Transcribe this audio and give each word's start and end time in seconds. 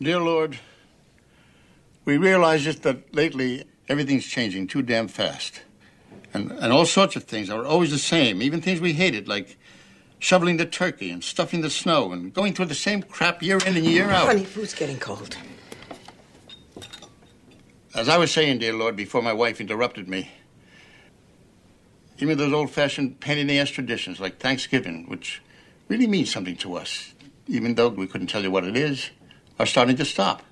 Dear 0.00 0.20
Lord, 0.20 0.58
we 2.04 2.18
realize 2.18 2.62
just 2.62 2.84
that 2.84 3.12
lately 3.12 3.64
everything's 3.88 4.26
changing 4.26 4.68
too 4.68 4.80
damn 4.80 5.08
fast. 5.08 5.62
And, 6.32 6.52
and 6.52 6.72
all 6.72 6.86
sorts 6.86 7.16
of 7.16 7.24
things 7.24 7.50
are 7.50 7.64
always 7.64 7.90
the 7.90 7.98
same, 7.98 8.40
even 8.40 8.60
things 8.60 8.80
we 8.80 8.92
hated, 8.92 9.26
like 9.26 9.58
shoveling 10.20 10.56
the 10.56 10.66
turkey 10.66 11.10
and 11.10 11.24
stuffing 11.24 11.62
the 11.62 11.70
snow 11.70 12.12
and 12.12 12.32
going 12.32 12.54
through 12.54 12.66
the 12.66 12.76
same 12.76 13.02
crap 13.02 13.42
year 13.42 13.58
in 13.58 13.76
and 13.76 13.84
year 13.84 14.08
out. 14.10 14.26
Honey, 14.26 14.44
food's 14.44 14.72
getting 14.74 14.98
cold. 14.98 15.36
As 17.92 18.08
I 18.08 18.18
was 18.18 18.30
saying, 18.30 18.58
dear 18.58 18.74
Lord, 18.74 18.94
before 18.94 19.22
my 19.22 19.32
wife 19.32 19.60
interrupted 19.60 20.08
me, 20.08 20.30
even 22.18 22.38
those 22.38 22.52
old 22.52 22.70
fashioned 22.70 23.18
pain 23.18 23.38
in 23.38 23.48
the 23.48 23.58
ass 23.58 23.70
traditions 23.70 24.20
like 24.20 24.38
Thanksgiving, 24.38 25.06
which 25.08 25.42
really 25.88 26.06
means 26.06 26.30
something 26.30 26.56
to 26.58 26.74
us, 26.74 27.14
even 27.48 27.74
though 27.74 27.88
we 27.88 28.06
couldn't 28.06 28.28
tell 28.28 28.42
you 28.42 28.50
what 28.50 28.64
it 28.64 28.76
is, 28.76 29.10
are 29.58 29.66
starting 29.66 29.96
to 29.96 30.04
stop. 30.04 30.42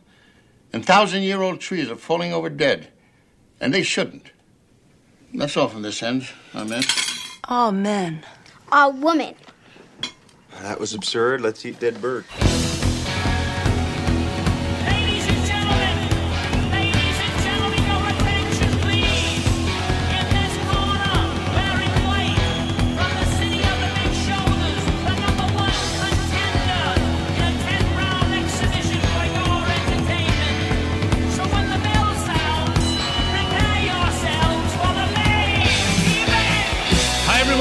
And 0.72 0.84
thousand 0.84 1.22
year 1.22 1.42
old 1.42 1.60
trees 1.60 1.90
are 1.90 1.96
falling 1.96 2.32
over 2.32 2.50
dead, 2.50 2.88
and 3.60 3.72
they 3.72 3.82
shouldn't. 3.82 4.30
That's 5.32 5.56
all 5.56 5.68
from 5.68 5.82
this 5.82 6.02
end. 6.02 6.28
Amen. 6.54 6.82
Amen. 7.48 8.24
A 8.72 8.90
woman. 8.90 9.34
That 10.62 10.80
was 10.80 10.94
absurd. 10.94 11.40
Let's 11.40 11.64
eat 11.64 11.78
dead 11.78 12.00
bird. 12.00 12.24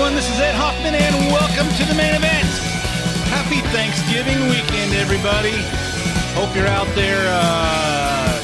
Everyone. 0.05 0.21
This 0.21 0.31
is 0.31 0.39
Ed 0.39 0.53
Hoffman, 0.53 0.93
and 0.93 1.15
welcome 1.33 1.67
to 1.77 1.85
the 1.85 1.95
main 1.95 2.13
event. 2.13 2.45
Happy 3.33 3.61
Thanksgiving 3.73 4.37
weekend, 4.49 4.93
everybody. 4.93 5.57
Hope 6.37 6.55
you're 6.55 6.67
out 6.67 6.87
there 6.93 7.25
uh, 7.25 8.37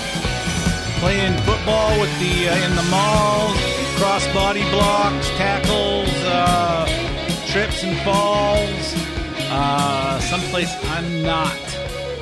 playing 1.00 1.38
football 1.46 2.00
with 2.00 2.10
the 2.20 2.50
uh, 2.50 2.66
in 2.66 2.76
the 2.76 2.88
malls, 2.90 3.58
crossbody 4.00 4.66
blocks, 4.72 5.30
tackles, 5.38 6.10
uh, 6.26 6.86
trips 7.52 7.84
and 7.84 7.96
falls. 8.00 8.96
Uh, 9.52 10.20
someplace 10.20 10.74
I'm 10.86 11.22
not. 11.22 11.56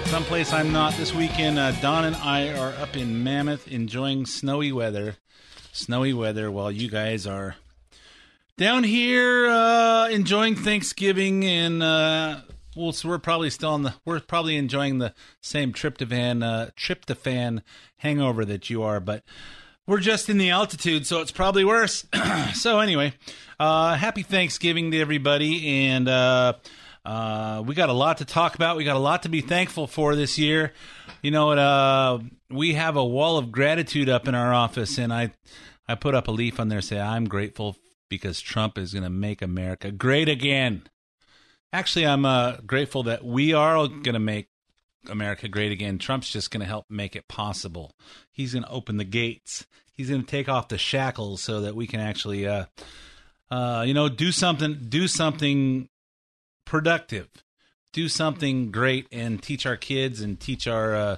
Someplace 0.07 0.51
I'm 0.51 0.73
not 0.73 0.95
this 0.95 1.13
weekend. 1.13 1.57
Uh, 1.57 1.71
Don 1.79 2.03
and 2.03 2.15
I 2.17 2.51
are 2.57 2.73
up 2.81 2.97
in 2.97 3.23
Mammoth 3.23 3.69
enjoying 3.69 4.25
snowy 4.25 4.73
weather. 4.73 5.15
Snowy 5.71 6.13
weather 6.13 6.51
while 6.51 6.71
you 6.71 6.89
guys 6.89 7.25
are 7.25 7.55
down 8.59 8.83
here 8.83 9.47
uh, 9.47 10.09
enjoying 10.09 10.53
Thanksgiving 10.53 11.45
and 11.45 11.81
uh, 11.81 12.41
well, 12.75 12.91
so 12.91 13.07
we're 13.07 13.17
probably 13.17 13.49
still 13.49 13.69
on 13.69 13.83
the 13.83 13.93
we're 14.03 14.19
probably 14.19 14.57
enjoying 14.57 14.97
the 14.97 15.13
same 15.41 15.71
tryptophan 15.71 16.43
uh, 16.43 16.69
tryptophan 16.77 17.61
hangover 17.99 18.43
that 18.43 18.69
you 18.69 18.83
are, 18.83 18.99
but 18.99 19.23
we're 19.87 20.01
just 20.01 20.27
in 20.27 20.37
the 20.37 20.49
altitude, 20.49 21.07
so 21.07 21.21
it's 21.21 21.31
probably 21.31 21.63
worse. 21.63 22.05
so 22.53 22.81
anyway, 22.81 23.13
uh, 23.61 23.95
happy 23.95 24.23
Thanksgiving 24.23 24.91
to 24.91 24.99
everybody, 24.99 25.87
and 25.87 26.09
uh, 26.09 26.53
uh, 27.05 27.63
we 27.65 27.75
got 27.75 27.87
a 27.87 27.93
lot 27.93 28.17
to 28.17 28.25
talk 28.25 28.55
about. 28.55 28.75
We 28.75 28.83
got 28.83 28.97
a 28.97 28.99
lot 28.99 29.23
to 29.23 29.29
be 29.29 29.39
thankful 29.39 29.87
for 29.87 30.15
this 30.15 30.37
year. 30.37 30.73
You 31.21 31.31
know, 31.31 31.51
uh, 31.51 32.19
we 32.49 32.73
have 32.73 32.97
a 32.97 33.05
wall 33.05 33.37
of 33.37 33.53
gratitude 33.53 34.09
up 34.09 34.27
in 34.27 34.35
our 34.35 34.53
office, 34.53 34.97
and 34.97 35.13
I 35.13 35.31
I 35.87 35.95
put 35.95 36.13
up 36.13 36.27
a 36.27 36.31
leaf 36.31 36.59
on 36.59 36.67
there 36.67 36.81
say 36.81 36.99
I'm 36.99 37.23
grateful 37.23 37.77
because 38.09 38.41
Trump 38.41 38.77
is 38.77 38.93
going 38.93 39.03
to 39.03 39.09
make 39.09 39.41
America 39.41 39.91
great 39.91 40.27
again. 40.27 40.83
Actually, 41.71 42.07
I'm 42.07 42.25
uh, 42.25 42.57
grateful 42.65 43.03
that 43.03 43.23
we 43.23 43.53
are 43.53 43.87
going 43.87 44.13
to 44.13 44.19
make 44.19 44.47
America 45.07 45.47
great 45.47 45.71
again. 45.71 45.97
Trump's 45.99 46.31
just 46.31 46.51
going 46.51 46.61
to 46.61 46.67
help 46.67 46.85
make 46.89 47.15
it 47.15 47.27
possible. 47.27 47.93
He's 48.31 48.53
going 48.53 48.63
to 48.63 48.71
open 48.71 48.97
the 48.97 49.03
gates. 49.03 49.65
He's 49.93 50.09
going 50.09 50.21
to 50.21 50.27
take 50.27 50.49
off 50.49 50.67
the 50.67 50.77
shackles 50.77 51.41
so 51.41 51.61
that 51.61 51.75
we 51.75 51.85
can 51.85 51.99
actually, 51.99 52.47
uh, 52.47 52.65
uh, 53.51 53.83
you 53.85 53.93
know, 53.93 54.09
do 54.09 54.31
something, 54.31 54.87
do 54.89 55.07
something 55.07 55.89
productive, 56.65 57.27
do 57.93 58.07
something 58.07 58.71
great, 58.71 59.07
and 59.11 59.41
teach 59.41 59.65
our 59.65 59.77
kids 59.77 60.21
and 60.21 60.39
teach 60.39 60.67
our 60.67 60.95
uh, 60.95 61.17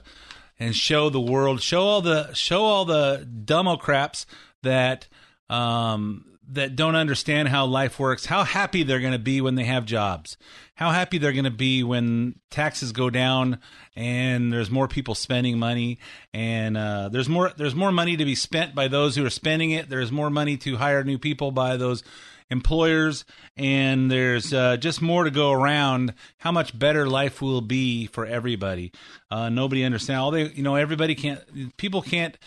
and 0.60 0.76
show 0.76 1.10
the 1.10 1.20
world, 1.20 1.62
show 1.62 1.82
all 1.82 2.02
the 2.02 2.34
show 2.34 2.64
all 2.64 2.86
the 2.86 3.28
democrats 3.46 4.26
that 4.64 5.08
um, 5.50 6.31
that 6.50 6.76
don't 6.76 6.96
understand 6.96 7.48
how 7.48 7.66
life 7.66 8.00
works, 8.00 8.26
how 8.26 8.44
happy 8.44 8.84
they're 8.84 9.00
going 9.00 9.14
to 9.14 9.20
be 9.20 9.42
when 9.42 9.56
they 9.56 9.64
have 9.64 9.86
jobs, 9.86 10.38
how 10.76 10.90
happy 10.90 11.18
they're 11.18 11.32
going 11.32 11.46
to 11.46 11.52
be 11.52 11.84
when 11.84 12.36
taxes 12.50 12.92
go 12.92 13.10
down 13.10 13.60
and 13.96 14.52
there's 14.52 14.72
more 14.72 14.88
people 14.88 15.16
spending 15.16 15.60
money, 15.60 16.00
and 16.34 16.78
uh, 16.78 17.10
there's 17.10 17.30
more 17.30 17.52
there's 17.58 17.76
more 17.76 17.92
money 17.92 18.18
to 18.18 18.26
be 18.26 18.36
spent 18.36 18.74
by 18.74 18.88
those 18.88 19.16
who 19.16 19.26
are 19.26 19.30
spending 19.30 19.72
it. 19.72 19.90
There's 19.90 20.12
more 20.12 20.30
money 20.30 20.58
to 20.58 20.78
hire 20.78 21.04
new 21.04 21.18
people 21.18 21.52
by 21.52 21.78
those 21.78 22.04
employers, 22.50 23.26
and 23.58 24.10
there's 24.10 24.54
uh, 24.54 24.78
just 24.78 25.02
more 25.02 25.24
to 25.26 25.32
go 25.32 25.52
around. 25.52 26.14
How 26.38 26.52
much 26.52 26.78
better 26.78 27.08
life 27.08 27.42
will 27.42 27.62
be 27.62 28.08
for 28.08 28.26
everybody. 28.26 28.92
Uh, 29.30 29.50
nobody 29.50 29.84
understand 29.84 30.20
all 30.20 30.32
they 30.32 30.50
you 30.50 30.64
know. 30.64 30.76
Everybody 30.76 31.16
can't. 31.16 31.78
People 31.78 32.02
can't 32.02 32.38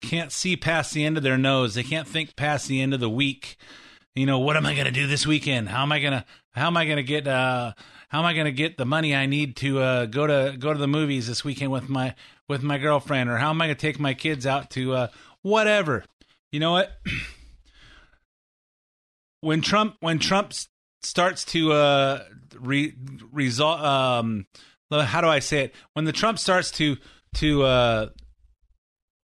can't 0.00 0.32
see 0.32 0.56
past 0.56 0.92
the 0.92 1.04
end 1.04 1.16
of 1.16 1.22
their 1.22 1.38
nose. 1.38 1.74
They 1.74 1.82
can't 1.82 2.08
think 2.08 2.36
past 2.36 2.68
the 2.68 2.80
end 2.80 2.94
of 2.94 3.00
the 3.00 3.10
week. 3.10 3.56
You 4.14 4.26
know, 4.26 4.38
what 4.38 4.56
am 4.56 4.66
I 4.66 4.74
going 4.74 4.86
to 4.86 4.92
do 4.92 5.06
this 5.06 5.26
weekend? 5.26 5.68
How 5.68 5.82
am 5.82 5.92
I 5.92 6.00
going 6.00 6.12
to 6.12 6.24
how 6.52 6.66
am 6.66 6.76
I 6.76 6.84
going 6.84 6.96
to 6.96 7.02
get 7.02 7.26
uh 7.26 7.72
how 8.08 8.20
am 8.20 8.24
I 8.24 8.34
going 8.34 8.46
to 8.46 8.52
get 8.52 8.76
the 8.76 8.84
money 8.84 9.14
I 9.14 9.26
need 9.26 9.56
to 9.56 9.80
uh 9.80 10.06
go 10.06 10.26
to 10.26 10.56
go 10.58 10.72
to 10.72 10.78
the 10.78 10.88
movies 10.88 11.26
this 11.26 11.44
weekend 11.44 11.70
with 11.70 11.88
my 11.88 12.14
with 12.48 12.62
my 12.62 12.78
girlfriend 12.78 13.30
or 13.30 13.36
how 13.36 13.50
am 13.50 13.60
I 13.60 13.66
going 13.66 13.76
to 13.76 13.80
take 13.80 14.00
my 14.00 14.14
kids 14.14 14.46
out 14.46 14.70
to 14.70 14.94
uh 14.94 15.08
whatever. 15.42 16.04
You 16.50 16.60
know 16.60 16.72
what? 16.72 16.92
when 19.40 19.60
Trump 19.60 19.96
when 20.00 20.18
Trump 20.18 20.52
starts 21.02 21.44
to 21.46 21.72
uh 21.72 22.24
re, 22.58 22.94
result 23.32 23.80
um 23.80 24.46
how 24.90 25.20
do 25.20 25.28
I 25.28 25.38
say 25.38 25.64
it? 25.64 25.74
When 25.92 26.04
the 26.04 26.12
Trump 26.12 26.38
starts 26.38 26.70
to 26.72 26.96
to 27.36 27.62
uh 27.62 28.08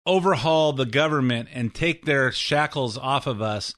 overhaul 0.09 0.73
the 0.73 0.87
government 0.87 1.49
and 1.53 1.73
take 1.73 2.05
their 2.05 2.33
shackles 2.33 2.97
off 2.97 3.29
of 3.29 3.41
us, 3.43 3.75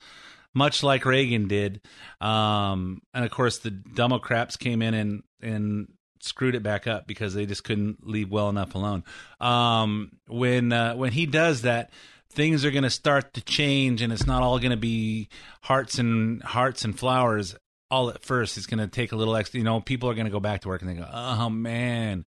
much 0.54 0.82
like 0.82 1.04
Reagan 1.04 1.48
did. 1.48 1.82
Um, 2.20 3.02
and 3.12 3.24
of 3.24 3.30
course, 3.30 3.58
the 3.58 3.70
Democrats 3.70 4.56
came 4.56 4.80
in 4.80 4.94
and 4.94 5.22
and 5.42 5.88
screwed 6.20 6.54
it 6.54 6.62
back 6.62 6.86
up 6.86 7.06
because 7.06 7.34
they 7.34 7.46
just 7.46 7.64
couldn't 7.64 8.06
leave 8.06 8.30
well 8.30 8.48
enough 8.48 8.74
alone. 8.74 9.04
Um, 9.40 10.12
when 10.28 10.72
uh, 10.72 10.94
when 10.94 11.12
he 11.12 11.26
does 11.26 11.62
that, 11.62 11.90
things 12.30 12.64
are 12.64 12.70
going 12.70 12.84
to 12.84 12.90
start 12.90 13.34
to 13.34 13.42
change, 13.42 14.00
and 14.00 14.12
it's 14.12 14.26
not 14.26 14.42
all 14.42 14.58
going 14.58 14.70
to 14.70 14.76
be 14.76 15.28
hearts 15.62 15.98
and 15.98 16.42
hearts 16.42 16.84
and 16.84 16.98
flowers 16.98 17.56
all 17.90 18.10
at 18.10 18.22
first. 18.22 18.56
It's 18.56 18.66
going 18.66 18.78
to 18.78 18.86
take 18.86 19.12
a 19.12 19.16
little 19.16 19.34
extra. 19.36 19.58
You 19.58 19.64
know, 19.64 19.80
people 19.80 20.08
are 20.08 20.14
going 20.14 20.26
to 20.26 20.30
go 20.30 20.40
back 20.40 20.60
to 20.62 20.68
work 20.68 20.80
and 20.82 20.90
they 20.90 20.94
go, 20.94 21.08
"Oh 21.12 21.50
man, 21.50 22.24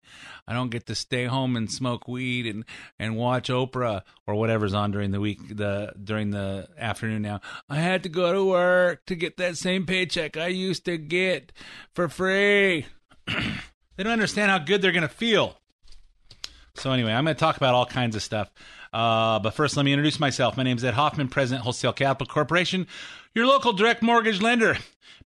I 0.47 0.53
don't 0.53 0.69
get 0.69 0.87
to 0.87 0.95
stay 0.95 1.25
home 1.25 1.55
and 1.55 1.71
smoke 1.71 2.07
weed 2.07 2.45
and 2.47 2.65
and 2.99 3.15
watch 3.15 3.49
Oprah 3.49 4.01
or 4.27 4.35
whatever's 4.35 4.73
on 4.73 4.91
during 4.91 5.11
the 5.11 5.19
week, 5.19 5.55
the 5.55 5.93
during 6.01 6.31
the 6.31 6.67
afternoon. 6.77 7.21
Now 7.21 7.41
I 7.69 7.75
had 7.75 8.03
to 8.03 8.09
go 8.09 8.33
to 8.33 8.45
work 8.45 9.05
to 9.05 9.15
get 9.15 9.37
that 9.37 9.57
same 9.57 9.85
paycheck 9.85 10.37
I 10.37 10.47
used 10.47 10.85
to 10.85 10.97
get 10.97 11.51
for 11.93 12.09
free. 12.09 12.85
they 13.27 14.03
don't 14.03 14.13
understand 14.13 14.51
how 14.51 14.59
good 14.59 14.81
they're 14.81 14.91
going 14.91 15.03
to 15.03 15.07
feel." 15.07 15.57
So 16.83 16.91
anyway, 16.91 17.13
I'm 17.13 17.23
going 17.23 17.33
to 17.33 17.39
talk 17.39 17.55
about 17.55 17.75
all 17.75 17.85
kinds 17.85 18.13
of 18.13 18.21
stuff. 18.21 18.51
Uh, 18.91 19.39
but 19.39 19.53
first, 19.53 19.77
let 19.77 19.83
me 19.85 19.93
introduce 19.93 20.19
myself. 20.19 20.57
My 20.57 20.63
name 20.63 20.75
is 20.75 20.83
Ed 20.83 20.95
Hoffman, 20.95 21.29
President 21.29 21.63
Wholesale 21.63 21.93
Capital 21.93 22.27
Corporation, 22.27 22.87
your 23.33 23.47
local 23.47 23.71
direct 23.71 24.01
mortgage 24.01 24.41
lender. 24.41 24.75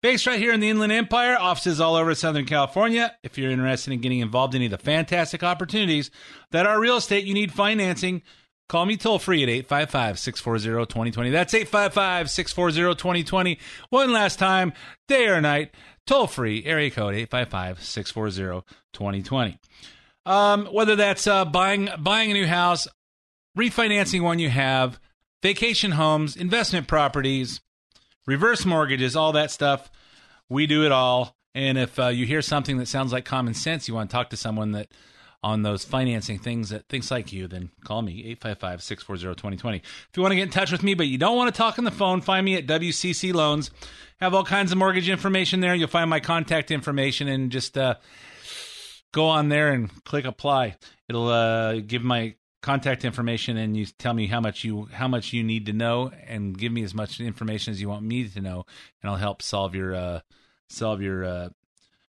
Based 0.03 0.27
right 0.27 0.37
here 0.37 0.53
in 0.53 0.59
the 0.59 0.69
Inland 0.69 0.91
Empire, 0.91 1.35
offices 1.35 1.81
all 1.81 1.95
over 1.95 2.13
Southern 2.13 2.45
California. 2.45 3.15
If 3.23 3.39
you're 3.39 3.49
interested 3.49 3.91
in 3.91 4.01
getting 4.01 4.19
involved 4.19 4.53
in 4.53 4.59
any 4.59 4.67
of 4.67 4.71
the 4.71 4.77
fantastic 4.77 5.41
opportunities 5.41 6.11
that 6.51 6.67
are 6.67 6.79
real 6.79 6.97
estate, 6.97 7.25
you 7.25 7.33
need 7.33 7.51
financing. 7.51 8.21
Call 8.69 8.85
me 8.85 8.95
toll 8.95 9.17
free 9.17 9.41
at 9.41 9.49
855 9.49 10.19
640 10.19 10.85
2020. 10.85 11.31
That's 11.31 11.55
855 11.55 12.29
640 12.29 12.95
2020. 12.99 13.57
One 13.89 14.13
last 14.13 14.37
time, 14.37 14.73
day 15.07 15.25
or 15.25 15.41
night, 15.41 15.73
toll 16.05 16.27
free, 16.27 16.63
area 16.65 16.91
code 16.91 17.15
855 17.15 17.83
640 17.83 18.63
2020. 18.93 19.57
Um, 20.27 20.65
whether 20.65 20.97
that's 20.97 21.25
uh, 21.25 21.45
buying 21.45 21.87
buying 21.99 22.31
a 22.31 22.33
new 22.33 22.45
house, 22.45 22.85
refinancing 23.57 24.21
one 24.21 24.39
you 24.39 24.49
have, 24.49 24.99
vacation 25.41 25.91
homes, 25.91 26.35
investment 26.35 26.85
properties, 26.85 27.61
reverse 28.25 28.65
mortgages, 28.65 29.15
all 29.15 29.31
that 29.31 29.51
stuff. 29.51 29.89
We 30.49 30.67
do 30.67 30.85
it 30.85 30.91
all. 30.91 31.37
And 31.55 31.77
if 31.77 31.97
uh, 31.97 32.09
you 32.09 32.25
hear 32.25 32.41
something 32.41 32.77
that 32.77 32.89
sounds 32.89 33.13
like 33.13 33.23
common 33.23 33.53
sense, 33.53 33.87
you 33.87 33.93
want 33.93 34.09
to 34.09 34.13
talk 34.13 34.29
to 34.31 34.37
someone 34.37 34.73
that 34.73 34.89
on 35.43 35.61
those 35.63 35.85
financing 35.85 36.39
things 36.39 36.69
that 36.69 36.89
thinks 36.89 37.09
like 37.09 37.31
you, 37.31 37.47
then 37.47 37.69
call 37.85 38.01
me 38.01 38.35
855-640-2020. 38.35 39.75
If 39.77 40.09
you 40.15 40.21
want 40.21 40.31
to 40.31 40.35
get 40.35 40.43
in 40.43 40.49
touch 40.49 40.73
with 40.73 40.83
me, 40.83 40.93
but 40.93 41.07
you 41.07 41.17
don't 41.17 41.37
want 41.37 41.53
to 41.53 41.57
talk 41.57 41.79
on 41.79 41.85
the 41.85 41.91
phone, 41.91 42.19
find 42.19 42.43
me 42.43 42.55
at 42.55 42.67
WCC 42.67 43.33
Loans. 43.33 43.71
Have 44.19 44.33
all 44.33 44.43
kinds 44.43 44.71
of 44.71 44.77
mortgage 44.77 45.09
information 45.09 45.61
there. 45.61 45.73
You'll 45.73 45.87
find 45.87 46.09
my 46.09 46.19
contact 46.19 46.69
information 46.69 47.27
and 47.27 47.49
just 47.51 47.77
uh, 47.77 47.95
go 49.11 49.27
on 49.27 49.49
there 49.49 49.71
and 49.71 50.03
click 50.03 50.25
apply. 50.25 50.75
It'll 51.09 51.29
uh, 51.29 51.79
give 51.79 52.03
my 52.03 52.35
contact 52.61 53.05
information 53.05 53.55
and 53.55 53.77
you 53.77 53.85
tell 53.85 54.13
me 54.13 54.27
how 54.27 54.41
much 54.41 54.63
you 54.63 54.89
how 54.91 55.07
much 55.07 55.31
you 55.31 55.43
need 55.43 55.67
to 55.67 55.73
know 55.73 56.11
and 56.27 56.57
give 56.57 56.71
me 56.71 56.83
as 56.83 56.93
much 56.93 57.19
information 57.21 57.71
as 57.71 57.79
you 57.79 57.87
want 57.87 58.03
me 58.03 58.27
to 58.27 58.41
know 58.41 58.65
and 59.01 59.09
I'll 59.09 59.17
help 59.17 59.41
solve 59.41 59.75
your 59.75 59.95
uh, 59.95 60.19
solve 60.67 61.01
your 61.01 61.23
uh, 61.23 61.49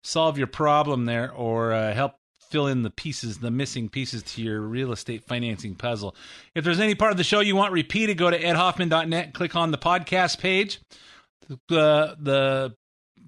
solve 0.03 0.37
your 0.37 0.47
problem 0.47 1.05
there 1.05 1.31
or 1.31 1.71
uh, 1.73 1.93
help 1.93 2.15
fill 2.49 2.67
in 2.67 2.81
the 2.81 2.89
pieces 2.89 3.37
the 3.37 3.51
missing 3.51 3.87
pieces 3.87 4.23
to 4.23 4.41
your 4.41 4.59
real 4.59 4.91
estate 4.91 5.23
financing 5.23 5.75
puzzle. 5.75 6.15
If 6.53 6.65
there's 6.65 6.79
any 6.79 6.95
part 6.95 7.11
of 7.11 7.17
the 7.17 7.23
show 7.23 7.39
you 7.39 7.55
want 7.55 7.71
repeated 7.71 8.17
go 8.17 8.29
to 8.29 8.39
edhoffman.net 8.39 9.33
click 9.33 9.55
on 9.55 9.71
the 9.71 9.77
podcast 9.77 10.39
page. 10.39 10.81
The 11.67 12.17
the 12.19 12.75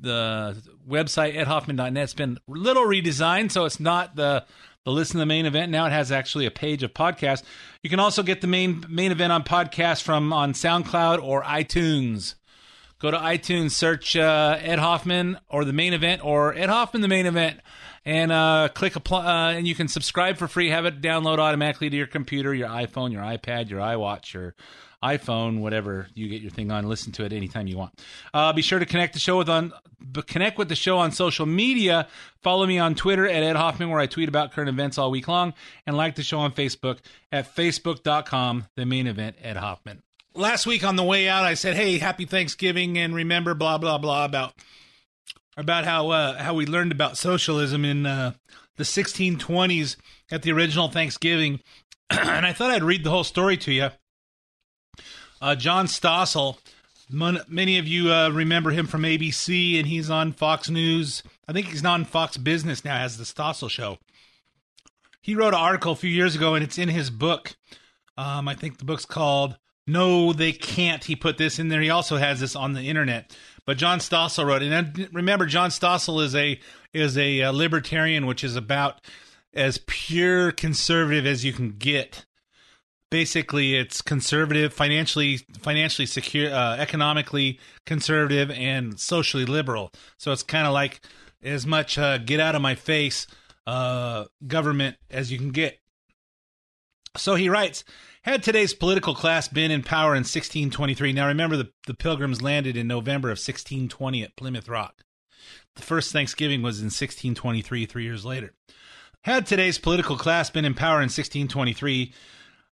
the 0.03 0.61
website 0.87 1.35
edhoffman.net's 1.35 2.13
been 2.13 2.37
a 2.47 2.51
little 2.51 2.83
redesigned 2.83 3.51
so 3.51 3.65
it's 3.65 3.79
not 3.79 4.15
the 4.15 4.45
the 4.85 4.91
listen 4.91 5.13
to 5.13 5.19
the 5.19 5.25
main 5.25 5.45
event. 5.45 5.71
Now 5.71 5.85
it 5.85 5.91
has 5.91 6.11
actually 6.11 6.45
a 6.45 6.51
page 6.51 6.83
of 6.83 6.93
podcasts. 6.93 7.43
you 7.81 7.89
can 7.89 7.99
also 7.99 8.21
get 8.21 8.41
the 8.41 8.47
main 8.47 8.85
main 8.89 9.11
event 9.11 9.31
on 9.31 9.43
podcast 9.43 10.01
from 10.01 10.33
on 10.33 10.53
soundcloud 10.53 11.23
or 11.23 11.41
itunes. 11.43 12.35
Go 12.99 13.11
to 13.11 13.17
itunes 13.17 13.71
search 13.71 14.15
uh, 14.15 14.57
ed 14.61 14.79
hoffman 14.79 15.37
or 15.49 15.65
the 15.65 15.73
main 15.73 15.93
event 15.93 16.23
or 16.23 16.53
ed 16.53 16.69
hoffman 16.69 17.01
the 17.01 17.07
main 17.07 17.25
event 17.25 17.59
and 18.05 18.31
uh, 18.31 18.69
click 18.73 18.97
apply 18.97 19.25
uh, 19.25 19.51
and 19.51 19.67
you 19.67 19.75
can 19.75 19.87
subscribe 19.87 20.37
for 20.37 20.49
free. 20.49 20.69
Have 20.69 20.85
it 20.85 21.01
download 21.01 21.39
automatically 21.39 21.89
to 21.89 21.95
your 21.95 22.07
computer 22.07 22.53
your 22.53 22.69
iphone 22.69 23.13
your 23.13 23.21
ipad 23.21 23.69
your 23.69 23.79
iwatch 23.79 24.33
your 24.33 24.53
iPhone, 25.03 25.59
whatever 25.59 26.07
you 26.13 26.29
get 26.29 26.41
your 26.41 26.51
thing 26.51 26.71
on. 26.71 26.87
Listen 26.87 27.11
to 27.13 27.25
it 27.25 27.33
anytime 27.33 27.67
you 27.67 27.77
want. 27.77 28.01
Uh, 28.33 28.53
be 28.53 28.61
sure 28.61 28.79
to 28.79 28.85
connect 28.85 29.13
the 29.13 29.19
show 29.19 29.37
with 29.37 29.49
on 29.49 29.73
connect 30.27 30.57
with 30.57 30.69
the 30.69 30.75
show 30.75 30.97
on 30.97 31.11
social 31.11 31.45
media. 31.45 32.07
Follow 32.41 32.65
me 32.65 32.79
on 32.79 32.95
Twitter 32.95 33.27
at 33.27 33.43
Ed 33.43 33.55
Hoffman, 33.55 33.89
where 33.89 33.99
I 33.99 34.07
tweet 34.07 34.29
about 34.29 34.53
current 34.53 34.69
events 34.69 34.97
all 34.97 35.11
week 35.11 35.27
long, 35.27 35.53
and 35.85 35.97
like 35.97 36.15
the 36.15 36.23
show 36.23 36.39
on 36.39 36.51
Facebook 36.53 36.99
at 37.31 37.53
facebook.com. 37.53 38.67
The 38.75 38.85
main 38.85 39.07
event, 39.07 39.37
Ed 39.41 39.57
Hoffman. 39.57 40.03
Last 40.35 40.65
week 40.65 40.83
on 40.83 40.95
the 40.95 41.03
way 41.03 41.27
out, 41.29 41.43
I 41.43 41.53
said, 41.53 41.75
"Hey, 41.75 41.97
happy 41.97 42.25
Thanksgiving," 42.25 42.97
and 42.97 43.13
remember, 43.13 43.53
blah 43.53 43.77
blah 43.77 43.97
blah 43.97 44.25
about 44.25 44.53
about 45.57 45.85
how 45.85 46.09
uh, 46.09 46.41
how 46.41 46.53
we 46.53 46.65
learned 46.65 46.91
about 46.91 47.17
socialism 47.17 47.85
in 47.85 48.05
uh, 48.05 48.33
the 48.77 48.83
1620s 48.83 49.95
at 50.31 50.41
the 50.41 50.51
original 50.51 50.87
Thanksgiving, 50.87 51.59
and 52.09 52.45
I 52.45 52.53
thought 52.53 52.71
I'd 52.71 52.83
read 52.83 53.03
the 53.03 53.11
whole 53.11 53.23
story 53.23 53.57
to 53.57 53.71
you. 53.71 53.89
Uh, 55.43 55.55
John 55.55 55.87
Stossel, 55.87 56.57
mon- 57.09 57.41
many 57.49 57.77
of 57.77 57.85
you 57.85 58.13
uh, 58.13 58.29
remember 58.29 58.71
him 58.71 58.87
from 58.87 59.01
ABC, 59.01 59.77
and 59.77 59.85
he's 59.85 60.09
on 60.09 60.31
Fox 60.31 60.69
News. 60.69 61.21
I 61.49 61.51
think 61.51 61.67
he's 61.67 61.83
on 61.83 62.05
Fox 62.05 62.37
Business 62.37 62.85
now, 62.85 62.97
has 62.97 63.17
the 63.17 63.25
Stossel 63.25 63.69
Show. 63.69 63.97
He 65.19 65.35
wrote 65.35 65.53
an 65.53 65.59
article 65.59 65.91
a 65.91 65.97
few 65.97 66.09
years 66.09 66.33
ago, 66.33 66.55
and 66.55 66.63
it's 66.63 66.77
in 66.77 66.87
his 66.87 67.09
book. 67.09 67.57
Um, 68.17 68.47
I 68.47 68.55
think 68.55 68.77
the 68.77 68.85
book's 68.85 69.03
called 69.03 69.57
"No, 69.85 70.31
They 70.31 70.53
Can't." 70.53 71.03
He 71.03 71.13
put 71.13 71.37
this 71.37 71.59
in 71.59 71.67
there. 71.67 71.81
He 71.81 71.89
also 71.89 72.15
has 72.15 72.39
this 72.39 72.55
on 72.55 72.71
the 72.71 72.83
internet. 72.83 73.35
But 73.65 73.75
John 73.75 73.99
Stossel 73.99 74.45
wrote, 74.45 74.63
it. 74.63 74.71
and 74.71 75.09
remember, 75.11 75.45
John 75.45 75.71
Stossel 75.71 76.23
is 76.23 76.33
a 76.35 76.57
is 76.93 77.17
a, 77.17 77.41
uh 77.41 77.51
libertarian, 77.51 78.27
which 78.27 78.45
is 78.45 78.55
about 78.55 79.01
as 79.53 79.77
pure 79.87 80.53
conservative 80.53 81.25
as 81.25 81.43
you 81.43 81.51
can 81.51 81.71
get 81.71 82.23
basically 83.13 83.75
it's 83.75 84.01
conservative 84.01 84.73
financially 84.73 85.37
financially 85.59 86.07
secure 86.07 86.51
uh, 86.51 86.75
economically 86.77 87.59
conservative 87.85 88.49
and 88.49 88.99
socially 88.99 89.45
liberal. 89.45 89.91
So 90.17 90.31
it's 90.31 90.41
kind 90.41 90.65
of 90.65 90.73
like 90.73 90.99
as 91.43 91.67
much 91.67 91.99
uh, 91.99 92.17
get 92.17 92.39
out 92.39 92.55
of 92.55 92.63
my 92.63 92.73
face 92.73 93.27
uh, 93.67 94.25
government 94.47 94.97
as 95.11 95.31
you 95.31 95.37
can 95.37 95.51
get. 95.51 95.77
So 97.15 97.35
he 97.35 97.49
writes 97.49 97.83
had 98.23 98.41
today's 98.41 98.73
political 98.73 99.13
class 99.13 99.47
been 99.47 99.69
in 99.69 99.83
power 99.83 100.15
in 100.15 100.21
1623 100.21 101.13
now 101.13 101.27
remember 101.27 101.55
the, 101.55 101.71
the 101.85 101.93
pilgrims 101.93 102.41
landed 102.41 102.75
in 102.75 102.87
november 102.87 103.27
of 103.27 103.37
1620 103.37 104.23
at 104.23 104.35
plymouth 104.35 104.67
rock. 104.67 105.03
The 105.75 105.83
first 105.83 106.11
thanksgiving 106.11 106.63
was 106.63 106.79
in 106.79 106.85
1623 106.85 107.85
three 107.85 108.05
years 108.05 108.25
later. 108.25 108.55
Had 109.21 109.45
today's 109.45 109.77
political 109.77 110.17
class 110.17 110.49
been 110.49 110.65
in 110.65 110.73
power 110.73 110.97
in 110.97 111.13
1623 111.13 112.11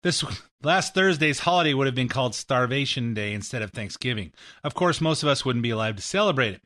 this 0.03 0.23
last 0.63 0.93
Thursday's 0.93 1.39
holiday 1.39 1.73
would 1.73 1.87
have 1.87 1.95
been 1.95 2.07
called 2.07 2.35
Starvation 2.35 3.13
Day 3.13 3.33
instead 3.33 3.61
of 3.61 3.71
Thanksgiving. 3.71 4.31
Of 4.63 4.73
course, 4.73 5.01
most 5.01 5.23
of 5.23 5.29
us 5.29 5.45
wouldn't 5.45 5.63
be 5.63 5.69
alive 5.69 5.95
to 5.95 6.01
celebrate 6.01 6.55
it. 6.55 6.61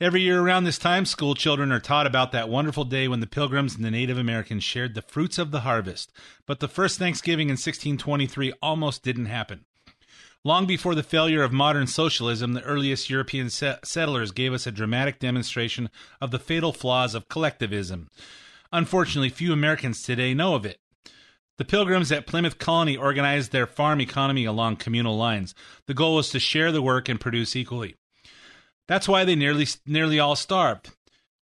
Every 0.00 0.22
year 0.22 0.40
around 0.40 0.64
this 0.64 0.78
time, 0.78 1.06
school 1.06 1.36
children 1.36 1.70
are 1.70 1.78
taught 1.78 2.08
about 2.08 2.32
that 2.32 2.48
wonderful 2.48 2.84
day 2.84 3.06
when 3.06 3.20
the 3.20 3.26
Pilgrims 3.26 3.76
and 3.76 3.84
the 3.84 3.90
Native 3.90 4.18
Americans 4.18 4.64
shared 4.64 4.94
the 4.94 5.02
fruits 5.02 5.38
of 5.38 5.52
the 5.52 5.60
harvest. 5.60 6.12
But 6.44 6.58
the 6.58 6.66
first 6.66 6.98
Thanksgiving 6.98 7.48
in 7.48 7.52
1623 7.52 8.52
almost 8.60 9.04
didn't 9.04 9.26
happen. 9.26 9.64
Long 10.44 10.66
before 10.66 10.96
the 10.96 11.04
failure 11.04 11.44
of 11.44 11.52
modern 11.52 11.86
socialism, 11.86 12.52
the 12.52 12.64
earliest 12.64 13.08
European 13.08 13.48
set- 13.48 13.86
settlers 13.86 14.32
gave 14.32 14.52
us 14.52 14.66
a 14.66 14.72
dramatic 14.72 15.20
demonstration 15.20 15.88
of 16.20 16.32
the 16.32 16.40
fatal 16.40 16.72
flaws 16.72 17.14
of 17.14 17.28
collectivism. 17.28 18.08
Unfortunately, 18.72 19.28
few 19.28 19.52
Americans 19.52 20.02
today 20.02 20.34
know 20.34 20.56
of 20.56 20.66
it. 20.66 20.78
The 21.58 21.64
Pilgrims 21.64 22.10
at 22.10 22.26
Plymouth 22.26 22.58
Colony 22.58 22.96
organized 22.96 23.52
their 23.52 23.66
farm 23.66 24.00
economy 24.00 24.44
along 24.44 24.76
communal 24.76 25.16
lines. 25.16 25.54
The 25.86 25.94
goal 25.94 26.16
was 26.16 26.30
to 26.30 26.40
share 26.40 26.72
the 26.72 26.82
work 26.82 27.08
and 27.08 27.20
produce 27.20 27.54
equally. 27.54 27.96
That's 28.88 29.06
why 29.06 29.24
they 29.24 29.36
nearly 29.36 29.66
nearly 29.86 30.18
all 30.18 30.36
starved. 30.36 30.90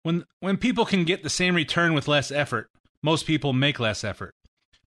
When 0.04 0.26
when 0.40 0.58
people 0.58 0.86
can 0.86 1.04
get 1.04 1.24
the 1.24 1.30
same 1.30 1.56
return 1.56 1.94
with 1.94 2.08
less 2.08 2.32
effort, 2.32 2.70
most 3.04 3.28
people 3.28 3.54
make 3.54 3.80
less 3.80 4.04
effort. 4.04 4.34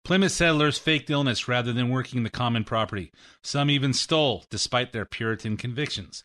Plymouth 0.04 0.32
settlers 0.32 0.80
faked 0.80 1.10
illness 1.10 1.48
rather 1.48 1.74
than 1.74 1.90
working 1.90 2.24
the 2.24 2.30
common 2.30 2.64
property. 2.64 3.12
Some 3.44 3.70
even 3.70 3.94
stole, 3.94 4.46
despite 4.50 4.94
their 4.94 5.06
Puritan 5.06 5.58
convictions. 5.58 6.24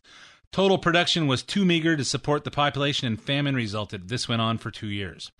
Total 0.53 0.79
production 0.79 1.27
was 1.27 1.43
too 1.43 1.65
meager 1.65 1.97
to 1.97 2.05
support 2.05 2.45
the 2.45 2.51
population, 2.51 3.09
and 3.09 3.21
famine 3.21 3.57
resulted. 3.57 4.09
This 4.09 4.29
went 4.29 4.41
on 4.41 4.57
for 4.57 4.71
two 4.71 4.87
years. 4.87 5.33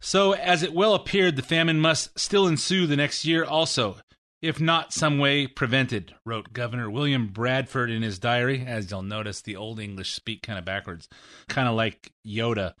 So, 0.00 0.32
as 0.32 0.62
it 0.62 0.72
well 0.72 0.94
appeared, 0.94 1.36
the 1.36 1.42
famine 1.42 1.78
must 1.78 2.18
still 2.18 2.46
ensue 2.46 2.86
the 2.86 2.96
next 2.96 3.26
year 3.26 3.44
also, 3.44 3.98
if 4.40 4.58
not 4.58 4.94
some 4.94 5.18
way 5.18 5.46
prevented, 5.46 6.14
wrote 6.24 6.54
Governor 6.54 6.90
William 6.90 7.28
Bradford 7.28 7.90
in 7.90 8.00
his 8.00 8.18
diary. 8.18 8.64
As 8.66 8.90
you'll 8.90 9.02
notice, 9.02 9.42
the 9.42 9.56
Old 9.56 9.78
English 9.78 10.14
speak 10.14 10.42
kind 10.42 10.58
of 10.58 10.64
backwards, 10.64 11.06
kind 11.48 11.68
of 11.68 11.74
like 11.74 12.12
Yoda. 12.26 12.72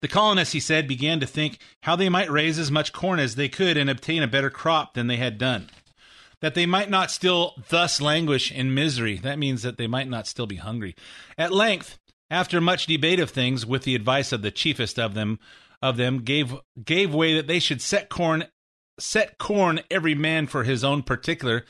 The 0.00 0.08
colonists, 0.08 0.54
he 0.54 0.60
said, 0.60 0.88
began 0.88 1.20
to 1.20 1.26
think 1.26 1.58
how 1.82 1.96
they 1.96 2.08
might 2.08 2.30
raise 2.30 2.58
as 2.58 2.70
much 2.70 2.94
corn 2.94 3.20
as 3.20 3.34
they 3.34 3.50
could 3.50 3.76
and 3.76 3.90
obtain 3.90 4.22
a 4.22 4.28
better 4.28 4.48
crop 4.48 4.94
than 4.94 5.06
they 5.06 5.16
had 5.16 5.36
done. 5.36 5.68
That 6.40 6.54
they 6.54 6.64
might 6.66 6.88
not 6.88 7.10
still 7.10 7.54
thus 7.68 8.00
languish 8.00 8.50
in 8.50 8.72
misery. 8.72 9.18
That 9.18 9.38
means 9.38 9.62
that 9.62 9.76
they 9.76 9.88
might 9.88 10.08
not 10.08 10.26
still 10.26 10.46
be 10.46 10.56
hungry. 10.56 10.94
At 11.36 11.52
length, 11.52 11.98
after 12.30 12.60
much 12.60 12.86
debate 12.86 13.20
of 13.20 13.30
things, 13.30 13.64
with 13.64 13.84
the 13.84 13.94
advice 13.94 14.32
of 14.32 14.42
the 14.42 14.50
chiefest 14.50 14.98
of 14.98 15.14
them, 15.14 15.38
of 15.80 15.96
them 15.96 16.18
gave 16.20 16.54
gave 16.82 17.14
way 17.14 17.34
that 17.34 17.46
they 17.46 17.58
should 17.58 17.80
set 17.80 18.08
corn, 18.08 18.44
set 18.98 19.38
corn 19.38 19.80
every 19.90 20.14
man 20.14 20.46
for 20.46 20.64
his 20.64 20.82
own 20.84 21.02
particular. 21.02 21.64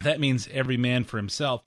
That 0.00 0.20
means 0.20 0.48
every 0.52 0.76
man 0.76 1.04
for 1.04 1.16
himself. 1.16 1.62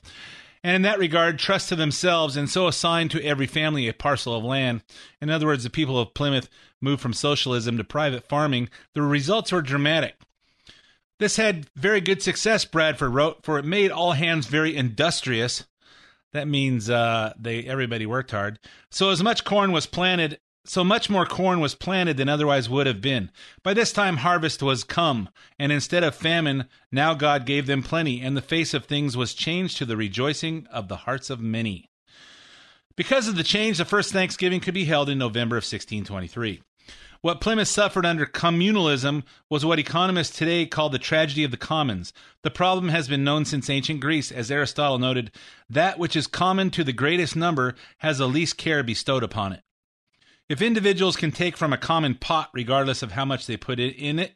And 0.63 0.75
in 0.75 0.81
that 0.83 0.99
regard, 0.99 1.39
trust 1.39 1.69
to 1.69 1.75
themselves, 1.75 2.35
and 2.35 2.49
so 2.49 2.67
assign 2.67 3.09
to 3.09 3.23
every 3.23 3.47
family 3.47 3.87
a 3.87 3.93
parcel 3.93 4.35
of 4.35 4.43
land. 4.43 4.83
In 5.21 5.29
other 5.29 5.45
words, 5.45 5.63
the 5.63 5.69
people 5.69 5.97
of 5.97 6.13
Plymouth 6.13 6.49
moved 6.81 7.01
from 7.01 7.13
socialism 7.13 7.77
to 7.77 7.83
private 7.83 8.27
farming, 8.27 8.69
the 8.93 9.01
results 9.01 9.51
were 9.51 9.61
dramatic. 9.61 10.15
This 11.17 11.37
had 11.37 11.67
very 11.75 12.01
good 12.01 12.21
success, 12.21 12.65
Bradford 12.65 13.13
wrote, 13.13 13.43
for 13.43 13.57
it 13.57 13.65
made 13.65 13.91
all 13.91 14.13
hands 14.13 14.47
very 14.47 14.75
industrious. 14.75 15.65
That 16.33 16.47
means 16.47 16.89
uh, 16.89 17.33
they 17.39 17.63
everybody 17.63 18.05
worked 18.05 18.31
hard. 18.31 18.59
So 18.91 19.09
as 19.09 19.23
much 19.23 19.43
corn 19.43 19.71
was 19.71 19.85
planted, 19.85 20.39
so 20.65 20.83
much 20.83 21.09
more 21.09 21.25
corn 21.25 21.59
was 21.59 21.73
planted 21.73 22.17
than 22.17 22.29
otherwise 22.29 22.69
would 22.69 22.85
have 22.85 23.01
been. 23.01 23.31
By 23.63 23.73
this 23.73 23.91
time 23.91 24.17
harvest 24.17 24.61
was 24.61 24.83
come, 24.83 25.29
and 25.57 25.71
instead 25.71 26.03
of 26.03 26.13
famine, 26.13 26.65
now 26.91 27.15
God 27.15 27.45
gave 27.45 27.65
them 27.65 27.81
plenty, 27.81 28.21
and 28.21 28.37
the 28.37 28.41
face 28.41 28.73
of 28.73 28.85
things 28.85 29.17
was 29.17 29.33
changed 29.33 29.77
to 29.77 29.85
the 29.85 29.97
rejoicing 29.97 30.67
of 30.71 30.87
the 30.87 30.97
hearts 30.97 31.29
of 31.29 31.39
many. 31.39 31.89
Because 32.95 33.27
of 33.27 33.35
the 33.35 33.43
change, 33.43 33.77
the 33.77 33.85
first 33.85 34.11
Thanksgiving 34.11 34.59
could 34.59 34.73
be 34.73 34.85
held 34.85 35.09
in 35.09 35.17
November 35.17 35.55
of 35.55 35.63
1623. 35.63 36.61
What 37.21 37.41
Plymouth 37.41 37.67
suffered 37.67 38.05
under 38.05 38.25
communalism 38.25 39.23
was 39.49 39.65
what 39.65 39.77
economists 39.77 40.37
today 40.37 40.65
call 40.65 40.89
the 40.89 40.97
tragedy 40.97 41.43
of 41.43 41.51
the 41.51 41.57
commons. 41.57 42.13
The 42.43 42.49
problem 42.49 42.87
has 42.89 43.09
been 43.09 43.25
known 43.25 43.43
since 43.43 43.69
ancient 43.69 43.99
Greece. 43.99 44.31
As 44.31 44.49
Aristotle 44.49 44.99
noted, 44.99 45.31
that 45.69 45.99
which 45.99 46.15
is 46.15 46.27
common 46.27 46.69
to 46.71 46.83
the 46.83 46.93
greatest 46.93 47.35
number 47.35 47.75
has 47.97 48.19
the 48.19 48.27
least 48.27 48.57
care 48.57 48.83
bestowed 48.83 49.21
upon 49.21 49.51
it. 49.51 49.63
If 50.47 50.61
individuals 50.61 51.17
can 51.17 51.33
take 51.33 51.57
from 51.57 51.73
a 51.73 51.77
common 51.77 52.15
pot, 52.15 52.51
regardless 52.53 53.03
of 53.03 53.11
how 53.11 53.25
much 53.25 53.47
they 53.47 53.57
put 53.57 53.81
in 53.81 54.17
it, 54.17 54.35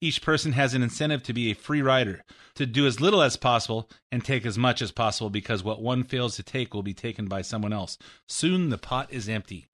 each 0.00 0.22
person 0.22 0.52
has 0.52 0.72
an 0.72 0.84
incentive 0.84 1.24
to 1.24 1.32
be 1.32 1.50
a 1.50 1.54
free 1.54 1.82
rider, 1.82 2.22
to 2.54 2.64
do 2.64 2.86
as 2.86 3.00
little 3.00 3.22
as 3.22 3.36
possible 3.36 3.90
and 4.12 4.24
take 4.24 4.46
as 4.46 4.56
much 4.56 4.80
as 4.80 4.92
possible 4.92 5.30
because 5.30 5.64
what 5.64 5.82
one 5.82 6.04
fails 6.04 6.36
to 6.36 6.44
take 6.44 6.74
will 6.74 6.84
be 6.84 6.94
taken 6.94 7.26
by 7.26 7.42
someone 7.42 7.72
else. 7.72 7.98
Soon 8.28 8.70
the 8.70 8.78
pot 8.78 9.12
is 9.12 9.28
empty. 9.28 9.66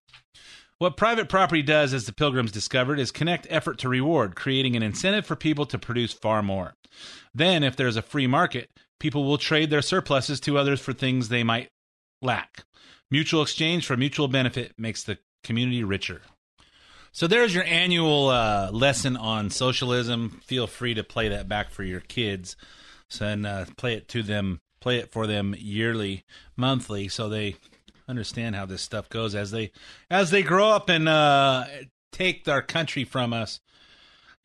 What 0.78 0.98
private 0.98 1.30
property 1.30 1.62
does, 1.62 1.94
as 1.94 2.04
the 2.04 2.12
pilgrims 2.12 2.52
discovered, 2.52 2.98
is 2.98 3.10
connect 3.10 3.46
effort 3.48 3.78
to 3.78 3.88
reward, 3.88 4.36
creating 4.36 4.76
an 4.76 4.82
incentive 4.82 5.24
for 5.24 5.34
people 5.34 5.64
to 5.66 5.78
produce 5.78 6.12
far 6.12 6.42
more. 6.42 6.74
Then, 7.34 7.64
if 7.64 7.76
there's 7.76 7.96
a 7.96 8.02
free 8.02 8.26
market, 8.26 8.68
people 9.00 9.24
will 9.24 9.38
trade 9.38 9.70
their 9.70 9.80
surpluses 9.80 10.38
to 10.40 10.58
others 10.58 10.80
for 10.80 10.92
things 10.92 11.28
they 11.28 11.42
might 11.42 11.70
lack. 12.20 12.64
Mutual 13.10 13.40
exchange 13.40 13.86
for 13.86 13.96
mutual 13.96 14.28
benefit 14.28 14.72
makes 14.76 15.02
the 15.02 15.18
community 15.42 15.82
richer. 15.82 16.20
So 17.10 17.26
there's 17.26 17.54
your 17.54 17.64
annual 17.64 18.28
uh, 18.28 18.70
lesson 18.70 19.16
on 19.16 19.48
socialism. 19.48 20.42
Feel 20.44 20.66
free 20.66 20.92
to 20.92 21.02
play 21.02 21.30
that 21.30 21.48
back 21.48 21.70
for 21.70 21.84
your 21.84 22.00
kids, 22.00 22.56
so, 23.08 23.24
and 23.24 23.46
uh, 23.46 23.64
play 23.78 23.94
it 23.94 24.08
to 24.08 24.22
them, 24.22 24.60
play 24.80 24.98
it 24.98 25.10
for 25.10 25.26
them 25.26 25.54
yearly, 25.56 26.24
monthly, 26.54 27.08
so 27.08 27.30
they 27.30 27.56
understand 28.08 28.54
how 28.54 28.66
this 28.66 28.82
stuff 28.82 29.08
goes 29.08 29.34
as 29.34 29.50
they 29.50 29.72
as 30.10 30.30
they 30.30 30.42
grow 30.42 30.70
up 30.70 30.88
and 30.88 31.08
uh, 31.08 31.64
take 32.12 32.48
our 32.48 32.62
country 32.62 33.04
from 33.04 33.32
us 33.32 33.60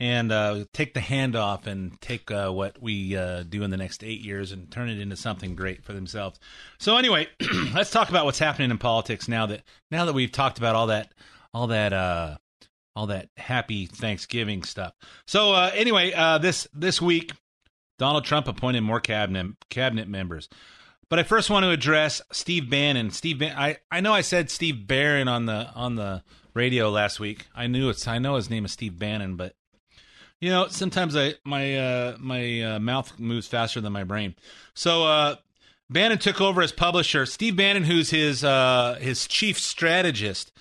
and 0.01 0.31
uh, 0.31 0.65
take 0.73 0.95
the 0.95 0.99
hand 0.99 1.35
off 1.35 1.67
and 1.67 2.01
take 2.01 2.31
uh, 2.31 2.49
what 2.49 2.81
we 2.81 3.15
uh, 3.15 3.43
do 3.43 3.61
in 3.61 3.69
the 3.69 3.77
next 3.77 4.03
eight 4.03 4.21
years 4.21 4.51
and 4.51 4.71
turn 4.71 4.89
it 4.89 4.99
into 4.99 5.15
something 5.15 5.53
great 5.53 5.83
for 5.83 5.93
themselves. 5.93 6.39
So 6.79 6.97
anyway, 6.97 7.27
let's 7.75 7.91
talk 7.91 8.09
about 8.09 8.25
what's 8.25 8.39
happening 8.39 8.71
in 8.71 8.79
politics 8.79 9.27
now 9.27 9.45
that 9.45 9.61
now 9.91 10.05
that 10.05 10.13
we've 10.13 10.31
talked 10.31 10.57
about 10.57 10.75
all 10.75 10.87
that 10.87 11.13
all 11.53 11.67
that 11.67 11.93
uh, 11.93 12.37
all 12.95 13.07
that 13.07 13.29
happy 13.37 13.85
Thanksgiving 13.85 14.63
stuff. 14.63 14.93
So 15.27 15.53
uh, 15.53 15.71
anyway, 15.75 16.13
uh, 16.13 16.39
this 16.39 16.67
this 16.73 16.99
week, 16.99 17.33
Donald 17.99 18.25
Trump 18.25 18.47
appointed 18.47 18.81
more 18.81 18.99
cabinet 18.99 19.55
cabinet 19.69 20.07
members. 20.07 20.49
But 21.11 21.19
I 21.19 21.23
first 21.23 21.49
want 21.49 21.65
to 21.65 21.71
address 21.71 22.21
Steve 22.31 22.69
Bannon. 22.69 23.11
Steve, 23.11 23.39
Ban- 23.39 23.57
I 23.57 23.79
I 23.91 23.99
know 23.99 24.13
I 24.13 24.21
said 24.21 24.49
Steve 24.49 24.87
Barron 24.87 25.27
on 25.27 25.45
the 25.45 25.69
on 25.75 25.95
the 25.95 26.23
radio 26.53 26.89
last 26.89 27.19
week. 27.19 27.47
I 27.53 27.67
knew 27.67 27.89
it's 27.89 28.07
I 28.07 28.17
know 28.17 28.35
his 28.35 28.49
name 28.49 28.63
is 28.63 28.71
Steve 28.71 28.97
Bannon, 28.97 29.35
but 29.35 29.53
you 30.39 30.49
know 30.49 30.69
sometimes 30.69 31.17
I 31.17 31.33
my 31.43 31.77
uh, 31.77 32.15
my 32.17 32.61
uh, 32.61 32.79
mouth 32.79 33.19
moves 33.19 33.45
faster 33.45 33.81
than 33.81 33.91
my 33.91 34.05
brain. 34.05 34.35
So 34.73 35.03
uh, 35.03 35.35
Bannon 35.89 36.17
took 36.17 36.39
over 36.39 36.61
as 36.61 36.71
publisher. 36.71 37.25
Steve 37.25 37.57
Bannon, 37.57 37.83
who's 37.83 38.11
his 38.11 38.45
uh, 38.45 38.97
his 39.01 39.27
chief 39.27 39.59
strategist, 39.59 40.53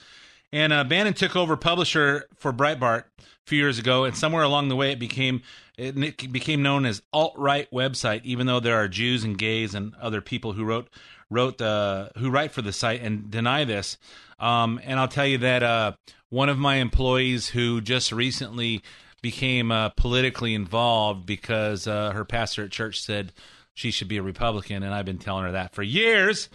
and 0.53 0.73
uh, 0.73 0.83
Bannon 0.83 1.15
took 1.15 1.37
over 1.37 1.57
publisher 1.57 2.25
for 2.35 2.53
Breitbart 2.53 3.05
few 3.47 3.59
years 3.59 3.79
ago, 3.79 4.05
and 4.05 4.17
somewhere 4.17 4.43
along 4.43 4.69
the 4.69 4.77
way, 4.77 4.93
it 4.93 4.99
became 4.99 5.43
it 5.77 6.31
became 6.33 6.63
known 6.63 6.85
as 6.85 7.01
alt 7.13 7.35
right 7.37 7.71
website. 7.71 8.23
Even 8.25 8.47
though 8.47 8.61
there 8.61 8.77
are 8.77 8.89
Jews 8.89 9.25
and 9.25 9.39
gays 9.39 9.75
and 9.75 9.95
other 9.97 10.21
people 10.21 10.53
who 10.53 10.65
wrote 10.65 10.89
wrote 11.31 11.61
uh, 11.61 12.09
who 12.19 12.31
write 12.31 12.53
for 12.53 12.63
the 12.63 12.73
site 12.73 13.01
and 13.01 13.31
deny 13.31 13.65
this. 13.65 13.97
Um, 14.39 14.81
and 14.85 14.99
I'll 14.99 15.09
tell 15.09 15.27
you 15.27 15.39
that 15.39 15.63
uh, 15.63 15.93
one 16.29 16.49
of 16.49 16.59
my 16.59 16.77
employees 16.77 17.49
who 17.49 17.81
just 17.81 18.11
recently 18.13 18.83
became 19.23 19.71
uh, 19.71 19.91
politically 19.91 20.55
involved 20.55 21.27
because 21.27 21.87
uh, 21.87 22.13
her 22.13 22.25
pastor 22.25 22.65
at 22.65 22.71
church 22.71 23.03
said 23.03 23.33
she 23.75 23.91
should 23.91 24.09
be 24.09 24.17
a 24.17 24.23
Republican, 24.23 24.83
and 24.83 24.95
I've 24.95 25.05
been 25.05 25.19
telling 25.19 25.45
her 25.45 25.53
that 25.53 25.75
for 25.75 25.83
years. 25.83 26.49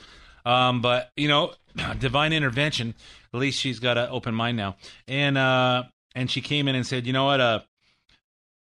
Um, 0.46 0.82
but 0.82 1.12
you 1.16 1.28
know, 1.28 1.54
divine 2.00 2.34
intervention. 2.34 2.96
At 3.34 3.40
least 3.40 3.60
she's 3.60 3.80
got 3.80 3.98
an 3.98 4.08
open 4.12 4.34
mind 4.34 4.58
now, 4.58 4.78
and 5.08 5.38
uh, 5.38 5.84
and 6.16 6.32
she 6.32 6.42
came 6.42 6.68
in 6.68 6.76
and 6.76 6.88
said, 6.88 7.06
you 7.06 7.14
know 7.14 7.26
what? 7.26 7.42
Uh, 7.42 7.60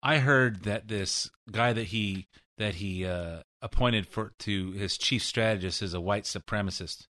I 0.04 0.18
heard 0.18 0.64
that 0.64 0.88
this 0.88 1.30
guy 1.50 1.72
that 1.74 1.86
he 1.86 2.28
that 2.58 2.76
he 2.76 3.06
uh, 3.06 3.42
appointed 3.62 4.08
for 4.08 4.34
to 4.40 4.72
his 4.72 4.98
chief 4.98 5.24
strategist 5.24 5.82
is 5.82 5.94
a 5.94 6.02
white 6.02 6.24
supremacist. 6.24 7.08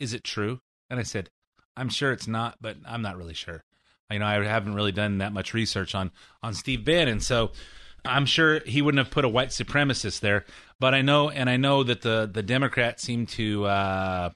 Is 0.00 0.12
it 0.12 0.24
true? 0.24 0.60
And 0.90 0.98
I 0.98 1.02
said, 1.02 1.30
I'm 1.76 1.88
sure 1.88 2.12
it's 2.12 2.26
not, 2.28 2.56
but 2.60 2.76
I'm 2.86 3.02
not 3.02 3.16
really 3.16 3.34
sure. 3.34 3.64
You 4.10 4.20
know, 4.20 4.26
I 4.26 4.42
haven't 4.44 4.74
really 4.74 4.92
done 4.92 5.18
that 5.18 5.32
much 5.32 5.52
research 5.52 5.94
on 5.94 6.12
on 6.42 6.54
Steve 6.54 6.84
Bannon, 6.84 7.20
so 7.20 7.50
I'm 8.04 8.26
sure 8.26 8.60
he 8.60 8.82
wouldn't 8.82 9.04
have 9.04 9.12
put 9.12 9.24
a 9.24 9.28
white 9.28 9.48
supremacist 9.48 10.20
there. 10.20 10.44
But 10.78 10.94
I 10.94 11.02
know, 11.02 11.28
and 11.28 11.50
I 11.50 11.56
know 11.56 11.82
that 11.82 12.02
the 12.02 12.30
the 12.32 12.42
Democrats 12.42 13.02
seem 13.02 13.26
to, 13.26 13.64
uh, 13.64 14.30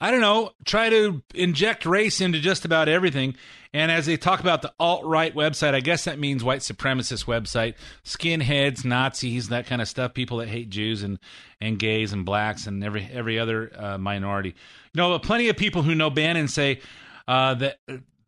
I 0.00 0.10
don't 0.10 0.20
know, 0.20 0.52
try 0.64 0.88
to 0.88 1.22
inject 1.34 1.84
race 1.84 2.20
into 2.20 2.40
just 2.40 2.64
about 2.64 2.88
everything. 2.88 3.36
And 3.72 3.92
as 3.92 4.06
they 4.06 4.16
talk 4.16 4.40
about 4.40 4.62
the 4.62 4.72
alt 4.80 5.04
right 5.04 5.34
website, 5.34 5.74
I 5.74 5.80
guess 5.80 6.04
that 6.04 6.18
means 6.18 6.42
white 6.42 6.60
supremacist 6.60 7.26
website, 7.26 7.74
skinheads, 8.04 8.84
Nazis, 8.84 9.50
that 9.50 9.66
kind 9.66 9.82
of 9.82 9.88
stuff. 9.88 10.14
People 10.14 10.38
that 10.38 10.48
hate 10.48 10.70
Jews 10.70 11.02
and 11.02 11.18
and 11.60 11.78
gays 11.78 12.12
and 12.12 12.24
blacks 12.24 12.66
and 12.66 12.82
every 12.82 13.08
every 13.12 13.38
other 13.38 13.70
uh, 13.76 13.98
minority. 13.98 14.54
You 14.94 14.98
know, 15.02 15.18
plenty 15.18 15.48
of 15.48 15.56
people 15.56 15.82
who 15.82 15.94
know 15.94 16.10
Bannon 16.10 16.48
say 16.48 16.80
uh, 17.28 17.54
that 17.54 17.78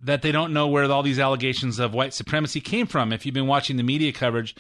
that 0.03 0.23
they 0.23 0.31
don't 0.31 0.53
know 0.53 0.69
where 0.69 0.91
all 0.91 1.03
these 1.03 1.19
allegations 1.19 1.79
of 1.79 1.95
white 1.95 2.13
supremacy 2.13 2.61
came 2.61 2.87
from. 2.87 3.13
If 3.13 3.25
you've 3.25 3.35
been 3.35 3.47
watching 3.47 3.77
the 3.77 3.83
media 3.83 4.13
coverage, 4.13 4.55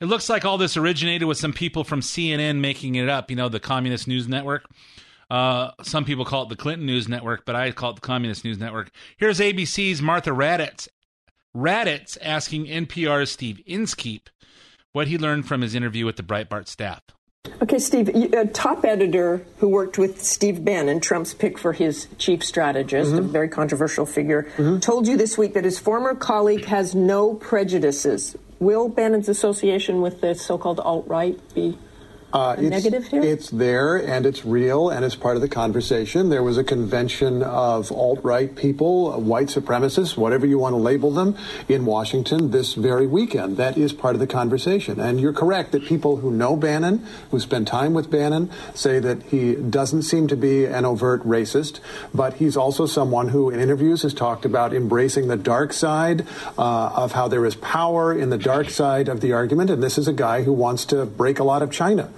it 0.00 0.06
looks 0.06 0.28
like 0.28 0.44
all 0.44 0.58
this 0.58 0.76
originated 0.76 1.26
with 1.26 1.38
some 1.38 1.52
people 1.52 1.84
from 1.84 2.00
CNN 2.00 2.60
making 2.60 2.96
it 2.96 3.08
up. 3.08 3.30
You 3.30 3.36
know, 3.36 3.48
the 3.48 3.60
Communist 3.60 4.06
News 4.06 4.28
Network. 4.28 4.68
Uh, 5.30 5.70
some 5.82 6.04
people 6.04 6.24
call 6.24 6.42
it 6.44 6.48
the 6.48 6.56
Clinton 6.56 6.86
News 6.86 7.08
Network, 7.08 7.44
but 7.44 7.54
I 7.54 7.70
call 7.70 7.90
it 7.90 7.94
the 7.94 8.00
Communist 8.00 8.44
News 8.44 8.58
Network. 8.58 8.90
Here's 9.16 9.38
ABC's 9.38 10.02
Martha 10.02 10.30
Raddatz. 10.30 10.88
Raddatz 11.56 12.18
asking 12.22 12.66
NPR's 12.66 13.30
Steve 13.30 13.60
Inskeep 13.66 14.28
what 14.92 15.06
he 15.08 15.18
learned 15.18 15.46
from 15.46 15.60
his 15.60 15.74
interview 15.74 16.04
with 16.04 16.16
the 16.16 16.22
Breitbart 16.22 16.68
staff. 16.68 17.02
Okay, 17.62 17.78
Steve, 17.78 18.08
a 18.08 18.46
top 18.46 18.84
editor 18.84 19.44
who 19.58 19.68
worked 19.68 19.98
with 19.98 20.22
Steve 20.22 20.64
Bannon, 20.64 21.00
Trump's 21.00 21.32
pick 21.32 21.58
for 21.58 21.72
his 21.72 22.06
chief 22.18 22.44
strategist, 22.44 23.12
a 23.14 23.22
very 23.22 23.48
controversial 23.48 24.04
figure, 24.04 24.50
told 24.80 25.08
you 25.08 25.16
this 25.16 25.38
week 25.38 25.54
that 25.54 25.64
his 25.64 25.78
former 25.78 26.14
colleague 26.14 26.66
has 26.66 26.94
no 26.94 27.34
prejudices. 27.34 28.36
Will 28.58 28.88
Bannon's 28.88 29.28
association 29.28 30.02
with 30.02 30.20
the 30.20 30.34
so 30.34 30.58
called 30.58 30.80
alt 30.80 31.06
right 31.08 31.38
be 31.54 31.78
Uh, 32.32 32.54
a 32.58 32.62
negative 32.62 33.08
here? 33.08 33.22
It's 33.22 33.50
there 33.50 33.96
and 33.96 34.24
it's 34.24 34.44
real 34.44 34.88
and 34.88 35.04
it's 35.04 35.16
part 35.16 35.34
of 35.34 35.42
the 35.42 35.48
conversation. 35.48 36.28
There 36.28 36.44
was 36.44 36.58
a 36.58 36.62
convention 36.64 37.42
of 37.42 37.90
alt 37.90 38.20
right 38.22 38.54
people, 38.54 39.12
uh, 39.12 39.18
white 39.18 39.48
supremacists, 39.48 40.16
whatever 40.16 40.46
you 40.46 40.58
want 40.58 40.74
to 40.74 40.76
label 40.76 41.10
them, 41.10 41.36
in 41.68 41.84
Washington 41.84 42.52
this 42.52 42.74
very 42.74 43.06
weekend. 43.06 43.56
That 43.56 43.76
is 43.76 43.92
part 43.92 44.14
of 44.14 44.20
the 44.20 44.28
conversation. 44.28 45.00
And 45.00 45.20
you're 45.20 45.32
correct 45.32 45.72
that 45.72 45.84
people 45.84 46.18
who 46.18 46.30
know 46.30 46.54
Bannon, 46.54 47.04
who 47.32 47.40
spend 47.40 47.66
time 47.66 47.94
with 47.94 48.10
Bannon, 48.10 48.50
say 48.74 49.00
that 49.00 49.24
he 49.24 49.56
doesn't 49.56 50.02
seem 50.02 50.28
to 50.28 50.36
be 50.36 50.66
an 50.66 50.84
overt 50.84 51.24
racist, 51.24 51.80
but 52.14 52.34
he's 52.34 52.56
also 52.56 52.86
someone 52.86 53.28
who, 53.28 53.50
in 53.50 53.58
interviews, 53.58 54.02
has 54.02 54.14
talked 54.14 54.44
about 54.44 54.72
embracing 54.72 55.26
the 55.26 55.36
dark 55.36 55.72
side 55.72 56.24
uh, 56.56 56.92
of 56.94 57.12
how 57.12 57.26
there 57.26 57.44
is 57.44 57.56
power 57.56 58.16
in 58.16 58.30
the 58.30 58.38
dark 58.38 58.70
side 58.70 59.08
of 59.08 59.20
the 59.20 59.32
argument. 59.32 59.68
And 59.68 59.82
this 59.82 59.98
is 59.98 60.06
a 60.06 60.12
guy 60.12 60.44
who 60.44 60.52
wants 60.52 60.84
to 60.86 61.04
break 61.04 61.40
a 61.40 61.44
lot 61.44 61.62
of 61.62 61.72
China. 61.72 62.12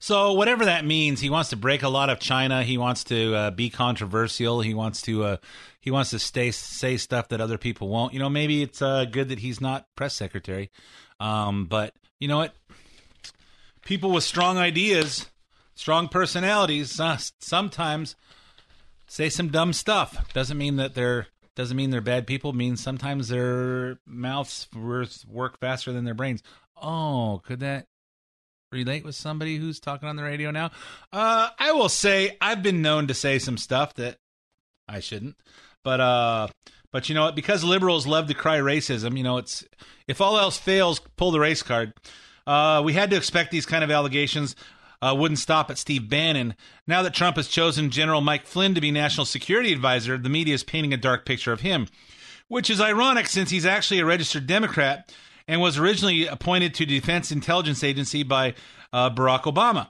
So 0.00 0.32
whatever 0.32 0.64
that 0.66 0.84
means, 0.84 1.20
he 1.20 1.28
wants 1.28 1.50
to 1.50 1.56
break 1.56 1.82
a 1.82 1.88
lot 1.88 2.08
of 2.08 2.20
China. 2.20 2.62
He 2.62 2.78
wants 2.78 3.04
to 3.04 3.34
uh, 3.34 3.50
be 3.50 3.68
controversial. 3.68 4.60
He 4.60 4.72
wants 4.72 5.02
to 5.02 5.24
uh, 5.24 5.36
he 5.80 5.90
wants 5.90 6.10
to 6.10 6.18
stay 6.18 6.52
say 6.52 6.96
stuff 6.96 7.28
that 7.28 7.40
other 7.40 7.58
people 7.58 7.88
won't. 7.88 8.12
You 8.12 8.20
know, 8.20 8.30
maybe 8.30 8.62
it's 8.62 8.80
uh, 8.80 9.06
good 9.06 9.28
that 9.30 9.40
he's 9.40 9.60
not 9.60 9.86
press 9.96 10.14
secretary. 10.14 10.70
Um, 11.18 11.66
but 11.66 11.94
you 12.20 12.28
know 12.28 12.38
what? 12.38 12.54
People 13.84 14.12
with 14.12 14.22
strong 14.22 14.56
ideas, 14.56 15.26
strong 15.74 16.08
personalities, 16.08 17.00
uh, 17.00 17.18
sometimes 17.40 18.14
say 19.08 19.28
some 19.28 19.48
dumb 19.48 19.72
stuff. 19.72 20.32
Doesn't 20.32 20.58
mean 20.58 20.76
that 20.76 20.94
they're 20.94 21.26
doesn't 21.56 21.76
mean 21.76 21.90
they're 21.90 22.00
bad 22.00 22.24
people. 22.24 22.52
Means 22.52 22.80
sometimes 22.80 23.28
their 23.28 23.98
mouths 24.06 24.68
work 25.28 25.58
faster 25.58 25.92
than 25.92 26.04
their 26.04 26.14
brains. 26.14 26.40
Oh, 26.80 27.42
could 27.44 27.58
that 27.60 27.88
relate 28.70 29.04
with 29.04 29.14
somebody 29.14 29.56
who's 29.56 29.80
talking 29.80 30.08
on 30.08 30.16
the 30.16 30.22
radio 30.22 30.50
now? 30.50 30.70
Uh, 31.12 31.48
I 31.58 31.72
will 31.72 31.88
say 31.88 32.36
I've 32.40 32.62
been 32.62 32.82
known 32.82 33.06
to 33.06 33.14
say 33.14 33.38
some 33.38 33.56
stuff 33.56 33.94
that 33.94 34.18
I 34.88 35.00
shouldn't, 35.00 35.36
but 35.84 36.00
uh, 36.00 36.48
but 36.92 37.08
you 37.08 37.14
know 37.14 37.24
what? 37.24 37.36
Because 37.36 37.64
liberals 37.64 38.06
love 38.06 38.26
to 38.28 38.34
cry 38.34 38.58
racism, 38.58 39.16
you 39.16 39.24
know, 39.24 39.38
it's 39.38 39.64
if 40.06 40.20
all 40.20 40.38
else 40.38 40.58
fails, 40.58 41.00
pull 41.16 41.30
the 41.30 41.40
race 41.40 41.62
card. 41.62 41.92
Uh, 42.46 42.82
we 42.82 42.94
had 42.94 43.10
to 43.10 43.16
expect 43.16 43.50
these 43.50 43.66
kind 43.66 43.84
of 43.84 43.90
allegations 43.90 44.56
uh, 45.02 45.14
wouldn't 45.16 45.38
stop 45.38 45.70
at 45.70 45.78
Steve 45.78 46.08
Bannon. 46.08 46.54
Now 46.86 47.02
that 47.02 47.14
Trump 47.14 47.36
has 47.36 47.48
chosen 47.48 47.90
General 47.90 48.20
Mike 48.20 48.46
Flynn 48.46 48.74
to 48.74 48.80
be 48.80 48.90
national 48.90 49.26
security 49.26 49.72
advisor, 49.72 50.16
the 50.16 50.28
media 50.28 50.54
is 50.54 50.64
painting 50.64 50.94
a 50.94 50.96
dark 50.96 51.24
picture 51.26 51.52
of 51.52 51.60
him, 51.60 51.88
which 52.48 52.70
is 52.70 52.80
ironic 52.80 53.26
since 53.26 53.50
he's 53.50 53.66
actually 53.66 54.00
a 54.00 54.06
registered 54.06 54.46
Democrat 54.46 55.12
and 55.48 55.60
was 55.60 55.78
originally 55.78 56.26
appointed 56.26 56.74
to 56.74 56.86
the 56.86 57.00
Defense 57.00 57.32
Intelligence 57.32 57.82
Agency 57.82 58.22
by 58.22 58.54
uh, 58.92 59.10
Barack 59.10 59.42
Obama. 59.42 59.88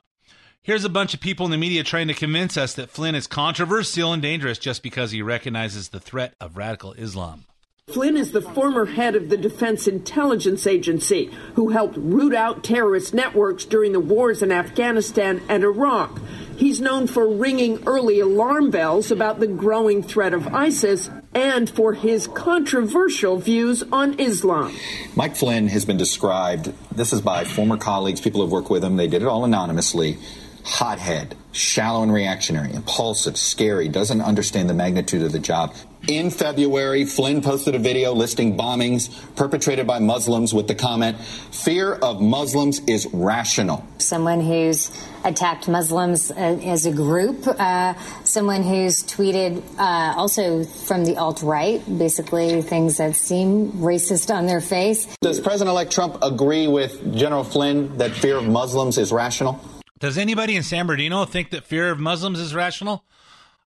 Here's 0.62 0.84
a 0.84 0.88
bunch 0.88 1.14
of 1.14 1.20
people 1.20 1.46
in 1.46 1.50
the 1.50 1.58
media 1.58 1.82
trying 1.82 2.08
to 2.08 2.14
convince 2.14 2.56
us 2.56 2.74
that 2.74 2.90
Flynn 2.90 3.14
is 3.14 3.26
controversial 3.26 4.12
and 4.12 4.22
dangerous 4.22 4.58
just 4.58 4.82
because 4.82 5.10
he 5.10 5.20
recognizes 5.20 5.88
the 5.88 6.00
threat 6.00 6.34
of 6.40 6.56
radical 6.56 6.92
Islam. 6.92 7.44
Flynn 7.88 8.18
is 8.18 8.32
the 8.32 8.42
former 8.42 8.84
head 8.84 9.16
of 9.16 9.30
the 9.30 9.36
Defense 9.38 9.88
Intelligence 9.88 10.66
Agency 10.66 11.30
who 11.54 11.70
helped 11.70 11.96
root 11.96 12.34
out 12.34 12.62
terrorist 12.62 13.14
networks 13.14 13.64
during 13.64 13.92
the 13.92 14.00
wars 14.00 14.42
in 14.42 14.52
Afghanistan 14.52 15.40
and 15.48 15.64
Iraq. 15.64 16.20
He's 16.54 16.82
known 16.82 17.06
for 17.06 17.26
ringing 17.26 17.82
early 17.86 18.20
alarm 18.20 18.70
bells 18.70 19.10
about 19.10 19.40
the 19.40 19.46
growing 19.46 20.02
threat 20.02 20.34
of 20.34 20.48
ISIS 20.54 21.08
and 21.34 21.70
for 21.70 21.94
his 21.94 22.26
controversial 22.26 23.38
views 23.38 23.82
on 23.90 24.20
Islam. 24.20 24.74
Mike 25.16 25.36
Flynn 25.36 25.68
has 25.68 25.86
been 25.86 25.96
described, 25.96 26.74
this 26.94 27.14
is 27.14 27.22
by 27.22 27.44
former 27.44 27.78
colleagues, 27.78 28.20
people 28.20 28.42
who've 28.42 28.52
worked 28.52 28.70
with 28.70 28.84
him, 28.84 28.96
they 28.96 29.08
did 29.08 29.22
it 29.22 29.28
all 29.28 29.46
anonymously. 29.46 30.18
Hothead, 30.64 31.36
shallow 31.52 32.02
and 32.02 32.12
reactionary, 32.12 32.72
impulsive, 32.72 33.36
scary, 33.36 33.88
doesn't 33.88 34.20
understand 34.20 34.68
the 34.68 34.74
magnitude 34.74 35.22
of 35.22 35.32
the 35.32 35.38
job. 35.38 35.74
In 36.06 36.30
February, 36.30 37.04
Flynn 37.04 37.42
posted 37.42 37.74
a 37.74 37.78
video 37.78 38.12
listing 38.12 38.56
bombings 38.56 39.10
perpetrated 39.36 39.86
by 39.86 39.98
Muslims 39.98 40.54
with 40.54 40.68
the 40.68 40.74
comment, 40.74 41.18
Fear 41.18 41.94
of 41.94 42.20
Muslims 42.20 42.80
is 42.86 43.06
rational. 43.12 43.84
someone 43.98 44.40
who's 44.40 44.90
attacked 45.24 45.68
Muslims 45.68 46.30
uh, 46.30 46.34
as 46.34 46.86
a 46.86 46.92
group, 46.92 47.46
uh, 47.46 47.94
someone 48.24 48.62
who's 48.62 49.02
tweeted 49.02 49.62
uh, 49.78 50.14
also 50.16 50.64
from 50.64 51.04
the 51.04 51.16
alt 51.16 51.42
right, 51.42 51.82
basically 51.98 52.62
things 52.62 52.96
that 52.98 53.16
seem 53.16 53.72
racist 53.72 54.34
on 54.34 54.46
their 54.46 54.60
face. 54.60 55.06
Does 55.20 55.40
President 55.40 55.70
elect 55.70 55.92
Trump 55.92 56.18
agree 56.22 56.68
with 56.68 57.14
General 57.14 57.44
Flynn 57.44 57.98
that 57.98 58.12
fear 58.12 58.36
of 58.36 58.46
Muslims 58.46 58.96
is 58.96 59.12
rational? 59.12 59.60
Does 59.98 60.16
anybody 60.16 60.54
in 60.54 60.62
San 60.62 60.86
Bernardino 60.86 61.24
think 61.24 61.50
that 61.50 61.64
fear 61.64 61.90
of 61.90 61.98
Muslims 61.98 62.38
is 62.38 62.54
rational? 62.54 63.04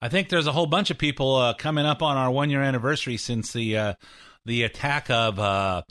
I 0.02 0.10
think 0.10 0.30
there's 0.30 0.48
a 0.48 0.52
whole 0.52 0.66
bunch 0.66 0.90
of 0.90 0.98
people 0.98 1.36
uh, 1.36 1.54
coming 1.54 1.86
up 1.86 2.02
on 2.02 2.18
our 2.18 2.32
one 2.32 2.50
year 2.50 2.62
anniversary 2.62 3.18
since 3.18 3.54
the 3.54 3.78
uh, 3.78 3.94
the 4.46 4.64
attack 4.64 5.10
of 5.10 5.40
uh, 5.40 5.84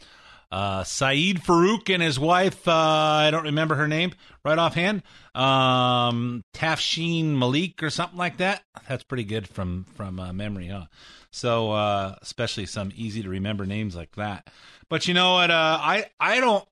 uh, 0.50 0.82
Syed 0.82 1.42
Farook 1.42 1.92
and 1.92 2.02
his 2.02 2.18
wife. 2.18 2.66
Uh, 2.66 2.72
I 2.72 3.30
don't 3.30 3.44
remember 3.44 3.76
her 3.76 3.86
name 3.86 4.12
right 4.44 4.58
offhand. 4.58 5.02
Um, 5.34 6.42
Tafsheen 6.54 7.36
Malik 7.36 7.82
or 7.82 7.90
something 7.90 8.18
like 8.18 8.38
that. 8.38 8.62
That's 8.88 9.04
pretty 9.04 9.24
good 9.24 9.46
from 9.46 9.84
from 9.94 10.18
uh, 10.18 10.32
memory, 10.32 10.68
huh? 10.68 10.86
So 11.30 11.74
especially 12.22 12.66
some 12.66 12.90
easy 12.96 13.22
to 13.22 13.28
remember 13.28 13.66
names 13.66 13.94
like 13.94 14.16
that. 14.16 14.48
But 14.88 15.06
you 15.06 15.14
know 15.14 15.34
what? 15.34 15.50
I 15.52 16.10
I 16.18 16.40
don't 16.40 16.66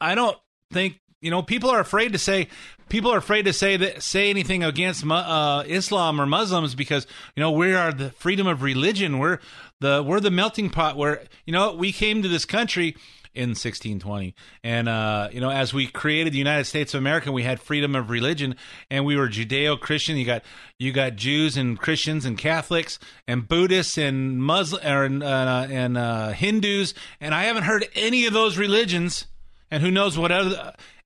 I 0.00 0.14
don't 0.14 0.38
think 0.72 1.00
you 1.20 1.30
know 1.30 1.42
people 1.42 1.70
are 1.70 1.80
afraid 1.80 2.12
to 2.12 2.18
say 2.18 2.48
people 2.88 3.12
are 3.12 3.18
afraid 3.18 3.44
to 3.44 3.52
say 3.52 3.76
that 3.76 4.02
say 4.02 4.30
anything 4.30 4.62
against 4.64 5.04
uh, 5.06 5.64
Islam 5.66 6.20
or 6.20 6.26
Muslims 6.26 6.74
because 6.74 7.06
you 7.36 7.40
know 7.42 7.50
we 7.50 7.74
are 7.74 7.92
the 7.92 8.10
freedom 8.10 8.46
of 8.46 8.62
religion. 8.62 9.18
We're 9.18 9.38
the 9.80 10.02
we're 10.06 10.20
the 10.20 10.30
melting 10.30 10.70
pot 10.70 10.96
where 10.96 11.22
you 11.44 11.52
know 11.52 11.74
we 11.74 11.92
came 11.92 12.22
to 12.22 12.28
this 12.28 12.44
country 12.44 12.96
in 13.34 13.50
1620 13.50 14.34
and 14.64 14.88
uh, 14.88 15.28
you 15.30 15.40
know 15.40 15.50
as 15.50 15.72
we 15.72 15.86
created 15.86 16.32
the 16.32 16.38
United 16.38 16.64
States 16.64 16.94
of 16.94 16.98
America 16.98 17.30
we 17.30 17.42
had 17.42 17.60
freedom 17.60 17.94
of 17.94 18.10
religion 18.10 18.56
and 18.90 19.04
we 19.04 19.16
were 19.16 19.28
Judeo-Christian 19.28 20.16
you 20.16 20.24
got 20.24 20.42
you 20.78 20.92
got 20.92 21.14
Jews 21.14 21.56
and 21.56 21.78
Christians 21.78 22.24
and 22.24 22.36
Catholics 22.38 22.98
and 23.28 23.46
Buddhists 23.46 23.98
and 23.98 24.42
Muslim 24.42 24.82
and 24.84 25.22
uh, 25.22 25.66
and 25.70 25.98
uh, 25.98 26.30
Hindus 26.30 26.94
and 27.20 27.34
I 27.34 27.44
haven't 27.44 27.64
heard 27.64 27.86
any 27.94 28.26
of 28.26 28.32
those 28.32 28.56
religions 28.56 29.26
and 29.70 29.82
who 29.82 29.90
knows 29.90 30.18
what 30.18 30.32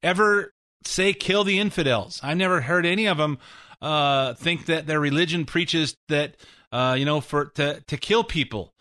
ever 0.03 0.53
say 0.85 1.13
kill 1.13 1.45
the 1.45 1.59
infidels. 1.59 2.21
I 2.23 2.35
never 2.35 2.61
heard 2.61 2.87
any 2.87 3.07
of 3.07 3.19
them 3.19 3.39
uh, 3.81 4.35
think 4.35 4.67
that 4.67 4.87
their 4.87 5.01
religion 5.01 5.45
preaches 5.45 5.97
that 6.09 6.37
uh, 6.71 6.97
you 6.99 7.05
know 7.05 7.21
for 7.21 7.47
to 7.47 7.81
to 7.81 7.97
kill 7.97 8.25
people, 8.25 8.73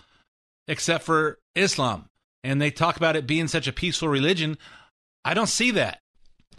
except 0.67 1.03
for 1.03 1.39
Islam, 1.55 2.05
and 2.43 2.61
they 2.61 2.71
talk 2.71 2.97
about 2.97 3.15
it 3.15 3.27
being 3.27 3.47
such 3.47 3.67
a 3.67 3.73
peaceful 3.73 4.07
religion. 4.07 4.57
I 5.23 5.33
don't 5.33 5.47
see 5.47 5.71
that. 5.71 5.99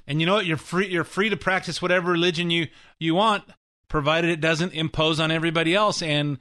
And 0.07 0.21
you 0.21 0.27
know 0.27 0.35
what? 0.35 0.47
You're 0.47 0.57
free. 0.57 0.89
You're 0.89 1.05
free 1.05 1.29
to 1.29 1.37
practice 1.37 1.81
whatever 1.81 2.13
religion 2.13 2.51
you 2.51 2.69
you 2.99 3.15
want, 3.15 3.45
provided 3.89 4.31
it 4.31 4.41
doesn't 4.41 4.75
impose 4.75 5.21
on 5.21 5.31
everybody 5.31 5.75
else. 5.75 6.03
And 6.03 6.39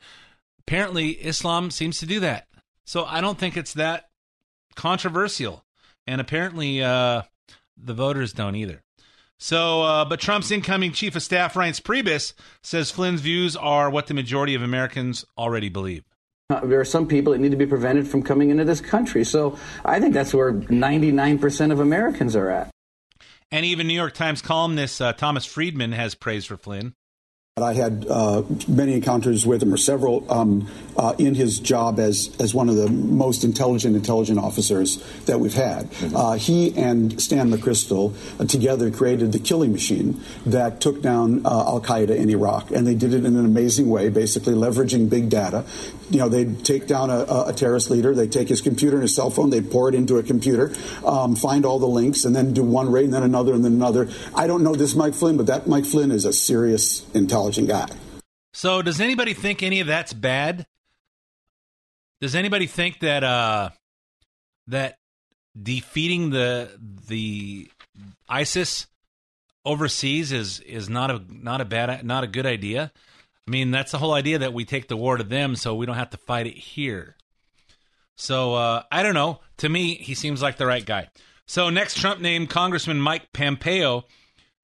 apparently, 0.60 1.12
Islam 1.12 1.70
seems 1.70 2.00
to 2.00 2.06
do 2.06 2.20
that. 2.22 2.48
So 2.86 3.06
I 3.06 3.22
don't 3.22 3.38
think 3.38 3.58
it's 3.58 3.74
that 3.74 4.10
controversial. 4.76 5.64
And 6.08 6.20
apparently, 6.20 6.84
uh, 6.84 7.24
the 7.78 7.94
voters 7.94 8.34
don't 8.34 8.56
either. 8.56 8.84
So, 9.38 9.82
uh, 9.82 10.06
but 10.06 10.20
Trump's 10.20 10.52
incoming 10.52 10.92
chief 10.92 11.16
of 11.16 11.24
staff, 11.24 11.56
Reince 11.56 11.82
Priebus, 11.82 12.34
says 12.62 12.92
Flynn's 12.92 13.22
views 13.22 13.56
are 13.56 13.90
what 13.90 14.06
the 14.08 14.14
majority 14.14 14.54
of 14.54 14.62
Americans 14.62 15.26
already 15.36 15.68
believe. 15.68 16.04
Uh, 16.52 16.60
there 16.66 16.80
are 16.80 16.86
some 16.86 17.08
people 17.08 17.34
that 17.34 17.40
need 17.40 17.52
to 17.52 17.58
be 17.58 17.66
prevented 17.66 18.08
from 18.08 18.22
coming 18.22 18.52
into 18.52 18.66
this 18.66 18.82
country. 18.82 19.24
So 19.24 19.58
I 19.84 20.00
think 20.00 20.14
that's 20.14 20.34
where 20.34 20.54
99% 20.54 21.72
of 21.72 21.80
Americans 21.80 22.36
are 22.36 22.50
at. 22.50 22.70
And 23.50 23.66
even 23.66 23.88
New 23.88 23.96
York 23.96 24.14
Times 24.14 24.42
columnist 24.42 25.02
uh, 25.02 25.14
Thomas 25.14 25.46
Friedman 25.46 25.92
has 25.94 26.14
praise 26.14 26.46
for 26.46 26.56
Flynn. 26.56 26.94
I 27.62 27.74
had 27.74 28.06
uh, 28.10 28.44
many 28.68 28.94
encounters 28.94 29.46
with 29.46 29.62
him, 29.62 29.74
or 29.74 29.78
several, 29.78 30.32
um, 30.32 30.68
uh, 30.98 31.14
in 31.18 31.36
his 31.36 31.60
job 31.60 32.00
as 32.00 32.30
as 32.40 32.54
one 32.54 32.70
of 32.70 32.76
the 32.76 32.90
most 32.90 33.44
intelligent 33.44 33.96
intelligent 33.96 34.40
officers 34.40 35.02
that 35.26 35.40
we've 35.40 35.54
had. 35.54 35.90
Uh, 36.14 36.34
he 36.34 36.76
and 36.78 37.22
Stan 37.22 37.52
McChrystal 37.52 38.14
uh, 38.40 38.46
together 38.46 38.92
created 38.92 39.32
the 39.32 39.40
killing 39.40 39.72
machine 39.72 40.22
that 40.46 40.82
took 40.82 41.02
down 41.02 41.46
uh, 41.46 41.50
Al 41.50 41.82
Qaeda 41.82 42.16
in 42.16 42.30
Iraq, 42.30 42.72
and 42.72 42.86
they 42.86 42.96
did 42.96 43.14
it 43.14 43.26
in 43.26 43.36
an 43.36 43.46
amazing 43.46 43.90
way, 43.90 44.10
basically 44.10 44.54
leveraging 44.54 45.10
big 45.10 45.30
data. 45.30 45.66
You 46.12 46.20
know, 46.20 46.30
they'd 46.30 46.64
take 46.64 46.88
down 46.88 47.10
a, 47.10 47.46
a 47.48 47.54
terrorist 47.54 47.90
leader, 47.90 48.14
they'd 48.14 48.32
take 48.32 48.50
his 48.50 48.62
computer 48.62 48.98
and 48.98 49.04
his 49.04 49.16
cell 49.16 49.30
phone, 49.30 49.50
they'd 49.50 49.72
pour 49.72 49.90
it 49.90 49.96
into 49.96 50.18
a 50.18 50.24
computer, 50.24 50.74
um, 51.06 51.36
find 51.36 51.66
all 51.66 51.80
the 51.80 51.88
links, 51.88 52.26
and 52.26 52.36
then 52.36 52.54
do 52.54 52.64
one 52.64 52.92
raid, 52.92 53.06
and 53.06 53.14
then 53.14 53.24
another, 53.24 53.54
and 53.54 53.64
then 53.64 53.74
another. 53.74 54.10
I 54.36 54.46
don't 54.46 54.64
know 54.64 54.76
this 54.76 54.94
Mike 54.94 55.14
Flynn, 55.14 55.38
but 55.38 55.48
that 55.48 55.68
Mike 55.68 55.86
Flynn 55.86 56.12
is 56.12 56.26
a 56.26 56.34
serious, 56.34 57.10
intelligent 57.14 57.70
guy. 57.70 57.88
So, 58.54 58.82
does 58.82 59.00
anybody 59.00 59.34
think 59.34 59.64
any 59.64 59.80
of 59.80 59.88
that's 59.88 60.14
bad? 60.14 60.68
Does 62.20 62.36
anybody 62.36 62.68
think 62.68 63.00
that 63.00 63.24
uh, 63.24 63.70
that 64.68 64.98
defeating 65.60 66.30
the 66.30 66.70
the 67.08 67.70
ISIS 68.30 68.88
overseas 69.66 70.32
is 70.32 70.60
is 70.60 70.90
not 70.90 71.10
a 71.10 71.22
not 71.30 71.62
a 71.62 71.66
bad 71.66 72.06
not 72.06 72.24
a 72.24 72.28
good 72.28 72.46
idea? 72.46 72.92
I 73.48 73.52
mean, 73.52 73.72
that's 73.72 73.92
the 73.92 73.98
whole 73.98 74.14
idea 74.14 74.40
that 74.40 74.54
we 74.54 74.66
take 74.66 74.88
the 74.88 74.98
war 74.98 75.18
to 75.18 75.24
them 75.24 75.56
so 75.56 75.76
we 75.76 75.86
don't 75.86 75.96
have 75.96 76.12
to 76.12 76.18
fight 76.18 76.48
it 76.48 76.58
here. 76.58 77.16
So 78.16 78.54
uh, 78.54 78.84
I 78.92 79.04
don't 79.04 79.16
know. 79.16 79.40
To 79.58 79.70
me, 79.70 79.96
he 79.96 80.14
seems 80.14 80.42
like 80.42 80.58
the 80.58 80.66
right 80.68 80.86
guy. 80.86 81.10
So 81.48 81.70
next, 81.70 81.98
Trump 81.98 82.22
named 82.22 82.50
Congressman 82.50 83.02
Mike 83.02 83.34
Pompeo. 83.34 84.06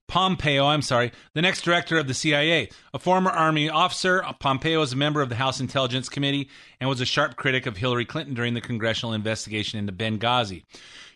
Pompeo, 0.08 0.66
I'm 0.66 0.82
sorry, 0.82 1.12
the 1.34 1.42
next 1.42 1.64
director 1.64 1.98
of 1.98 2.08
the 2.08 2.14
CIA. 2.14 2.70
A 2.94 3.00
former 3.00 3.30
Army 3.30 3.70
officer, 3.70 4.24
Pompeo 4.40 4.82
is 4.82 4.94
a 4.94 4.96
member 4.96 5.22
of 5.22 5.28
the 5.28 5.36
House 5.36 5.60
Intelligence 5.60 6.08
Committee 6.08 6.50
and 6.80 6.90
was 6.90 7.02
a 7.02 7.06
sharp 7.06 7.36
critic 7.36 7.66
of 7.66 7.76
Hillary 7.76 8.06
Clinton 8.06 8.34
during 8.34 8.54
the 8.54 8.62
congressional 8.62 9.14
investigation 9.14 9.80
into 9.80 9.92
Benghazi. 9.92 10.64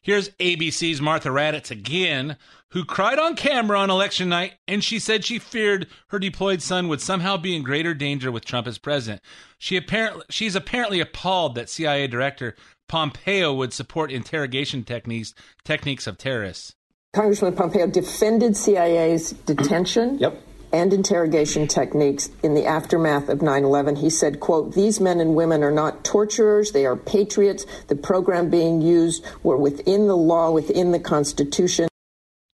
Here's 0.01 0.29
ABC's 0.31 0.99
Martha 0.99 1.29
Raddatz 1.29 1.71
again, 1.71 2.35
who 2.71 2.85
cried 2.85 3.19
on 3.19 3.35
camera 3.35 3.77
on 3.79 3.89
election 3.89 4.29
night, 4.29 4.53
and 4.67 4.83
she 4.83 4.99
said 4.99 5.23
she 5.25 5.39
feared 5.39 5.87
her 6.07 6.19
deployed 6.19 6.61
son 6.61 6.87
would 6.87 7.01
somehow 7.01 7.37
be 7.37 7.55
in 7.55 7.63
greater 7.63 7.93
danger 7.93 8.31
with 8.31 8.45
Trump 8.45 8.67
as 8.67 8.77
president. 8.77 9.21
She 9.57 9.77
apparently 9.77 10.23
she's 10.29 10.55
apparently 10.55 10.99
appalled 10.99 11.55
that 11.55 11.69
CIA 11.69 12.07
director 12.07 12.55
Pompeo 12.87 13.53
would 13.53 13.73
support 13.73 14.11
interrogation 14.11 14.83
techniques 14.83 15.33
techniques 15.63 16.07
of 16.07 16.17
terrorists. 16.17 16.75
Congressman 17.13 17.53
Pompeo 17.55 17.87
defended 17.87 18.55
CIA's 18.55 19.31
detention 19.31 20.17
Yep. 20.19 20.41
and 20.71 20.93
interrogation 20.93 21.67
techniques 21.67 22.29
in 22.41 22.53
the 22.53 22.65
aftermath 22.65 23.27
of 23.27 23.39
9-11. 23.39 23.97
He 23.97 24.09
said, 24.09 24.39
quote, 24.39 24.73
these 24.75 25.01
men 25.01 25.19
and 25.19 25.35
women 25.35 25.61
are 25.61 25.71
not 25.71 26.05
torturers. 26.05 26.71
They 26.71 26.85
are 26.85 26.95
patriots. 26.95 27.65
The 27.87 27.97
program 27.97 28.49
being 28.49 28.81
used 28.81 29.25
were 29.43 29.57
within 29.57 30.07
the 30.07 30.15
law, 30.15 30.51
within 30.51 30.93
the 30.93 30.99
Constitution. 30.99 31.89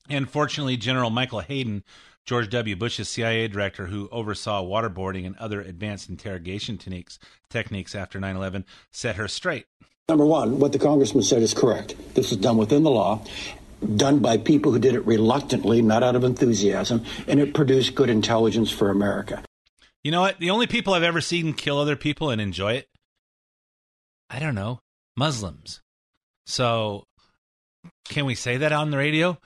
And 0.09 0.29
fortunately, 0.29 0.77
General 0.77 1.11
Michael 1.11 1.41
Hayden, 1.41 1.83
George 2.25 2.49
W. 2.51 2.77
Bush's 2.77 3.09
CIA 3.09 3.49
director 3.49 3.87
who 3.87 4.09
oversaw 4.11 4.63
waterboarding 4.63 5.27
and 5.27 5.37
other 5.37 5.61
advanced 5.61 6.09
interrogation 6.09 6.79
techniques, 6.79 7.19
techniques 7.51 7.95
after 7.95 8.21
9 8.21 8.37
11, 8.37 8.65
set 8.91 9.17
her 9.17 9.29
straight. 9.29 9.67
Number 10.09 10.27
one, 10.27 10.59
what 10.59 10.73
the 10.73 10.79
congressman 10.79 11.23
said 11.23 11.43
is 11.43 11.55
correct. 11.55 11.95
This 12.15 12.31
was 12.31 12.39
done 12.39 12.59
within 12.59 12.83
the 12.83 12.91
law, 12.91 13.25
done 13.97 14.19
by 14.19 14.37
people 14.37 14.73
who 14.73 14.79
did 14.79 14.95
it 14.95 15.07
reluctantly, 15.07 15.81
not 15.81 16.03
out 16.03 16.17
of 16.17 16.25
enthusiasm, 16.25 17.05
and 17.27 17.41
it 17.41 17.55
produced 17.55 17.95
good 17.95 18.11
intelligence 18.11 18.71
for 18.71 18.91
America. 18.91 19.43
You 20.03 20.11
know 20.11 20.21
what? 20.21 20.39
The 20.39 20.51
only 20.51 20.67
people 20.67 20.93
I've 20.93 21.03
ever 21.03 21.23
seen 21.23 21.55
kill 21.55 21.79
other 21.79 21.97
people 21.97 22.29
and 22.29 22.41
enjoy 22.41 22.75
it, 22.75 22.89
I 24.29 24.39
don't 24.39 24.55
know, 24.55 24.81
Muslims. 25.17 25.81
So, 26.45 27.07
can 28.05 28.27
we 28.27 28.35
say 28.35 28.59
that 28.59 28.73
on 28.73 28.91
the 28.91 28.99
radio? 28.99 29.39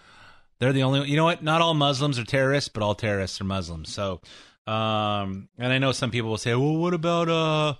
They're 0.58 0.72
the 0.72 0.82
only. 0.82 1.08
You 1.08 1.16
know 1.16 1.24
what? 1.24 1.42
Not 1.42 1.60
all 1.60 1.74
Muslims 1.74 2.18
are 2.18 2.24
terrorists, 2.24 2.68
but 2.68 2.82
all 2.82 2.94
terrorists 2.94 3.40
are 3.40 3.44
Muslims. 3.44 3.92
So, 3.92 4.20
um, 4.66 5.48
and 5.58 5.72
I 5.72 5.78
know 5.78 5.92
some 5.92 6.10
people 6.10 6.30
will 6.30 6.38
say, 6.38 6.54
"Well, 6.54 6.76
what 6.76 6.94
about 6.94 7.28
uh, 7.28 7.74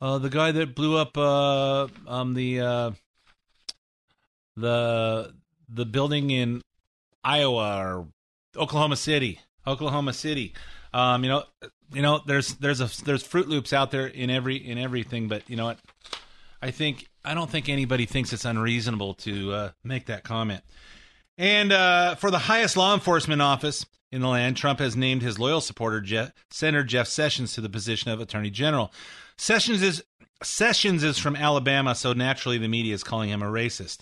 uh 0.00 0.18
the 0.18 0.30
guy 0.30 0.52
that 0.52 0.74
blew 0.74 0.96
up 0.96 1.18
uh 1.18 1.88
um 2.06 2.34
the 2.34 2.60
uh 2.60 2.90
the 4.56 5.34
the 5.68 5.86
building 5.86 6.30
in 6.30 6.62
Iowa 7.24 7.78
or 7.78 8.08
Oklahoma 8.56 8.96
City, 8.96 9.40
Oklahoma 9.66 10.12
City. 10.12 10.54
Um, 10.92 11.22
you 11.22 11.30
know, 11.30 11.44
you 11.92 12.02
know, 12.02 12.20
there's 12.26 12.54
there's 12.54 12.80
a 12.80 12.90
there's 13.04 13.22
Fruit 13.22 13.48
Loops 13.48 13.72
out 13.72 13.90
there 13.90 14.06
in 14.06 14.30
every 14.30 14.56
in 14.56 14.78
everything, 14.78 15.28
but 15.28 15.48
you 15.48 15.56
know 15.56 15.66
what? 15.66 15.78
I 16.62 16.70
think 16.70 17.08
I 17.24 17.34
don't 17.34 17.50
think 17.50 17.68
anybody 17.68 18.06
thinks 18.06 18.32
it's 18.32 18.44
unreasonable 18.44 19.14
to 19.14 19.52
uh, 19.52 19.70
make 19.84 20.06
that 20.06 20.24
comment. 20.24 20.62
And 21.40 21.72
uh, 21.72 22.16
for 22.16 22.30
the 22.30 22.38
highest 22.38 22.76
law 22.76 22.92
enforcement 22.92 23.40
office 23.40 23.86
in 24.12 24.20
the 24.20 24.28
land, 24.28 24.58
Trump 24.58 24.78
has 24.78 24.94
named 24.94 25.22
his 25.22 25.38
loyal 25.38 25.62
supporter, 25.62 26.02
Jeff, 26.02 26.32
Senator 26.50 26.84
Jeff 26.84 27.08
Sessions, 27.08 27.54
to 27.54 27.62
the 27.62 27.70
position 27.70 28.10
of 28.10 28.20
Attorney 28.20 28.50
General. 28.50 28.92
Sessions 29.38 29.80
is 29.80 30.04
Sessions 30.42 31.02
is 31.02 31.16
from 31.16 31.36
Alabama, 31.36 31.94
so 31.94 32.12
naturally 32.12 32.58
the 32.58 32.68
media 32.68 32.92
is 32.94 33.02
calling 33.02 33.30
him 33.30 33.42
a 33.42 33.46
racist. 33.46 34.00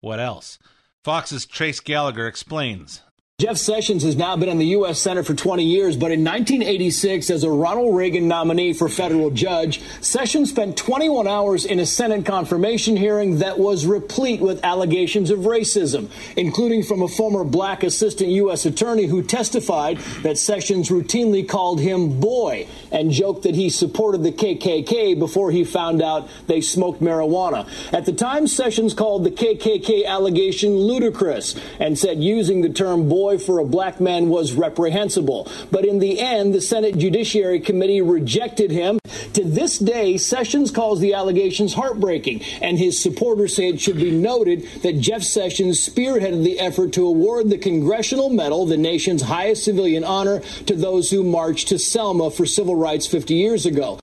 What 0.00 0.18
else? 0.18 0.58
Fox's 1.04 1.44
Trace 1.44 1.80
Gallagher 1.80 2.26
explains. 2.26 3.02
Jeff 3.38 3.58
Sessions 3.58 4.02
has 4.02 4.16
now 4.16 4.34
been 4.34 4.48
in 4.48 4.56
the 4.56 4.68
U.S. 4.68 4.98
Senate 4.98 5.26
for 5.26 5.34
20 5.34 5.62
years, 5.62 5.94
but 5.94 6.10
in 6.10 6.24
1986, 6.24 7.28
as 7.28 7.44
a 7.44 7.50
Ronald 7.50 7.94
Reagan 7.94 8.28
nominee 8.28 8.72
for 8.72 8.88
federal 8.88 9.28
judge, 9.30 9.82
Sessions 10.00 10.48
spent 10.48 10.78
21 10.78 11.28
hours 11.28 11.66
in 11.66 11.78
a 11.78 11.84
Senate 11.84 12.24
confirmation 12.24 12.96
hearing 12.96 13.40
that 13.40 13.58
was 13.58 13.84
replete 13.84 14.40
with 14.40 14.64
allegations 14.64 15.28
of 15.28 15.40
racism, 15.40 16.08
including 16.38 16.82
from 16.82 17.02
a 17.02 17.08
former 17.08 17.44
black 17.44 17.82
assistant 17.82 18.30
U.S. 18.30 18.64
attorney 18.64 19.04
who 19.04 19.22
testified 19.22 19.98
that 20.22 20.38
Sessions 20.38 20.88
routinely 20.88 21.46
called 21.46 21.78
him 21.78 22.18
boy 22.18 22.66
and 22.90 23.10
joked 23.10 23.42
that 23.42 23.54
he 23.54 23.68
supported 23.68 24.22
the 24.22 24.32
KKK 24.32 25.18
before 25.18 25.50
he 25.50 25.62
found 25.62 26.00
out 26.00 26.30
they 26.46 26.62
smoked 26.62 27.02
marijuana. 27.02 27.68
At 27.92 28.06
the 28.06 28.14
time, 28.14 28.46
Sessions 28.46 28.94
called 28.94 29.24
the 29.24 29.30
KKK 29.30 30.06
allegation 30.06 30.74
ludicrous 30.74 31.54
and 31.78 31.98
said 31.98 32.24
using 32.24 32.62
the 32.62 32.70
term 32.70 33.10
boy 33.10 33.25
for 33.38 33.58
a 33.58 33.64
black 33.64 34.00
man 34.00 34.28
was 34.28 34.52
reprehensible. 34.52 35.48
But 35.70 35.84
in 35.84 35.98
the 35.98 36.20
end, 36.20 36.54
the 36.54 36.60
Senate 36.60 36.96
Judiciary 36.96 37.60
Committee 37.60 38.00
rejected 38.00 38.70
him. 38.70 38.98
To 39.34 39.44
this 39.44 39.78
day, 39.78 40.16
Sessions 40.16 40.70
calls 40.70 41.00
the 41.00 41.14
allegations 41.14 41.74
heartbreaking, 41.74 42.42
and 42.62 42.78
his 42.78 43.02
supporters 43.02 43.54
say 43.56 43.68
it 43.68 43.80
should 43.80 43.96
be 43.96 44.10
noted 44.10 44.66
that 44.82 45.00
Jeff 45.00 45.22
Sessions 45.22 45.86
spearheaded 45.86 46.44
the 46.44 46.60
effort 46.60 46.92
to 46.94 47.06
award 47.06 47.50
the 47.50 47.58
Congressional 47.58 48.30
Medal, 48.30 48.64
the 48.64 48.76
nation's 48.76 49.22
highest 49.22 49.64
civilian 49.64 50.04
honor, 50.04 50.40
to 50.66 50.74
those 50.74 51.10
who 51.10 51.22
marched 51.22 51.68
to 51.68 51.78
Selma 51.78 52.30
for 52.30 52.46
civil 52.46 52.76
rights 52.76 53.06
50 53.06 53.34
years 53.34 53.66
ago. 53.66 53.98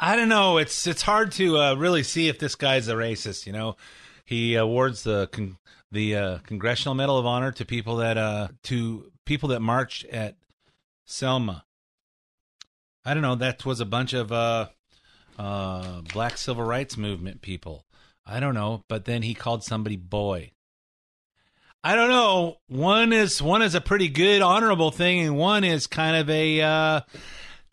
I 0.00 0.16
don't 0.16 0.28
know. 0.28 0.58
It's 0.58 0.86
it's 0.86 1.02
hard 1.02 1.32
to 1.32 1.58
uh, 1.58 1.74
really 1.74 2.02
see 2.02 2.28
if 2.28 2.38
this 2.38 2.54
guy's 2.56 2.88
a 2.88 2.94
racist. 2.94 3.46
You 3.46 3.52
know, 3.52 3.76
he 4.24 4.54
awards 4.56 5.02
the 5.02 5.28
con- 5.28 5.56
the 5.94 6.16
uh, 6.16 6.38
Congressional 6.38 6.94
Medal 6.94 7.16
of 7.16 7.24
Honor 7.24 7.52
to 7.52 7.64
people 7.64 7.96
that 7.96 8.18
uh, 8.18 8.48
to 8.64 9.10
people 9.24 9.48
that 9.50 9.60
marched 9.60 10.04
at 10.06 10.36
Selma. 11.06 11.64
I 13.04 13.14
don't 13.14 13.22
know. 13.22 13.36
That 13.36 13.64
was 13.64 13.80
a 13.80 13.86
bunch 13.86 14.12
of 14.12 14.32
uh, 14.32 14.68
uh, 15.38 16.02
Black 16.12 16.36
Civil 16.36 16.64
Rights 16.64 16.96
Movement 16.96 17.40
people. 17.42 17.84
I 18.26 18.40
don't 18.40 18.54
know. 18.54 18.84
But 18.88 19.04
then 19.04 19.22
he 19.22 19.34
called 19.34 19.64
somebody 19.64 19.96
boy. 19.96 20.52
I 21.82 21.96
don't 21.96 22.08
know. 22.08 22.56
One 22.68 23.12
is 23.12 23.42
one 23.42 23.62
is 23.62 23.74
a 23.74 23.80
pretty 23.80 24.08
good 24.08 24.42
honorable 24.42 24.90
thing, 24.90 25.20
and 25.20 25.36
one 25.36 25.64
is 25.64 25.86
kind 25.86 26.16
of 26.16 26.30
a 26.30 26.60
uh, 26.62 27.00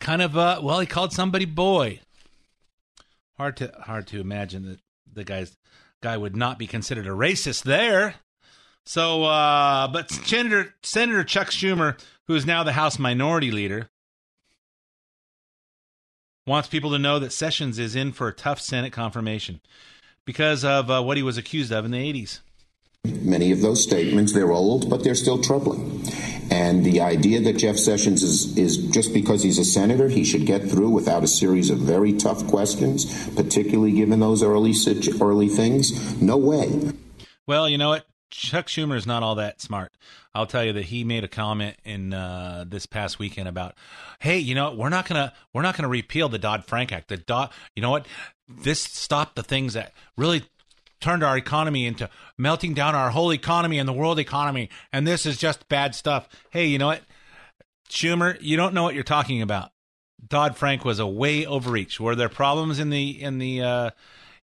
kind 0.00 0.22
of 0.22 0.36
a 0.36 0.60
well. 0.62 0.80
He 0.80 0.86
called 0.86 1.12
somebody 1.12 1.46
boy. 1.46 2.00
Hard 3.38 3.56
to 3.58 3.72
hard 3.80 4.06
to 4.08 4.20
imagine 4.20 4.66
that 4.66 4.80
the 5.10 5.24
guy's 5.24 5.56
guy 6.02 6.16
would 6.16 6.36
not 6.36 6.58
be 6.58 6.66
considered 6.66 7.06
a 7.06 7.10
racist 7.10 7.62
there. 7.62 8.16
So, 8.84 9.24
uh, 9.24 9.88
but 9.88 10.10
Senator 10.10 10.74
Senator 10.82 11.24
Chuck 11.24 11.48
Schumer, 11.48 11.98
who 12.26 12.34
is 12.34 12.44
now 12.44 12.64
the 12.64 12.72
House 12.72 12.98
Minority 12.98 13.50
Leader, 13.50 13.88
wants 16.46 16.68
people 16.68 16.90
to 16.90 16.98
know 16.98 17.18
that 17.18 17.32
Sessions 17.32 17.78
is 17.78 17.94
in 17.94 18.12
for 18.12 18.28
a 18.28 18.32
tough 18.32 18.60
Senate 18.60 18.92
confirmation 18.92 19.60
because 20.24 20.64
of 20.64 20.90
uh, 20.90 21.00
what 21.02 21.16
he 21.16 21.22
was 21.22 21.38
accused 21.38 21.72
of 21.72 21.84
in 21.84 21.92
the 21.92 22.12
80s. 22.12 22.40
Many 23.04 23.50
of 23.50 23.62
those 23.62 23.82
statements, 23.82 24.32
they're 24.32 24.52
old, 24.52 24.88
but 24.88 25.02
they're 25.02 25.16
still 25.16 25.42
troubling. 25.42 26.04
And 26.52 26.84
the 26.84 27.00
idea 27.00 27.40
that 27.40 27.54
Jeff 27.54 27.76
Sessions 27.76 28.22
is, 28.22 28.56
is 28.56 28.76
just 28.76 29.12
because 29.12 29.42
he's 29.42 29.58
a 29.58 29.64
senator, 29.64 30.08
he 30.08 30.22
should 30.22 30.46
get 30.46 30.70
through 30.70 30.90
without 30.90 31.24
a 31.24 31.26
series 31.26 31.68
of 31.68 31.78
very 31.78 32.12
tough 32.12 32.46
questions, 32.46 33.28
particularly 33.30 33.90
given 33.90 34.20
those 34.20 34.40
early 34.44 34.72
early 35.20 35.48
things, 35.48 36.22
no 36.22 36.36
way. 36.36 36.92
Well, 37.44 37.68
you 37.68 37.76
know 37.76 37.88
what? 37.88 38.06
Chuck 38.30 38.68
Schumer 38.68 38.94
is 38.94 39.04
not 39.04 39.24
all 39.24 39.34
that 39.34 39.60
smart. 39.60 39.92
I'll 40.32 40.46
tell 40.46 40.64
you 40.64 40.72
that 40.74 40.84
he 40.84 41.02
made 41.02 41.24
a 41.24 41.28
comment 41.28 41.74
in 41.84 42.14
uh, 42.14 42.64
this 42.68 42.86
past 42.86 43.18
weekend 43.18 43.48
about, 43.48 43.74
hey, 44.20 44.38
you 44.38 44.54
know, 44.54 44.74
we're 44.74 44.90
not 44.90 45.08
gonna 45.08 45.32
we're 45.52 45.62
not 45.62 45.76
gonna 45.76 45.88
repeal 45.88 46.28
the 46.28 46.38
Dodd 46.38 46.64
Frank 46.66 46.92
Act. 46.92 47.08
The 47.08 47.16
Dodd, 47.16 47.50
you 47.74 47.82
know 47.82 47.90
what? 47.90 48.06
This 48.48 48.80
stopped 48.80 49.34
the 49.34 49.42
things 49.42 49.74
that 49.74 49.92
really 50.16 50.44
turned 51.02 51.22
our 51.22 51.36
economy 51.36 51.86
into 51.86 52.08
melting 52.38 52.74
down 52.74 52.94
our 52.94 53.10
whole 53.10 53.32
economy 53.32 53.78
and 53.78 53.88
the 53.88 53.92
world 53.92 54.18
economy. 54.18 54.70
And 54.92 55.06
this 55.06 55.26
is 55.26 55.36
just 55.36 55.68
bad 55.68 55.94
stuff. 55.94 56.28
Hey, 56.50 56.66
you 56.66 56.78
know 56.78 56.86
what? 56.86 57.02
Schumer, 57.90 58.38
you 58.40 58.56
don't 58.56 58.72
know 58.72 58.82
what 58.84 58.94
you're 58.94 59.02
talking 59.04 59.42
about. 59.42 59.70
Dodd 60.26 60.56
Frank 60.56 60.84
was 60.84 60.98
a 60.98 61.06
way 61.06 61.44
overreach. 61.44 62.00
Were 62.00 62.14
there 62.14 62.28
problems 62.28 62.78
in 62.78 62.90
the 62.90 63.22
in 63.22 63.38
the 63.38 63.60
uh, 63.60 63.90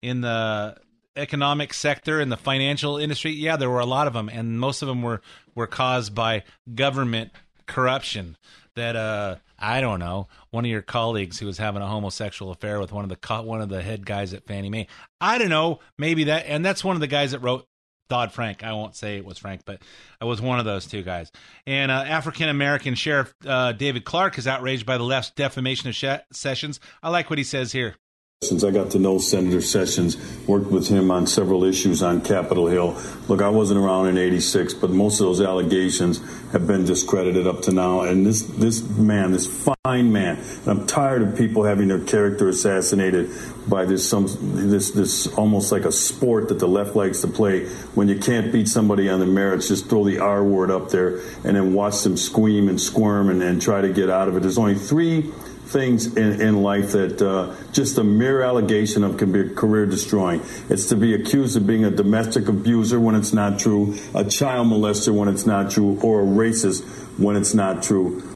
in 0.02 0.20
the 0.20 0.76
economic 1.16 1.72
sector 1.72 2.20
in 2.20 2.28
the 2.28 2.36
financial 2.36 2.98
industry? 2.98 3.30
Yeah, 3.32 3.56
there 3.56 3.70
were 3.70 3.78
a 3.78 3.86
lot 3.86 4.06
of 4.06 4.12
them, 4.12 4.28
and 4.28 4.60
most 4.60 4.82
of 4.82 4.88
them 4.88 5.02
were 5.02 5.22
were 5.54 5.66
caused 5.66 6.14
by 6.14 6.42
government 6.74 7.30
corruption. 7.66 8.36
That 8.78 8.96
uh, 8.96 9.36
I 9.58 9.80
don't 9.80 9.98
know, 9.98 10.28
one 10.50 10.64
of 10.64 10.70
your 10.70 10.82
colleagues 10.82 11.38
who 11.38 11.46
was 11.46 11.58
having 11.58 11.82
a 11.82 11.86
homosexual 11.86 12.52
affair 12.52 12.80
with 12.80 12.92
one 12.92 13.04
of 13.04 13.10
the 13.10 13.42
one 13.42 13.60
of 13.60 13.68
the 13.68 13.82
head 13.82 14.06
guys 14.06 14.32
at 14.32 14.46
Fannie 14.46 14.70
Mae. 14.70 14.86
I 15.20 15.38
don't 15.38 15.50
know, 15.50 15.80
maybe 15.98 16.24
that, 16.24 16.46
and 16.46 16.64
that's 16.64 16.84
one 16.84 16.96
of 16.96 17.00
the 17.00 17.08
guys 17.08 17.32
that 17.32 17.40
wrote 17.40 17.66
Dodd 18.08 18.32
Frank. 18.32 18.62
I 18.62 18.72
won't 18.72 18.96
say 18.96 19.16
it 19.16 19.24
was 19.24 19.38
Frank, 19.38 19.62
but 19.64 19.82
it 20.20 20.24
was 20.24 20.40
one 20.40 20.58
of 20.58 20.64
those 20.64 20.86
two 20.86 21.02
guys. 21.02 21.30
And 21.66 21.90
uh, 21.90 22.04
African 22.06 22.48
American 22.48 22.94
Sheriff 22.94 23.34
uh, 23.44 23.72
David 23.72 24.04
Clarke 24.04 24.38
is 24.38 24.46
outraged 24.46 24.86
by 24.86 24.96
the 24.96 25.04
left's 25.04 25.32
defamation 25.32 25.88
of 25.88 25.94
Sh- 25.94 26.22
Sessions. 26.32 26.80
I 27.02 27.10
like 27.10 27.28
what 27.28 27.38
he 27.38 27.44
says 27.44 27.72
here. 27.72 27.96
Since 28.40 28.62
I 28.62 28.70
got 28.70 28.92
to 28.92 29.00
know 29.00 29.18
Senator 29.18 29.60
Sessions, 29.60 30.16
worked 30.46 30.70
with 30.70 30.86
him 30.86 31.10
on 31.10 31.26
several 31.26 31.64
issues 31.64 32.04
on 32.04 32.20
Capitol 32.20 32.68
Hill. 32.68 32.96
Look, 33.26 33.42
I 33.42 33.48
wasn't 33.48 33.80
around 33.80 34.06
in 34.06 34.16
'86, 34.16 34.74
but 34.74 34.90
most 34.90 35.18
of 35.20 35.26
those 35.26 35.40
allegations 35.40 36.20
have 36.52 36.64
been 36.64 36.84
discredited 36.84 37.48
up 37.48 37.62
to 37.62 37.72
now. 37.72 38.02
And 38.02 38.24
this 38.24 38.42
this 38.42 38.80
man, 38.90 39.32
this 39.32 39.44
fine 39.84 40.12
man, 40.12 40.38
I'm 40.68 40.86
tired 40.86 41.22
of 41.22 41.36
people 41.36 41.64
having 41.64 41.88
their 41.88 41.98
character 42.04 42.48
assassinated 42.48 43.28
by 43.66 43.84
this 43.84 44.08
some 44.08 44.28
this 44.54 44.92
this 44.92 45.26
almost 45.34 45.72
like 45.72 45.84
a 45.84 45.90
sport 45.90 46.48
that 46.50 46.60
the 46.60 46.68
left 46.68 46.94
likes 46.94 47.22
to 47.22 47.26
play. 47.26 47.66
When 47.96 48.06
you 48.06 48.20
can't 48.20 48.52
beat 48.52 48.68
somebody 48.68 49.08
on 49.08 49.18
the 49.18 49.26
merits, 49.26 49.66
just 49.66 49.90
throw 49.90 50.04
the 50.04 50.20
R 50.20 50.44
word 50.44 50.70
up 50.70 50.90
there 50.90 51.18
and 51.42 51.56
then 51.56 51.74
watch 51.74 52.02
them 52.02 52.16
scream 52.16 52.68
and 52.68 52.80
squirm 52.80 53.30
and, 53.30 53.42
and 53.42 53.60
try 53.60 53.80
to 53.80 53.92
get 53.92 54.08
out 54.08 54.28
of 54.28 54.36
it. 54.36 54.42
There's 54.42 54.58
only 54.58 54.76
three 54.76 55.32
things 55.68 56.16
in, 56.16 56.40
in 56.40 56.62
life 56.62 56.92
that 56.92 57.20
uh, 57.20 57.54
just 57.72 57.98
a 57.98 58.04
mere 58.04 58.42
allegation 58.42 59.04
of 59.04 59.18
can 59.18 59.32
be 59.32 59.50
career 59.50 59.86
destroying. 59.86 60.40
It's 60.70 60.86
to 60.86 60.96
be 60.96 61.14
accused 61.14 61.56
of 61.56 61.66
being 61.66 61.84
a 61.84 61.90
domestic 61.90 62.48
abuser 62.48 62.98
when 62.98 63.14
it's 63.14 63.32
not 63.32 63.58
true, 63.58 63.94
a 64.14 64.24
child 64.24 64.68
molester 64.68 65.14
when 65.14 65.28
it's 65.28 65.46
not 65.46 65.70
true, 65.70 66.00
or 66.02 66.22
a 66.22 66.24
racist 66.24 66.84
when 67.18 67.36
it's 67.36 67.54
not 67.54 67.82
true. 67.82 68.34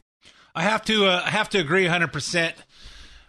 I 0.55 0.63
have 0.63 0.85
to 0.85 1.07
uh, 1.07 1.23
I 1.25 1.31
have 1.31 1.49
to 1.49 1.59
agree 1.59 1.83
100 1.83 2.13
percent 2.13 2.55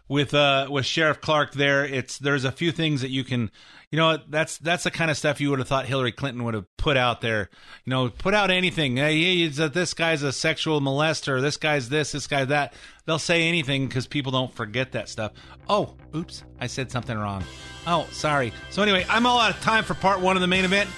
with 0.08 0.34
uh 0.34 0.68
with 0.70 0.84
Sheriff 0.84 1.20
Clarke. 1.20 1.52
There, 1.52 1.84
it's 1.84 2.18
there's 2.18 2.44
a 2.44 2.52
few 2.52 2.72
things 2.72 3.00
that 3.00 3.10
you 3.10 3.24
can, 3.24 3.50
you 3.94 4.00
know, 4.00 4.18
that's 4.28 4.58
that's 4.58 4.82
the 4.82 4.90
kind 4.90 5.08
of 5.08 5.16
stuff 5.16 5.40
you 5.40 5.50
would 5.50 5.60
have 5.60 5.68
thought 5.68 5.86
Hillary 5.86 6.10
Clinton 6.10 6.42
would 6.42 6.54
have 6.54 6.64
put 6.76 6.96
out 6.96 7.20
there. 7.20 7.48
You 7.84 7.90
know, 7.90 8.08
put 8.08 8.34
out 8.34 8.50
anything. 8.50 8.96
Hey, 8.96 9.46
this 9.46 9.94
guy's 9.94 10.24
a 10.24 10.32
sexual 10.32 10.80
molester. 10.80 11.40
This 11.40 11.58
guy's 11.58 11.88
this. 11.88 12.10
This 12.10 12.26
guy's 12.26 12.48
that. 12.48 12.74
They'll 13.06 13.20
say 13.20 13.46
anything 13.46 13.86
because 13.86 14.08
people 14.08 14.32
don't 14.32 14.52
forget 14.52 14.90
that 14.92 15.08
stuff. 15.08 15.30
Oh, 15.68 15.94
oops, 16.12 16.42
I 16.60 16.66
said 16.66 16.90
something 16.90 17.16
wrong. 17.16 17.44
Oh, 17.86 18.08
sorry. 18.10 18.52
So 18.70 18.82
anyway, 18.82 19.06
I'm 19.08 19.26
all 19.26 19.38
out 19.38 19.54
of 19.54 19.60
time 19.60 19.84
for 19.84 19.94
part 19.94 20.18
one 20.18 20.36
of 20.36 20.40
the 20.40 20.48
main 20.48 20.64
event. 20.64 20.90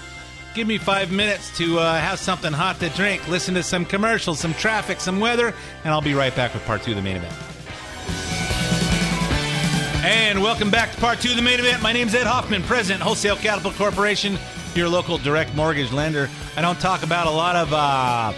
Give 0.54 0.66
me 0.66 0.78
five 0.78 1.12
minutes 1.12 1.54
to 1.58 1.78
uh, 1.78 2.00
have 2.00 2.18
something 2.18 2.50
hot 2.50 2.80
to 2.80 2.88
drink, 2.88 3.28
listen 3.28 3.52
to 3.56 3.62
some 3.62 3.84
commercials, 3.84 4.40
some 4.40 4.54
traffic, 4.54 5.02
some 5.02 5.20
weather, 5.20 5.52
and 5.84 5.92
I'll 5.92 6.00
be 6.00 6.14
right 6.14 6.34
back 6.34 6.54
with 6.54 6.64
part 6.64 6.82
two 6.82 6.92
of 6.92 6.96
the 6.96 7.02
main 7.02 7.16
event. 7.16 7.55
And 10.06 10.40
welcome 10.40 10.70
back 10.70 10.92
to 10.92 11.00
part 11.00 11.18
two 11.18 11.30
of 11.30 11.36
the 11.36 11.42
main 11.42 11.58
event. 11.58 11.82
My 11.82 11.92
name's 11.92 12.14
Ed 12.14 12.28
Hoffman, 12.28 12.62
President, 12.62 13.02
Wholesale 13.02 13.34
Capital 13.34 13.72
Corporation, 13.72 14.38
your 14.76 14.88
local 14.88 15.18
direct 15.18 15.52
mortgage 15.56 15.90
lender. 15.90 16.30
I 16.56 16.60
don't 16.60 16.78
talk 16.78 17.02
about 17.02 17.26
a 17.26 17.30
lot 17.30 17.56
of 17.56 17.72
uh, 17.72 18.32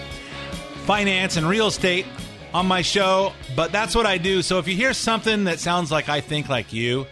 finance 0.87 1.37
and 1.37 1.47
real 1.47 1.67
estate 1.67 2.07
on 2.55 2.65
my 2.65 2.81
show, 2.81 3.35
but 3.55 3.71
that's 3.71 3.95
what 3.95 4.07
I 4.07 4.17
do. 4.17 4.41
So 4.41 4.59
if 4.59 4.67
you 4.67 4.75
hear 4.75 4.95
something 4.95 5.45
that 5.45 5.59
sounds 5.59 5.93
like 5.93 6.09
I 6.09 6.23
think 6.23 6.49
like 6.49 6.73
you, 6.73 7.07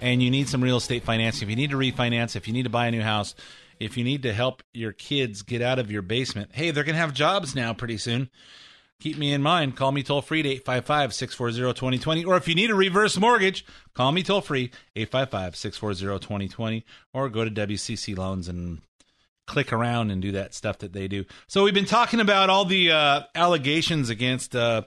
and 0.00 0.22
you 0.22 0.30
need 0.30 0.48
some 0.48 0.64
real 0.64 0.78
estate 0.78 1.02
financing, 1.02 1.42
if 1.46 1.50
you 1.50 1.56
need 1.56 1.72
to 1.72 1.76
refinance, 1.76 2.34
if 2.34 2.48
you 2.48 2.54
need 2.54 2.62
to 2.62 2.70
buy 2.70 2.86
a 2.86 2.90
new 2.90 3.02
house, 3.02 3.34
if 3.78 3.98
you 3.98 4.04
need 4.04 4.22
to 4.22 4.32
help 4.32 4.62
your 4.72 4.92
kids 4.92 5.42
get 5.42 5.60
out 5.60 5.78
of 5.78 5.90
your 5.90 6.00
basement, 6.00 6.52
hey, 6.54 6.70
they're 6.70 6.84
going 6.84 6.94
to 6.94 7.00
have 7.00 7.12
jobs 7.12 7.54
now 7.54 7.74
pretty 7.74 7.98
soon. 7.98 8.30
Keep 9.00 9.16
me 9.16 9.32
in 9.32 9.42
mind. 9.42 9.76
Call 9.76 9.92
me 9.92 10.02
toll 10.02 10.22
free 10.22 10.40
at 10.40 10.46
855 10.46 11.14
640 11.14 11.74
2020. 11.74 12.24
Or 12.24 12.36
if 12.36 12.48
you 12.48 12.54
need 12.56 12.70
a 12.70 12.74
reverse 12.74 13.16
mortgage, 13.16 13.64
call 13.94 14.10
me 14.10 14.24
toll 14.24 14.40
free 14.40 14.72
855 14.96 15.54
640 15.54 16.18
2020. 16.18 16.84
Or 17.14 17.28
go 17.28 17.44
to 17.44 17.50
WCC 17.50 18.16
Loans 18.16 18.48
and 18.48 18.80
click 19.46 19.72
around 19.72 20.10
and 20.10 20.20
do 20.20 20.32
that 20.32 20.52
stuff 20.52 20.78
that 20.78 20.92
they 20.92 21.06
do. 21.06 21.24
So 21.46 21.62
we've 21.62 21.74
been 21.74 21.84
talking 21.84 22.18
about 22.18 22.50
all 22.50 22.64
the 22.64 22.90
uh, 22.90 23.20
allegations 23.36 24.10
against 24.10 24.56
uh, 24.56 24.82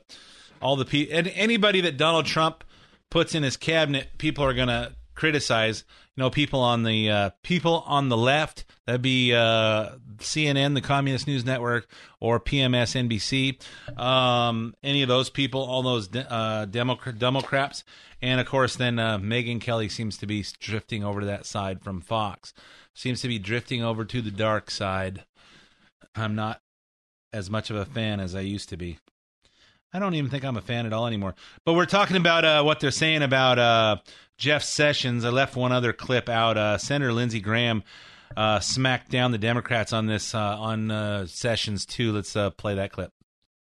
all 0.62 0.76
the 0.76 0.86
people. 0.86 1.17
And 1.17 1.28
anybody 1.30 1.80
that 1.82 1.95
Donald 1.95 2.26
Trump 2.26 2.65
puts 3.10 3.34
in 3.34 3.43
his 3.43 3.56
cabinet, 3.56 4.10
people 4.17 4.43
are 4.43 4.54
going 4.54 4.67
to 4.67 4.93
criticize. 5.15 5.86
You 6.17 6.24
know, 6.24 6.30
people 6.30 6.60
on 6.60 6.84
the 6.84 7.10
uh, 7.10 7.30
people 7.41 7.84
on 7.88 8.10
the 8.10 8.17
left. 8.17 8.65
That'd 8.86 9.02
be 9.02 9.34
uh, 9.34 9.91
CNN, 10.17 10.74
the 10.74 10.82
Communist 10.82 11.26
News 11.26 11.45
Network, 11.45 11.88
or 12.19 12.39
PMS 12.39 13.10
NBC. 13.10 13.97
Um, 13.97 14.74
any 14.84 15.04
of 15.04 15.08
those 15.08 15.30
people, 15.30 15.62
all 15.62 15.84
those 15.84 16.10
de- 16.10 16.30
uh, 16.32 16.65
Democrat 16.65 17.17
Democrats, 17.17 17.86
and 18.21 18.41
of 18.41 18.47
course, 18.47 18.76
then 18.76 19.00
uh, 19.00 19.17
Megyn 19.19 19.62
Kelly 19.62 19.88
seems 19.88 20.17
to 20.17 20.28
be 20.28 20.45
drifting 20.60 21.04
over 21.04 21.21
to 21.21 21.26
that 21.26 21.45
side 21.45 21.82
from 21.82 22.02
Fox. 22.02 22.54
Seems 22.93 23.21
to 23.21 23.30
be 23.30 23.39
drifting 23.39 23.82
over 23.82 24.04
to 24.04 24.21
the 24.21 24.32
dark 24.32 24.69
side. 24.69 25.24
I'm 26.13 26.36
not 26.36 26.60
as 27.32 27.50
much 27.50 27.69
of 27.69 27.78
a 27.78 27.86
fan 27.86 28.19
as 28.19 28.36
I 28.36 28.41
used 28.41 28.67
to 28.69 28.78
be. 28.78 29.00
I 29.93 30.00
don't 30.00 30.15
even 30.15 30.30
think 30.30 30.45
I'm 30.45 30.58
a 30.58 30.62
fan 30.62 30.86
at 30.86 30.93
all 30.93 31.06
anymore. 31.06 31.36
But 31.65 31.74
we're 31.74 31.86
talking 31.86 32.17
about 32.17 32.45
uh, 32.45 32.63
what 32.63 32.80
they're 32.80 32.91
saying 32.91 33.24
about 33.24 33.60
uh, 33.60 33.97
Jeff 34.41 34.63
Sessions. 34.63 35.23
I 35.23 35.30
left 35.30 35.56
one 35.56 35.71
other 35.71 35.93
clip 35.93 36.27
out. 36.27 36.58
Uh, 36.58 36.80
Senator 36.80 37.13
Lindsey 37.13 37.39
Graham 37.39 37.84
uh, 38.36 38.60
smacked 38.60 39.12
down 39.12 39.32
the 39.32 39.38
Democrats 39.38 39.93
on 39.93 40.08
this 40.08 40.34
uh, 40.34 40.60
on 40.60 40.89
uh, 40.89 41.27
Sessions 41.27 41.86
too. 41.86 42.12
Let's 42.12 42.36
uh, 42.36 42.49
play 42.49 42.73
that 42.73 42.91
clip. 42.91 43.13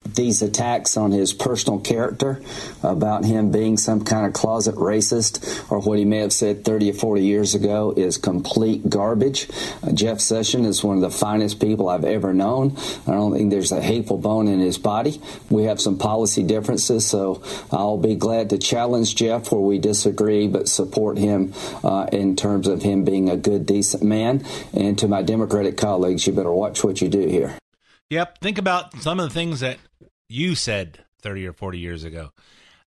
These 0.04 0.42
attacks 0.42 0.98
on 0.98 1.12
his 1.12 1.32
personal 1.32 1.80
character 1.80 2.42
about 2.82 3.24
him 3.24 3.52
being 3.52 3.78
some 3.78 4.04
kind 4.04 4.26
of 4.26 4.34
closet 4.34 4.76
racist 4.76 5.72
or 5.72 5.80
what 5.80 6.00
he 6.00 6.06
may 6.06 6.18
have 6.18 6.34
said 6.34 6.66
30 6.66 6.92
or 6.92 6.94
40 6.94 7.22
years 7.24 7.56
ago 7.56 7.94
is 7.96 8.18
complete 8.18 8.90
garbage. 8.90 9.48
Uh, 9.84 9.92
Jeff 9.92 10.20
Sessions 10.20 10.68
is 10.68 10.84
one 10.84 10.96
of 10.96 11.02
the 11.02 11.12
finest 11.12 11.60
people 11.62 11.88
I've 11.88 12.04
ever 12.04 12.34
known. 12.34 12.76
I 13.08 13.12
don't 13.12 13.34
think 13.34 13.52
there's 13.52 13.72
a 13.72 13.82
hateful 13.82 14.18
bone 14.18 14.48
in 14.48 14.60
his 14.60 14.78
body. 14.78 15.22
We 15.50 15.66
have 15.66 15.80
some 15.80 15.98
policy 15.98 16.44
differences, 16.44 17.08
so 17.08 17.44
I'll 17.72 17.98
be 17.98 18.16
glad 18.16 18.50
to 18.50 18.58
challenge 18.58 19.16
Jeff 19.16 19.52
where 19.52 19.62
we 19.62 19.78
disagree, 19.78 20.48
but 20.48 20.68
support 20.68 21.18
him 21.18 21.54
uh, 21.84 22.08
in 22.12 22.36
terms 22.36 22.68
of 22.68 22.82
him 22.82 23.04
being 23.04 23.30
a 23.30 23.38
good, 23.38 23.66
decent 23.66 24.04
man. 24.04 24.44
And 24.74 24.98
to 25.00 25.08
my 25.08 25.22
Democratic 25.22 25.78
colleagues, 25.78 26.26
you 26.26 26.34
better 26.34 26.52
watch 26.52 26.84
what 26.84 27.02
you 27.02 27.08
do 27.08 27.28
here. 27.28 27.56
Yep. 28.10 28.40
Think 28.40 28.58
about 28.58 29.02
some 29.02 29.22
of 29.22 29.30
the 29.30 29.34
things 29.34 29.62
that 29.62 29.78
you 30.32 30.56
said 30.56 31.04
30 31.22 31.48
or 31.48 31.54
40 31.54 31.80
years 31.80 32.04
ago. 32.04 32.32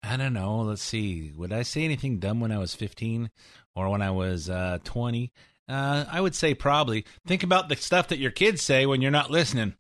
I 0.04 0.18
don't 0.18 0.34
know. 0.34 0.60
Let's 0.60 0.82
see. 0.82 1.32
Would 1.36 1.52
I 1.52 1.64
say 1.64 1.84
anything 1.84 2.20
dumb 2.20 2.40
when 2.40 2.52
I 2.52 2.58
was 2.58 2.76
15 2.76 3.30
or 3.76 3.90
when 3.90 4.02
I 4.02 4.12
was 4.12 4.50
uh, 4.50 4.80
20? 4.84 5.32
Uh, 5.68 6.06
I 6.10 6.22
would 6.22 6.36
say 6.36 6.54
probably. 6.54 7.06
Think 7.26 7.44
about 7.44 7.70
the 7.70 7.76
stuff 7.76 8.08
that 8.10 8.20
your 8.20 8.32
kids 8.32 8.62
say 8.62 8.86
when 8.86 9.02
you're 9.02 9.12
not 9.12 9.32
listening, 9.32 9.76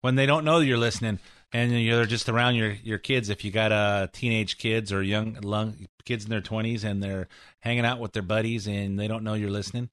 when 0.00 0.14
they 0.14 0.26
don't 0.26 0.44
know 0.44 0.58
you're 0.58 0.78
listening, 0.78 1.18
and 1.52 1.72
you're 1.72 2.06
just 2.06 2.28
around 2.28 2.54
your, 2.54 2.72
your 2.82 2.98
kids. 2.98 3.28
If 3.28 3.44
you 3.44 3.50
got 3.50 3.72
uh, 3.72 4.08
teenage 4.12 4.58
kids 4.58 4.92
or 4.92 5.02
young, 5.02 5.42
young 5.42 5.86
kids 6.04 6.24
in 6.24 6.30
their 6.30 6.40
20s 6.40 6.84
and 6.84 7.02
they're 7.02 7.28
hanging 7.60 7.84
out 7.84 7.98
with 7.98 8.12
their 8.12 8.22
buddies 8.22 8.66
and 8.66 8.98
they 8.98 9.08
don't 9.08 9.24
know 9.24 9.34
you're 9.34 9.50
listening. 9.50 9.90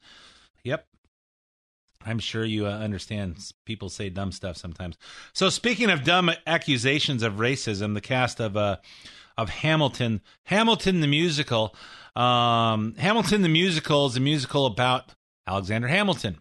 I'm 2.05 2.19
sure 2.19 2.43
you 2.43 2.67
uh, 2.67 2.71
understand. 2.71 3.37
People 3.65 3.89
say 3.89 4.09
dumb 4.09 4.31
stuff 4.31 4.57
sometimes. 4.57 4.97
So 5.33 5.49
speaking 5.49 5.89
of 5.89 6.03
dumb 6.03 6.31
accusations 6.45 7.23
of 7.23 7.33
racism, 7.33 7.93
the 7.93 8.01
cast 8.01 8.39
of 8.39 8.57
uh, 8.57 8.77
of 9.37 9.49
Hamilton, 9.49 10.21
Hamilton 10.43 11.01
the 11.01 11.07
musical, 11.07 11.75
um, 12.15 12.95
Hamilton 12.97 13.41
the 13.41 13.49
musical 13.49 14.05
is 14.05 14.15
a 14.15 14.19
musical 14.19 14.65
about 14.65 15.13
Alexander 15.47 15.87
Hamilton, 15.87 16.37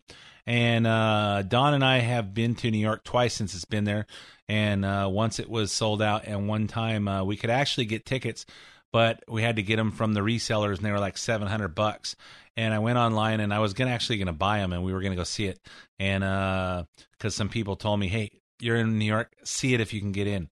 and 0.47 0.87
uh, 0.87 1.43
Don 1.43 1.75
and 1.75 1.85
I 1.85 1.99
have 1.99 2.35
been 2.35 2.55
to 2.57 2.71
New 2.71 2.79
York 2.79 3.05
twice 3.05 3.35
since 3.35 3.55
it's 3.55 3.65
been 3.65 3.85
there, 3.85 4.07
and 4.49 4.85
uh, 4.85 5.09
once 5.11 5.39
it 5.39 5.49
was 5.49 5.73
sold 5.73 6.03
out, 6.03 6.25
and 6.27 6.49
one 6.49 6.67
time 6.67 7.09
uh, 7.09 7.25
we 7.25 7.37
could 7.37 7.51
actually 7.51 7.87
get 7.87 8.05
tickets, 8.05 8.45
but 8.93 9.23
we 9.27 9.43
had 9.43 9.57
to 9.57 9.63
get 9.63 9.77
them 9.77 9.91
from 9.91 10.13
the 10.13 10.21
resellers, 10.21 10.77
and 10.77 10.85
they 10.85 10.93
were 10.93 11.01
like 11.01 11.17
seven 11.17 11.49
hundred 11.49 11.75
bucks 11.75 12.15
and 12.57 12.75
I 12.75 12.79
went 12.79 12.99
online 12.99 13.41
and 13.41 13.53
I 13.53 13.61
was 13.61 13.73
gonna 13.73 13.91
actually 13.91 14.19
gonna 14.19 14.33
buy 14.33 14.59
them 14.59 14.73
and 14.73 14.85
we 14.85 14.93
were 14.93 15.01
gonna 15.01 15.17
go 15.17 15.25
see 15.25 15.47
it. 15.47 15.59
And 15.99 16.23
uh 16.23 16.85
because 17.13 17.35
some 17.35 17.49
people 17.49 17.77
told 17.77 18.01
me 18.01 18.09
hey 18.09 18.31
you're 18.61 18.77
in 18.77 18.99
New 18.99 19.05
York 19.05 19.35
see 19.45 19.75
it 19.75 19.81
if 19.81 19.93
you 19.93 20.01
can 20.01 20.13
get 20.13 20.27
in. 20.27 20.49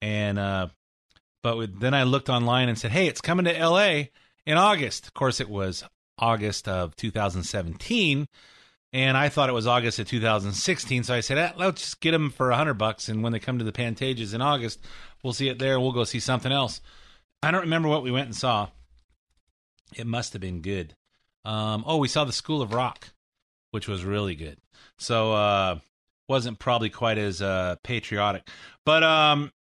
And 0.00 0.38
uh 0.38 0.68
but 1.42 1.78
then 1.78 1.94
I 1.94 2.04
looked 2.04 2.28
online 2.28 2.68
and 2.68 2.78
said 2.78 2.92
hey 2.92 3.06
it's 3.06 3.20
coming 3.20 3.44
to 3.44 3.56
L.A. 3.56 4.10
in 4.46 4.56
August. 4.56 5.06
Of 5.06 5.14
course 5.14 5.40
it 5.40 5.48
was 5.48 5.84
August 6.18 6.68
of 6.68 6.96
2017 6.96 8.26
and 8.92 9.16
I 9.16 9.28
thought 9.28 9.48
it 9.48 9.52
was 9.54 9.66
August 9.66 9.98
of 9.98 10.08
2016 10.08 11.04
so 11.04 11.14
I 11.14 11.20
said 11.20 11.38
eh, 11.38 11.52
let's 11.56 11.80
just 11.80 12.00
get 12.00 12.12
them 12.12 12.30
for 12.30 12.50
a 12.50 12.56
hundred 12.56 12.74
bucks 12.74 13.08
and 13.08 13.22
when 13.22 13.32
they 13.32 13.40
come 13.40 13.58
to 13.58 13.64
the 13.64 13.72
Pantages 13.72 14.34
in 14.34 14.40
August 14.40 14.80
we'll 15.22 15.32
see 15.32 15.48
it 15.48 15.58
there 15.58 15.78
we'll 15.80 15.92
go 15.92 16.04
see 16.04 16.20
something 16.20 16.52
else. 16.52 16.80
I 17.42 17.50
don't 17.50 17.62
remember 17.62 17.88
what 17.88 18.02
we 18.02 18.10
went 18.10 18.26
and 18.26 18.36
saw. 18.36 18.68
It 19.94 20.06
must 20.06 20.32
have 20.32 20.40
been 20.40 20.62
good 20.62 20.94
um, 21.44 21.84
oh, 21.86 21.98
we 21.98 22.08
saw 22.08 22.24
the 22.24 22.32
School 22.32 22.62
of 22.62 22.72
Rock, 22.72 23.08
which 23.70 23.88
was 23.88 24.04
really 24.04 24.34
good. 24.34 24.58
So 24.98 25.32
uh, 25.32 25.78
wasn't 26.28 26.58
probably 26.58 26.90
quite 26.90 27.18
as 27.18 27.42
uh, 27.42 27.76
patriotic, 27.82 28.48
but 28.84 29.02
um, 29.02 29.52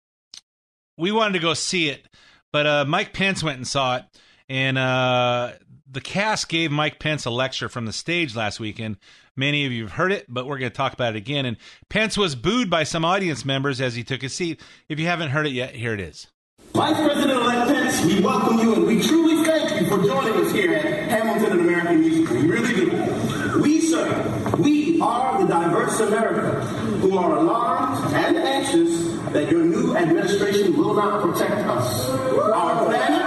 we 0.99 1.13
wanted 1.13 1.35
to 1.35 1.39
go 1.41 1.55
see 1.55 1.89
it. 1.89 2.09
But 2.53 2.67
uh, 2.67 2.85
Mike 2.87 3.15
Pence 3.15 3.43
went 3.43 3.57
and 3.57 3.67
saw 3.67 3.97
it, 3.97 4.05
and 4.49 4.77
uh, 4.77 5.53
the 5.91 6.01
cast 6.01 6.49
gave 6.49 6.71
Mike 6.71 6.99
Pence 6.99 7.25
a 7.25 7.31
lecture 7.31 7.69
from 7.69 7.87
the 7.87 7.93
stage 7.93 8.37
last 8.37 8.61
weekend. 8.61 8.99
Many 9.37 9.65
of 9.65 9.73
you 9.73 9.85
have 9.85 9.93
heard 9.93 10.13
it, 10.13 10.27
but 10.29 10.47
we're 10.47 10.59
going 10.59 10.71
to 10.71 10.77
talk 10.77 10.93
about 10.93 11.15
it 11.15 11.19
again. 11.19 11.47
And 11.47 11.57
Pence 11.89 12.19
was 12.19 12.35
booed 12.35 12.69
by 12.69 12.85
some 12.85 13.05
audience 13.05 13.45
members 13.47 13.81
as 13.81 13.95
he 13.95 14.05
took 14.05 14.21
his 14.21 14.35
seat. 14.35 14.61
If 14.91 15.01
you 15.01 15.07
haven't 15.07 15.31
heard 15.31 15.47
it 15.47 15.53
yet, 15.53 15.75
here 15.75 15.95
it 15.95 16.01
is. 16.01 16.27
Vice 16.75 16.97
President-elect 16.97 17.69
Pence, 17.69 18.05
we 18.05 18.21
welcome 18.21 18.59
you 18.59 18.75
and 18.75 18.87
we 18.87 19.03
truly 19.03 19.45
thank 19.45 19.81
you 19.81 19.87
for 19.89 20.03
joining 20.03 20.45
us 20.45 20.53
here 20.53 20.75
at 20.75 20.85
Hamilton 21.11 21.53
and 21.53 21.61
American 21.61 22.01
Musical. 22.01 22.37
We 22.37 22.47
really 22.47 22.75
do. 22.75 23.61
We, 23.63 23.81
sir, 23.81 24.55
we 24.59 24.92
are 25.03 25.43
the 25.43 25.49
diverse 25.49 26.01
America 26.01 26.61
who 27.01 27.19
are 27.19 27.37
alarmed 27.39 28.15
and 28.15 28.37
anxious 28.37 29.13
that 29.33 29.51
your 29.51 29.65
new 29.65 29.97
administration 29.97 30.77
will 30.77 30.95
not 30.95 31.23
protect 31.23 31.67
us, 31.67 32.09
our 32.09 32.85
planet, 32.85 33.23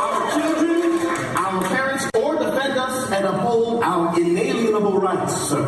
our 0.00 0.30
children, 0.32 1.06
our 1.36 1.62
parents, 1.68 2.04
or 2.14 2.34
defend 2.38 2.78
us 2.78 3.10
and 3.12 3.24
uphold 3.26 3.82
our 3.82 4.20
inalienable 4.20 4.98
rights, 5.00 5.34
sir. 5.48 5.64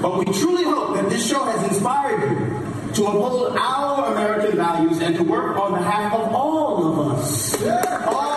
But 0.00 0.18
we 0.18 0.24
truly 0.32 0.64
hope 0.64 0.96
that 0.96 1.08
this 1.10 1.28
show 1.28 1.44
has 1.44 1.62
inspired 1.68 2.22
you 2.30 2.94
to 2.94 3.06
uphold 3.06 3.56
our 3.56 4.12
American 4.12 4.56
values 4.56 5.00
and 5.00 5.16
to 5.16 5.22
work 5.24 5.56
on 5.56 5.72
behalf 5.72 6.12
of 6.12 6.34
all 6.34 6.86
of 6.86 7.18
us. 7.18 7.62
All 7.62 8.31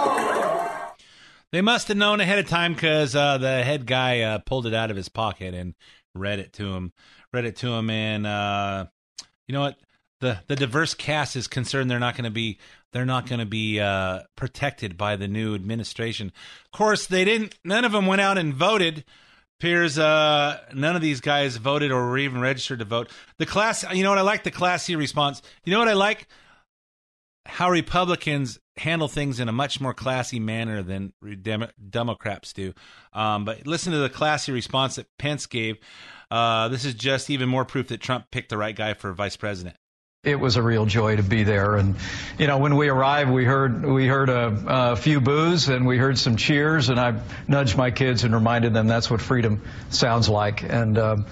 They 1.55 1.61
must 1.61 1.87
have 1.87 1.95
known 1.95 2.19
ahead 2.19 2.37
of 2.37 2.49
time 2.49 2.73
because 2.73 3.15
uh, 3.15 3.37
the 3.37 3.63
head 3.63 3.85
guy 3.85 4.19
uh, 4.19 4.39
pulled 4.39 4.65
it 4.65 4.73
out 4.73 4.91
of 4.91 4.97
his 4.97 5.07
pocket 5.07 5.53
and 5.53 5.73
read 6.13 6.39
it 6.39 6.51
to 6.53 6.73
him. 6.73 6.91
Read 7.31 7.45
it 7.45 7.55
to 7.57 7.71
him, 7.71 7.89
and 7.89 8.27
uh, 8.27 8.87
you 9.47 9.53
know 9.53 9.61
what? 9.61 9.77
the 10.19 10.39
the 10.47 10.57
diverse 10.57 10.93
cast 10.93 11.37
is 11.37 11.47
concerned, 11.47 11.89
they're 11.89 11.97
not 11.97 12.17
going 12.17 12.25
to 12.25 12.29
be 12.29 12.57
they're 12.91 13.05
not 13.05 13.25
going 13.25 13.39
to 13.39 13.45
be 13.45 13.79
uh, 13.79 14.23
protected 14.35 14.97
by 14.97 15.15
the 15.15 15.29
new 15.29 15.55
administration. 15.55 16.33
Of 16.65 16.77
course, 16.77 17.07
they 17.07 17.23
didn't. 17.23 17.57
None 17.63 17.85
of 17.85 17.93
them 17.93 18.05
went 18.05 18.19
out 18.19 18.37
and 18.37 18.53
voted. 18.53 19.05
Piers, 19.61 19.97
uh, 19.97 20.59
none 20.73 20.97
of 20.97 21.01
these 21.01 21.21
guys 21.21 21.55
voted 21.55 21.89
or 21.89 22.05
were 22.05 22.17
even 22.17 22.41
registered 22.41 22.79
to 22.79 22.85
vote. 22.85 23.09
The 23.37 23.45
class, 23.45 23.85
you 23.93 24.03
know 24.03 24.09
what 24.09 24.19
I 24.19 24.23
like? 24.23 24.43
The 24.43 24.51
classy 24.51 24.97
response. 24.97 25.41
You 25.63 25.71
know 25.71 25.79
what 25.79 25.87
I 25.87 25.93
like? 25.93 26.27
How 27.45 27.69
Republicans 27.69 28.59
handle 28.77 29.07
things 29.07 29.39
in 29.39 29.47
a 29.47 29.51
much 29.51 29.79
more 29.79 29.93
classy 29.93 30.39
manner 30.39 30.83
than 30.83 31.13
Dem- 31.41 31.71
Democrats 31.89 32.53
do. 32.53 32.73
Um, 33.13 33.45
but 33.45 33.65
listen 33.65 33.93
to 33.93 33.99
the 33.99 34.09
classy 34.09 34.51
response 34.51 34.95
that 34.95 35.07
Pence 35.17 35.45
gave. 35.45 35.77
Uh, 36.29 36.67
this 36.67 36.85
is 36.85 36.93
just 36.93 37.29
even 37.29 37.47
more 37.47 37.65
proof 37.65 37.87
that 37.89 38.01
Trump 38.01 38.31
picked 38.31 38.49
the 38.49 38.57
right 38.57 38.75
guy 38.75 38.93
for 38.93 39.13
vice 39.13 39.37
president. 39.37 39.77
It 40.23 40.39
was 40.39 40.57
a 40.57 40.61
real 40.63 40.87
joy 40.87 41.17
to 41.17 41.23
be 41.23 41.43
there, 41.43 41.75
and 41.75 41.95
you 42.39 42.47
know 42.47 42.57
when 42.57 42.77
we 42.77 42.89
arrived, 42.89 43.29
we 43.29 43.45
heard 43.45 43.85
we 43.85 44.07
heard 44.07 44.29
a, 44.29 44.63
a 44.67 44.95
few 44.95 45.21
boos 45.21 45.69
and 45.69 45.85
we 45.85 45.99
heard 45.99 46.17
some 46.17 46.35
cheers, 46.35 46.89
and 46.89 46.99
I 46.99 47.21
nudged 47.47 47.77
my 47.77 47.91
kids 47.91 48.23
and 48.23 48.33
reminded 48.33 48.73
them 48.73 48.87
that's 48.87 49.07
what 49.07 49.21
freedom 49.21 49.61
sounds 49.91 50.27
like. 50.27 50.63
And 50.63 50.97
um, 50.97 51.25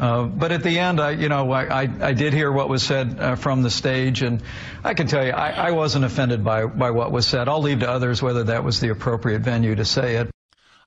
uh, 0.00 0.24
but 0.24 0.50
at 0.50 0.62
the 0.62 0.78
end, 0.78 0.98
I 0.98 1.10
you 1.10 1.28
know 1.28 1.52
I, 1.52 1.82
I, 1.82 1.88
I 2.00 2.12
did 2.14 2.32
hear 2.32 2.50
what 2.50 2.70
was 2.70 2.82
said 2.82 3.20
uh, 3.20 3.36
from 3.36 3.60
the 3.60 3.68
stage, 3.68 4.22
and 4.22 4.42
I 4.82 4.94
can 4.94 5.06
tell 5.06 5.24
you 5.24 5.32
I, 5.32 5.68
I 5.68 5.70
wasn't 5.72 6.06
offended 6.06 6.42
by 6.42 6.64
by 6.64 6.90
what 6.90 7.12
was 7.12 7.26
said. 7.26 7.48
I'll 7.48 7.60
leave 7.60 7.80
to 7.80 7.90
others 7.90 8.22
whether 8.22 8.44
that 8.44 8.64
was 8.64 8.80
the 8.80 8.88
appropriate 8.88 9.42
venue 9.42 9.74
to 9.74 9.84
say 9.84 10.16
it. 10.16 10.30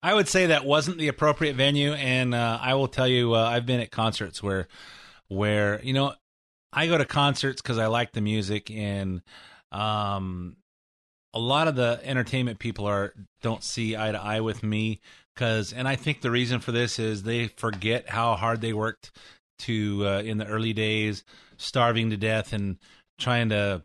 I 0.02 0.16
would 0.16 0.28
say 0.28 0.48
that 0.48 0.66
wasn't 0.66 0.98
the 0.98 1.10
appropriate 1.10 1.56
venue, 1.56 1.94
and 1.94 2.34
uh, 2.34 2.58
I 2.60 2.74
will 2.74 2.88
tell 2.88 3.08
you, 3.08 3.36
uh, 3.36 3.44
I've 3.44 3.68
been 3.68 3.80
at 3.80 3.92
concerts 3.92 4.42
where, 4.42 4.68
where 5.28 5.80
you 5.84 5.94
know, 5.94 6.16
I 6.74 6.88
go 6.88 6.98
to 6.98 7.06
concerts 7.06 7.62
because 7.62 7.78
I 7.78 7.86
like 7.86 8.14
the 8.14 8.22
music, 8.22 8.72
and 8.72 9.22
um, 9.72 10.58
a 11.36 11.40
lot 11.40 11.68
of 11.68 11.76
the 11.76 12.02
entertainment 12.04 12.58
people 12.58 12.88
are 12.88 13.14
don't 13.44 13.64
see 13.64 13.96
eye 13.96 14.12
to 14.12 14.20
eye 14.20 14.42
with 14.42 14.64
me 14.64 15.02
because, 15.34 15.74
and 15.74 15.88
I 15.88 15.96
think 15.96 16.22
the 16.22 16.32
reason 16.32 16.60
for 16.60 16.72
this 16.72 17.00
is 17.00 17.24
they 17.24 17.48
forget 17.48 18.10
how 18.10 18.36
hard 18.36 18.62
they 18.62 18.74
worked 18.74 19.12
to 19.60 20.06
uh, 20.06 20.22
in 20.22 20.38
the 20.38 20.48
early 20.48 20.74
days, 20.74 21.24
starving 21.58 22.10
to 22.10 22.18
death 22.18 22.54
and 22.54 22.78
trying 23.20 23.50
to 23.50 23.84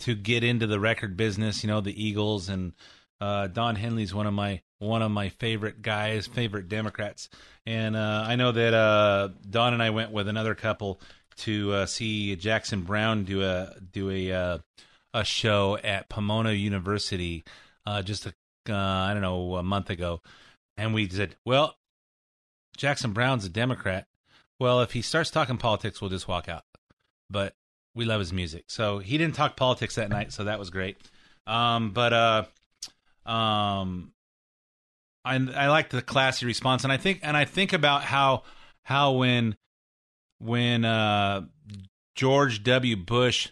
to 0.00 0.14
get 0.14 0.44
into 0.44 0.66
the 0.66 0.78
record 0.78 1.16
business. 1.16 1.62
You 1.62 1.68
know, 1.68 1.80
the 1.80 2.02
Eagles 2.02 2.48
and 2.48 2.72
uh, 3.20 3.48
Don 3.48 3.74
Henley's 3.76 4.14
one 4.14 4.26
of 4.26 4.34
my 4.34 4.60
one 4.78 5.02
of 5.02 5.10
my 5.10 5.28
favorite 5.28 5.82
guys, 5.82 6.26
favorite 6.26 6.68
Democrats, 6.68 7.28
and 7.66 7.96
uh, 7.96 8.24
I 8.26 8.36
know 8.36 8.52
that 8.52 8.74
uh, 8.74 9.28
Don 9.48 9.74
and 9.74 9.82
I 9.82 9.90
went 9.90 10.12
with 10.12 10.28
another 10.28 10.54
couple 10.54 11.00
to 11.38 11.72
uh, 11.72 11.86
see 11.86 12.36
Jackson 12.36 12.82
Browne 12.82 13.24
do 13.24 13.42
a 13.42 13.74
do 13.92 14.10
a 14.10 14.32
uh, 14.32 14.58
a 15.14 15.24
show 15.24 15.76
at 15.82 16.08
Pomona 16.08 16.52
University 16.52 17.44
uh, 17.88 18.02
just 18.02 18.26
a, 18.26 18.34
uh, 18.68 18.76
I 18.76 19.12
don't 19.14 19.22
know 19.22 19.56
a 19.56 19.62
month 19.62 19.88
ago, 19.88 20.20
and 20.78 20.94
we 20.94 21.08
said, 21.08 21.36
well, 21.44 21.76
Jackson 22.76 23.12
Browne's 23.12 23.44
a 23.44 23.48
Democrat. 23.50 24.06
Well, 24.60 24.80
if 24.80 24.92
he 24.92 25.02
starts 25.02 25.30
talking 25.30 25.58
politics, 25.58 26.00
we'll 26.00 26.10
just 26.10 26.28
walk 26.28 26.48
out. 26.48 26.62
But 27.28 27.54
we 27.94 28.04
love 28.04 28.20
his 28.20 28.32
music, 28.32 28.64
so 28.68 29.00
he 29.00 29.18
didn't 29.18 29.34
talk 29.34 29.56
politics 29.56 29.96
that 29.96 30.08
night, 30.08 30.32
so 30.32 30.44
that 30.44 30.58
was 30.58 30.70
great. 30.70 30.96
Um, 31.46 31.90
but 31.90 32.12
uh, 32.12 32.44
um, 33.26 34.12
I 35.24 35.34
I 35.34 35.68
like 35.68 35.90
the 35.90 36.00
classy 36.00 36.46
response, 36.46 36.84
and 36.84 36.92
I 36.92 36.96
think 36.96 37.20
and 37.22 37.36
I 37.36 37.44
think 37.44 37.72
about 37.72 38.02
how 38.02 38.44
how 38.84 39.12
when 39.12 39.56
when 40.38 40.84
uh, 40.84 41.42
George 42.14 42.62
W. 42.62 42.96
Bush 42.96 43.48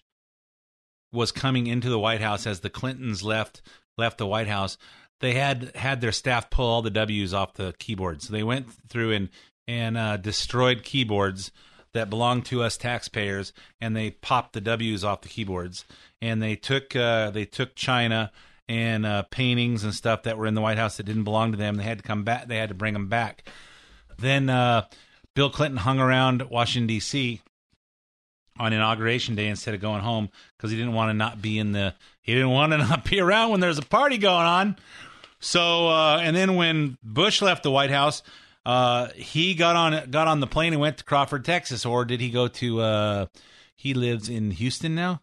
was 1.12 1.32
coming 1.32 1.66
into 1.66 1.88
the 1.88 1.98
White 1.98 2.20
House 2.20 2.46
as 2.46 2.60
the 2.60 2.70
Clintons 2.70 3.22
left 3.22 3.62
left 3.98 4.18
the 4.18 4.26
White 4.26 4.48
House, 4.48 4.78
they 5.20 5.34
had 5.34 5.74
had 5.74 6.00
their 6.00 6.12
staff 6.12 6.50
pull 6.50 6.66
all 6.66 6.82
the 6.82 6.90
W's 6.90 7.32
off 7.34 7.54
the 7.54 7.74
keyboard. 7.78 8.22
So 8.22 8.32
they 8.32 8.42
went 8.42 8.68
through 8.88 9.12
and 9.12 9.28
and 9.68 9.96
uh, 9.96 10.16
destroyed 10.16 10.82
keyboards 10.84 11.50
that 11.92 12.10
belonged 12.10 12.44
to 12.46 12.62
us 12.62 12.76
taxpayers, 12.76 13.52
and 13.80 13.96
they 13.96 14.10
popped 14.10 14.52
the 14.52 14.60
W's 14.60 15.02
off 15.02 15.22
the 15.22 15.28
keyboards. 15.28 15.84
And 16.20 16.42
they 16.42 16.56
took 16.56 16.94
uh, 16.94 17.30
they 17.30 17.44
took 17.44 17.74
China 17.74 18.30
and 18.68 19.06
uh, 19.06 19.22
paintings 19.30 19.84
and 19.84 19.94
stuff 19.94 20.24
that 20.24 20.38
were 20.38 20.46
in 20.46 20.54
the 20.54 20.60
White 20.60 20.78
House 20.78 20.96
that 20.96 21.04
didn't 21.04 21.24
belong 21.24 21.52
to 21.52 21.58
them. 21.58 21.76
They 21.76 21.84
had 21.84 21.98
to 21.98 22.04
come 22.04 22.24
back. 22.24 22.48
They 22.48 22.56
had 22.56 22.68
to 22.68 22.74
bring 22.74 22.94
them 22.94 23.08
back. 23.08 23.48
Then 24.18 24.48
uh, 24.48 24.86
Bill 25.34 25.50
Clinton 25.50 25.78
hung 25.78 26.00
around 26.00 26.42
Washington 26.42 26.86
D.C. 26.86 27.40
on 28.58 28.72
inauguration 28.72 29.34
day 29.34 29.48
instead 29.48 29.74
of 29.74 29.80
going 29.80 30.00
home 30.00 30.30
because 30.56 30.70
he 30.70 30.76
didn't 30.76 30.94
want 30.94 31.10
to 31.10 31.14
not 31.14 31.40
be 31.40 31.58
in 31.58 31.72
the. 31.72 31.94
He 32.22 32.34
didn't 32.34 32.50
want 32.50 32.72
to 32.72 32.78
not 32.78 33.04
be 33.04 33.20
around 33.20 33.50
when 33.50 33.60
there's 33.60 33.78
a 33.78 33.82
party 33.82 34.18
going 34.18 34.46
on. 34.46 34.76
So 35.46 35.86
uh, 35.88 36.18
and 36.20 36.34
then 36.34 36.56
when 36.56 36.98
Bush 37.04 37.40
left 37.40 37.62
the 37.62 37.70
White 37.70 37.90
House, 37.90 38.24
uh, 38.64 39.10
he 39.14 39.54
got 39.54 39.76
on 39.76 40.10
got 40.10 40.26
on 40.26 40.40
the 40.40 40.48
plane 40.48 40.72
and 40.72 40.80
went 40.80 40.98
to 40.98 41.04
Crawford, 41.04 41.44
Texas, 41.44 41.86
or 41.86 42.04
did 42.04 42.20
he 42.20 42.30
go 42.30 42.48
to? 42.48 42.80
Uh, 42.80 43.26
he 43.76 43.94
lives 43.94 44.28
in 44.28 44.50
Houston 44.50 44.96
now, 44.96 45.22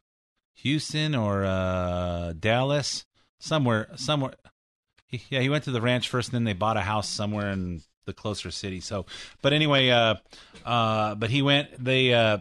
Houston 0.56 1.14
or 1.14 1.44
uh, 1.44 2.32
Dallas, 2.40 3.06
somewhere, 3.40 3.90
somewhere. 3.98 4.36
He, 5.08 5.24
yeah, 5.30 5.42
he 5.42 5.50
went 5.50 5.66
to 5.66 5.72
the 5.72 5.82
ranch 5.82 6.08
first, 6.08 6.30
and 6.30 6.36
then 6.36 6.46
they 6.46 6.54
bought 6.54 6.78
a 6.78 6.82
house 6.82 7.10
somewhere 7.10 7.52
in 7.52 7.82
the 8.06 8.14
closer 8.14 8.50
city. 8.50 8.80
So, 8.80 9.06
but 9.42 9.52
anyway, 9.52 9.90
uh, 9.90 10.16
uh, 10.66 11.16
but 11.16 11.32
he 11.32 11.42
went. 11.42 11.84
They 11.84 12.14
uh, 12.14 12.38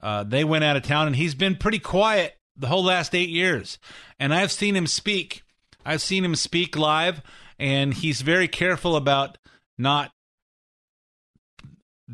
uh, 0.00 0.24
they 0.24 0.44
went 0.44 0.64
out 0.64 0.76
of 0.76 0.82
town, 0.82 1.08
and 1.08 1.16
he's 1.16 1.34
been 1.34 1.56
pretty 1.56 1.78
quiet 1.78 2.38
the 2.56 2.68
whole 2.68 2.84
last 2.84 3.14
eight 3.14 3.28
years. 3.28 3.78
And 4.18 4.32
I've 4.32 4.50
seen 4.50 4.74
him 4.74 4.86
speak. 4.86 5.42
I've 5.84 6.02
seen 6.02 6.24
him 6.24 6.34
speak 6.34 6.76
live, 6.76 7.22
and 7.58 7.94
he's 7.94 8.22
very 8.22 8.48
careful 8.48 8.96
about 8.96 9.38
not 9.78 10.12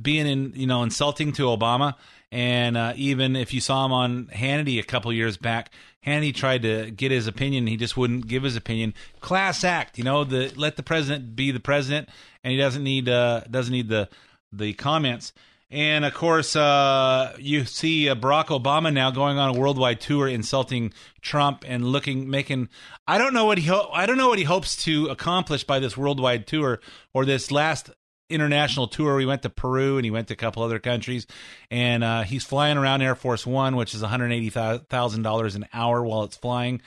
being 0.00 0.26
in 0.26 0.52
you 0.54 0.66
know 0.66 0.82
insulting 0.82 1.32
to 1.32 1.44
Obama. 1.44 1.94
And 2.30 2.76
uh, 2.76 2.92
even 2.96 3.36
if 3.36 3.54
you 3.54 3.60
saw 3.60 3.86
him 3.86 3.92
on 3.92 4.26
Hannity 4.26 4.78
a 4.78 4.82
couple 4.82 5.10
years 5.14 5.38
back, 5.38 5.72
Hannity 6.06 6.34
tried 6.34 6.62
to 6.62 6.90
get 6.90 7.10
his 7.10 7.26
opinion. 7.26 7.66
He 7.66 7.76
just 7.76 7.96
wouldn't 7.96 8.26
give 8.26 8.42
his 8.42 8.54
opinion. 8.54 8.92
Class 9.20 9.64
act, 9.64 9.96
you 9.96 10.04
know, 10.04 10.24
the 10.24 10.52
let 10.56 10.76
the 10.76 10.82
president 10.82 11.34
be 11.34 11.50
the 11.50 11.60
president, 11.60 12.08
and 12.44 12.52
he 12.52 12.58
doesn't 12.58 12.84
need 12.84 13.08
uh, 13.08 13.42
doesn't 13.50 13.72
need 13.72 13.88
the 13.88 14.08
the 14.52 14.74
comments. 14.74 15.32
And 15.70 16.06
of 16.06 16.14
course, 16.14 16.56
uh, 16.56 17.36
you 17.38 17.66
see 17.66 18.08
uh, 18.08 18.14
Barack 18.14 18.46
Obama 18.46 18.90
now 18.90 19.10
going 19.10 19.36
on 19.36 19.54
a 19.54 19.58
worldwide 19.58 20.00
tour, 20.00 20.26
insulting 20.26 20.94
Trump 21.20 21.62
and 21.66 21.84
looking, 21.84 22.30
making. 22.30 22.70
I 23.06 23.18
don't 23.18 23.34
know 23.34 23.44
what 23.44 23.58
he. 23.58 23.66
Ho- 23.66 23.90
I 23.92 24.06
don't 24.06 24.16
know 24.16 24.28
what 24.28 24.38
he 24.38 24.44
hopes 24.44 24.76
to 24.84 25.08
accomplish 25.08 25.64
by 25.64 25.78
this 25.78 25.94
worldwide 25.94 26.46
tour 26.46 26.80
or 27.12 27.26
this 27.26 27.50
last 27.50 27.90
international 28.30 28.88
tour. 28.88 29.16
We 29.16 29.26
went 29.26 29.42
to 29.42 29.50
Peru 29.50 29.96
and 29.96 30.06
he 30.06 30.10
went 30.10 30.28
to 30.28 30.34
a 30.34 30.38
couple 30.38 30.62
other 30.62 30.78
countries, 30.78 31.26
and 31.70 32.02
uh, 32.02 32.22
he's 32.22 32.44
flying 32.44 32.78
around 32.78 33.02
Air 33.02 33.14
Force 33.14 33.46
One, 33.46 33.76
which 33.76 33.94
is 33.94 34.00
one 34.00 34.10
hundred 34.10 34.32
eighty 34.32 34.48
thousand 34.48 35.22
dollars 35.22 35.54
an 35.54 35.66
hour 35.74 36.02
while 36.02 36.24
it's 36.24 36.36
flying, 36.38 36.80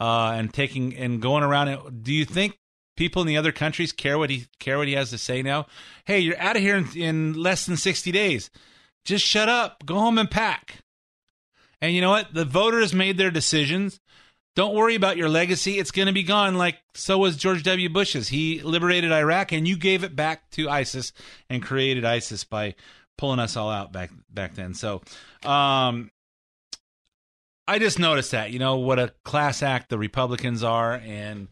uh, 0.00 0.32
and 0.34 0.52
taking 0.52 0.96
and 0.96 1.22
going 1.22 1.44
around. 1.44 1.68
It 1.68 2.02
do 2.02 2.12
you 2.12 2.24
think 2.24 2.58
people 2.96 3.22
in 3.22 3.28
the 3.28 3.36
other 3.36 3.52
countries 3.52 3.92
care 3.92 4.18
what 4.18 4.30
he 4.30 4.46
care 4.58 4.78
what 4.78 4.88
he 4.88 4.94
has 4.94 5.10
to 5.10 5.18
say 5.18 5.42
now? 5.42 5.66
Hey, 6.04 6.20
you're 6.20 6.38
out 6.38 6.56
of 6.56 6.62
here 6.62 6.76
in, 6.76 6.88
in 6.96 7.32
less 7.34 7.66
than 7.66 7.76
sixty 7.76 8.12
days. 8.12 8.50
Just 9.04 9.24
shut 9.24 9.48
up. 9.48 9.84
Go 9.84 9.96
home 9.96 10.18
and 10.18 10.30
pack. 10.30 10.78
And 11.80 11.92
you 11.94 12.00
know 12.00 12.10
what? 12.10 12.32
The 12.32 12.44
voters 12.44 12.94
made 12.94 13.18
their 13.18 13.30
decisions. 13.30 14.00
Don't 14.56 14.74
worry 14.74 14.94
about 14.94 15.16
your 15.16 15.28
legacy. 15.28 15.78
It's 15.78 15.90
going 15.90 16.06
to 16.06 16.12
be 16.12 16.22
gone. 16.22 16.54
Like 16.54 16.78
so 16.94 17.18
was 17.18 17.36
George 17.36 17.62
W. 17.64 17.88
Bush's. 17.88 18.28
He 18.28 18.62
liberated 18.62 19.12
Iraq, 19.12 19.52
and 19.52 19.66
you 19.66 19.76
gave 19.76 20.04
it 20.04 20.14
back 20.14 20.48
to 20.52 20.70
ISIS 20.70 21.12
and 21.50 21.62
created 21.62 22.04
ISIS 22.04 22.44
by 22.44 22.74
pulling 23.18 23.40
us 23.40 23.56
all 23.56 23.70
out 23.70 23.92
back 23.92 24.10
back 24.30 24.54
then. 24.54 24.74
So, 24.74 25.02
um, 25.44 26.10
I 27.66 27.78
just 27.78 27.98
noticed 27.98 28.30
that. 28.30 28.52
You 28.52 28.60
know 28.60 28.76
what 28.76 28.98
a 28.98 29.12
class 29.24 29.62
act 29.62 29.90
the 29.90 29.98
Republicans 29.98 30.62
are, 30.62 30.94
and 30.94 31.48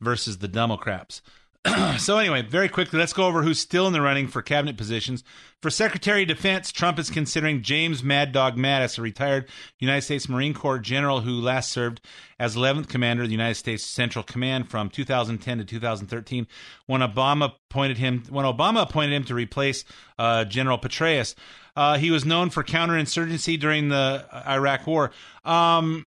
versus 0.00 0.38
the 0.38 0.48
Democrats. 0.48 1.22
so 1.98 2.16
anyway, 2.16 2.40
very 2.40 2.70
quickly, 2.70 2.98
let's 2.98 3.12
go 3.12 3.26
over 3.26 3.42
who's 3.42 3.60
still 3.60 3.86
in 3.86 3.92
the 3.92 4.00
running 4.00 4.26
for 4.26 4.40
cabinet 4.40 4.78
positions. 4.78 5.22
For 5.60 5.68
Secretary 5.68 6.22
of 6.22 6.28
Defense, 6.28 6.72
Trump 6.72 6.98
is 6.98 7.10
considering 7.10 7.60
James 7.60 8.02
Mad 8.02 8.32
Dog 8.32 8.56
Mattis, 8.56 8.98
a 8.98 9.02
retired 9.02 9.46
United 9.78 10.00
States 10.00 10.26
Marine 10.26 10.54
Corps 10.54 10.78
general 10.78 11.20
who 11.20 11.32
last 11.32 11.70
served 11.70 12.00
as 12.38 12.56
11th 12.56 12.88
Commander 12.88 13.24
of 13.24 13.28
the 13.28 13.34
United 13.34 13.56
States 13.56 13.84
Central 13.84 14.22
Command 14.22 14.70
from 14.70 14.88
2010 14.88 15.58
to 15.58 15.64
2013, 15.64 16.46
when 16.86 17.02
Obama 17.02 17.52
appointed 17.68 17.98
him 17.98 18.22
when 18.30 18.46
Obama 18.46 18.80
appointed 18.80 19.14
him 19.14 19.24
to 19.24 19.34
replace 19.34 19.84
uh, 20.18 20.46
General 20.46 20.78
Petraeus. 20.78 21.34
Uh, 21.76 21.98
he 21.98 22.10
was 22.10 22.24
known 22.24 22.48
for 22.48 22.64
counterinsurgency 22.64 23.60
during 23.60 23.90
the 23.90 24.24
Iraq 24.48 24.86
War. 24.86 25.10
Um, 25.44 26.04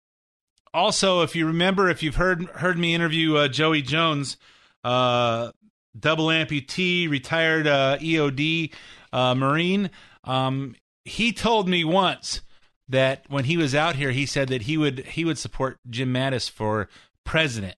also, 0.73 1.23
if 1.23 1.35
you 1.35 1.47
remember, 1.47 1.89
if 1.89 2.03
you've 2.03 2.17
heard 2.17 2.45
heard 2.47 2.79
me 2.79 2.95
interview 2.95 3.37
uh, 3.37 3.49
Joey 3.49 3.83
Jones 3.83 4.37
uh, 4.85 5.51
double 5.99 6.27
amputee, 6.27 7.09
retired 7.09 7.67
uh, 7.67 7.99
EOD 7.99 8.73
uh, 9.13 9.35
Marine. 9.35 9.91
Um, 10.25 10.77
he 11.05 11.33
told 11.33 11.69
me 11.69 11.85
once 11.85 12.43
that 12.89 13.25
when 13.29 13.45
he 13.45 13.57
was 13.57 13.75
out 13.75 13.97
here, 13.97 14.11
he 14.11 14.27
said 14.27 14.49
that 14.49 14.63
he 14.63 14.77
would 14.77 15.01
he 15.01 15.25
would 15.25 15.39
support 15.39 15.79
Jim 15.89 16.13
Mattis 16.13 16.51
for 16.51 16.89
president. 17.25 17.77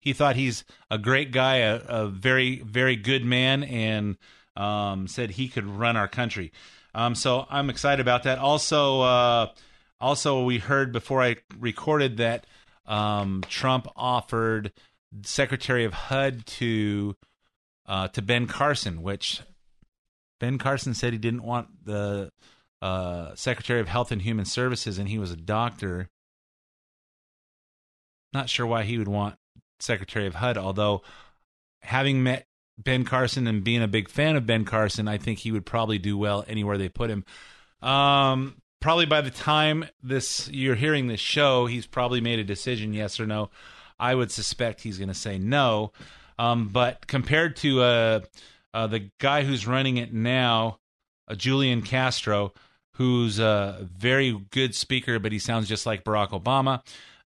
He 0.00 0.12
thought 0.12 0.36
he's 0.36 0.64
a 0.90 0.98
great 0.98 1.32
guy, 1.32 1.56
a, 1.56 1.80
a 1.88 2.06
very 2.08 2.60
very 2.60 2.96
good 2.96 3.24
man, 3.24 3.64
and 3.64 4.16
um, 4.56 5.08
said 5.08 5.32
he 5.32 5.48
could 5.48 5.66
run 5.66 5.96
our 5.96 6.08
country. 6.08 6.52
Um, 6.94 7.14
so 7.14 7.46
I'm 7.50 7.70
excited 7.70 8.00
about 8.00 8.24
that. 8.24 8.38
Also, 8.38 9.00
uh, 9.02 9.46
also 10.00 10.44
we 10.44 10.58
heard 10.58 10.92
before 10.92 11.22
I 11.22 11.36
recorded 11.58 12.18
that 12.18 12.46
um, 12.86 13.42
Trump 13.48 13.86
offered 13.96 14.72
Secretary 15.22 15.84
of 15.84 15.92
HUD 15.92 16.46
to 16.46 17.16
uh, 17.86 18.08
to 18.08 18.22
Ben 18.22 18.46
Carson, 18.46 19.02
which 19.02 19.40
Ben 20.40 20.58
Carson 20.58 20.94
said 20.94 21.12
he 21.12 21.18
didn't 21.18 21.42
want 21.42 21.68
the 21.84 22.30
uh, 22.82 23.34
Secretary 23.34 23.80
of 23.80 23.88
Health 23.88 24.12
and 24.12 24.22
Human 24.22 24.44
Services, 24.44 24.98
and 24.98 25.08
he 25.08 25.18
was 25.18 25.30
a 25.30 25.36
doctor. 25.36 26.08
Not 28.32 28.48
sure 28.48 28.66
why 28.66 28.82
he 28.84 28.98
would 28.98 29.08
want 29.08 29.36
Secretary 29.80 30.26
of 30.26 30.34
HUD, 30.34 30.58
although 30.58 31.02
having 31.82 32.22
met 32.22 32.46
Ben 32.76 33.04
Carson 33.04 33.46
and 33.46 33.64
being 33.64 33.82
a 33.82 33.88
big 33.88 34.08
fan 34.08 34.36
of 34.36 34.46
Ben 34.46 34.64
Carson, 34.64 35.08
I 35.08 35.18
think 35.18 35.38
he 35.38 35.50
would 35.50 35.66
probably 35.66 35.98
do 35.98 36.16
well 36.16 36.44
anywhere 36.46 36.78
they 36.78 36.88
put 36.88 37.10
him. 37.10 37.24
Um, 37.80 38.56
probably 38.80 39.06
by 39.06 39.20
the 39.20 39.30
time 39.30 39.86
this 40.02 40.48
you're 40.48 40.74
hearing 40.74 41.06
this 41.06 41.20
show, 41.20 41.66
he's 41.66 41.86
probably 41.86 42.20
made 42.20 42.38
a 42.38 42.44
decision, 42.44 42.92
yes 42.92 43.18
or 43.18 43.26
no. 43.26 43.50
I 43.98 44.14
would 44.14 44.30
suspect 44.30 44.82
he's 44.82 44.98
going 44.98 45.08
to 45.08 45.14
say 45.14 45.38
no. 45.38 45.92
Um, 46.38 46.68
but 46.68 47.06
compared 47.06 47.56
to 47.56 47.82
uh, 47.82 48.20
uh, 48.72 48.86
the 48.86 49.10
guy 49.18 49.42
who's 49.42 49.66
running 49.66 49.96
it 49.96 50.12
now, 50.12 50.78
uh, 51.26 51.34
Julian 51.34 51.82
Castro, 51.82 52.52
who's 52.94 53.38
a 53.38 53.88
very 53.96 54.38
good 54.50 54.74
speaker, 54.74 55.18
but 55.18 55.32
he 55.32 55.38
sounds 55.38 55.68
just 55.68 55.86
like 55.86 56.04
Barack 56.04 56.30
Obama. 56.30 56.82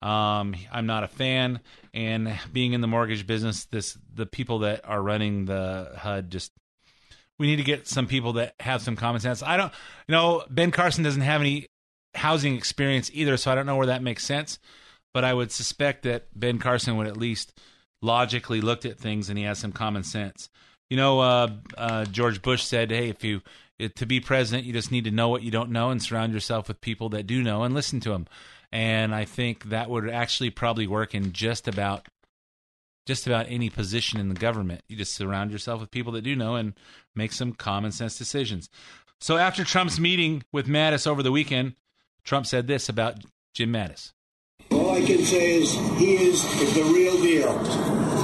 Um, 0.06 0.56
I'm 0.72 0.88
not 0.88 1.04
a 1.04 1.08
fan, 1.08 1.60
and 1.94 2.40
being 2.52 2.74
in 2.74 2.82
the 2.82 2.88
mortgage 2.88 3.28
business, 3.28 3.66
this 3.66 3.98
the 4.14 4.26
people 4.26 4.60
that 4.60 4.82
are 4.84 5.02
running 5.02 5.46
the 5.46 5.92
HUD 5.96 6.32
just 6.32 6.52
we 7.40 7.48
need 7.48 7.58
to 7.58 7.64
get 7.64 7.88
some 7.88 8.08
people 8.08 8.34
that 8.34 8.56
have 8.60 8.82
some 8.82 8.96
common 8.96 9.22
sense. 9.22 9.42
I 9.42 9.58
don't, 9.58 9.74
you 10.08 10.14
know, 10.14 10.44
Ben 10.50 10.72
Carson 10.72 11.04
doesn't 11.04 11.22
have 11.22 11.42
any 11.42 11.68
housing 12.14 12.56
experience 12.56 13.10
either, 13.14 13.38
so 13.38 13.52
I 13.52 13.56
don't 13.56 13.66
know 13.66 13.78
where 13.78 13.88
that 13.88 14.04
makes 14.04 14.26
sense. 14.26 14.60
But 15.14 15.26
I 15.26 15.34
would 15.34 15.52
suspect 15.52 16.04
that 16.04 16.28
Ben 16.38 16.58
Carson 16.58 16.96
would 16.98 17.08
at 17.08 17.18
least 17.18 17.60
logically 18.02 18.62
looked 18.62 18.86
at 18.86 18.98
things 18.98 19.30
and 19.30 19.38
he 19.38 19.44
has 19.44 19.60
some 19.60 19.72
common 19.72 20.04
sense. 20.04 20.50
You 20.90 20.98
know, 20.98 21.20
uh, 21.20 21.48
uh, 21.78 22.06
George 22.06 22.42
Bush 22.42 22.64
said, 22.64 22.92
"Hey, 22.92 23.10
if 23.10 23.24
you 23.24 23.42
to 23.96 24.06
be 24.06 24.20
president, 24.20 24.66
you 24.66 24.74
just 24.74 24.92
need 24.92 25.06
to 25.06 25.12
know 25.12 25.30
what 25.30 25.42
you 25.42 25.52
don't 25.52 25.72
know 25.72 25.90
and 25.90 26.02
surround 26.02 26.34
yourself 26.34 26.68
with 26.68 26.82
people 26.82 27.10
that 27.10 27.28
do 27.28 27.42
know 27.42 27.64
and 27.64 27.74
listen 27.74 28.00
to 28.02 28.10
them." 28.10 28.28
And 28.72 29.14
I 29.14 29.26
think 29.26 29.70
that 29.70 29.90
would 29.90 30.10
actually 30.10 30.50
probably 30.50 30.88
work 30.88 31.14
in 31.14 31.34
just 31.34 31.68
about 31.68 32.08
just 33.06 33.28
about 33.28 33.48
any 33.50 33.70
position 33.70 34.20
in 34.20 34.30
the 34.30 34.36
government. 34.36 34.82
You 34.88 34.96
just 34.96 35.14
surround 35.14 35.52
yourself 35.52 35.82
with 35.82 35.92
people 35.92 36.12
that 36.14 36.22
do 36.22 36.36
know 36.36 36.56
and 36.56 36.74
make 37.16 37.32
some 37.32 37.54
common 37.54 37.92
sense 37.92 38.18
decisions. 38.18 38.70
So 39.20 39.38
after 39.38 39.64
Trump's 39.64 40.00
meeting 40.00 40.44
with 40.52 40.68
Mattis 40.68 41.08
over 41.08 41.22
the 41.24 41.32
weekend, 41.32 41.76
Trump 42.24 42.46
said 42.46 42.68
this 42.68 42.90
about 42.90 43.24
Jim 43.54 43.72
Mattis. 43.72 44.12
All 44.72 44.92
I 44.92 45.02
can 45.02 45.24
say 45.26 45.62
is 45.62 45.74
he 45.98 46.16
is 46.16 46.44
the 46.74 46.84
real 46.84 47.22
deal. 47.22 47.58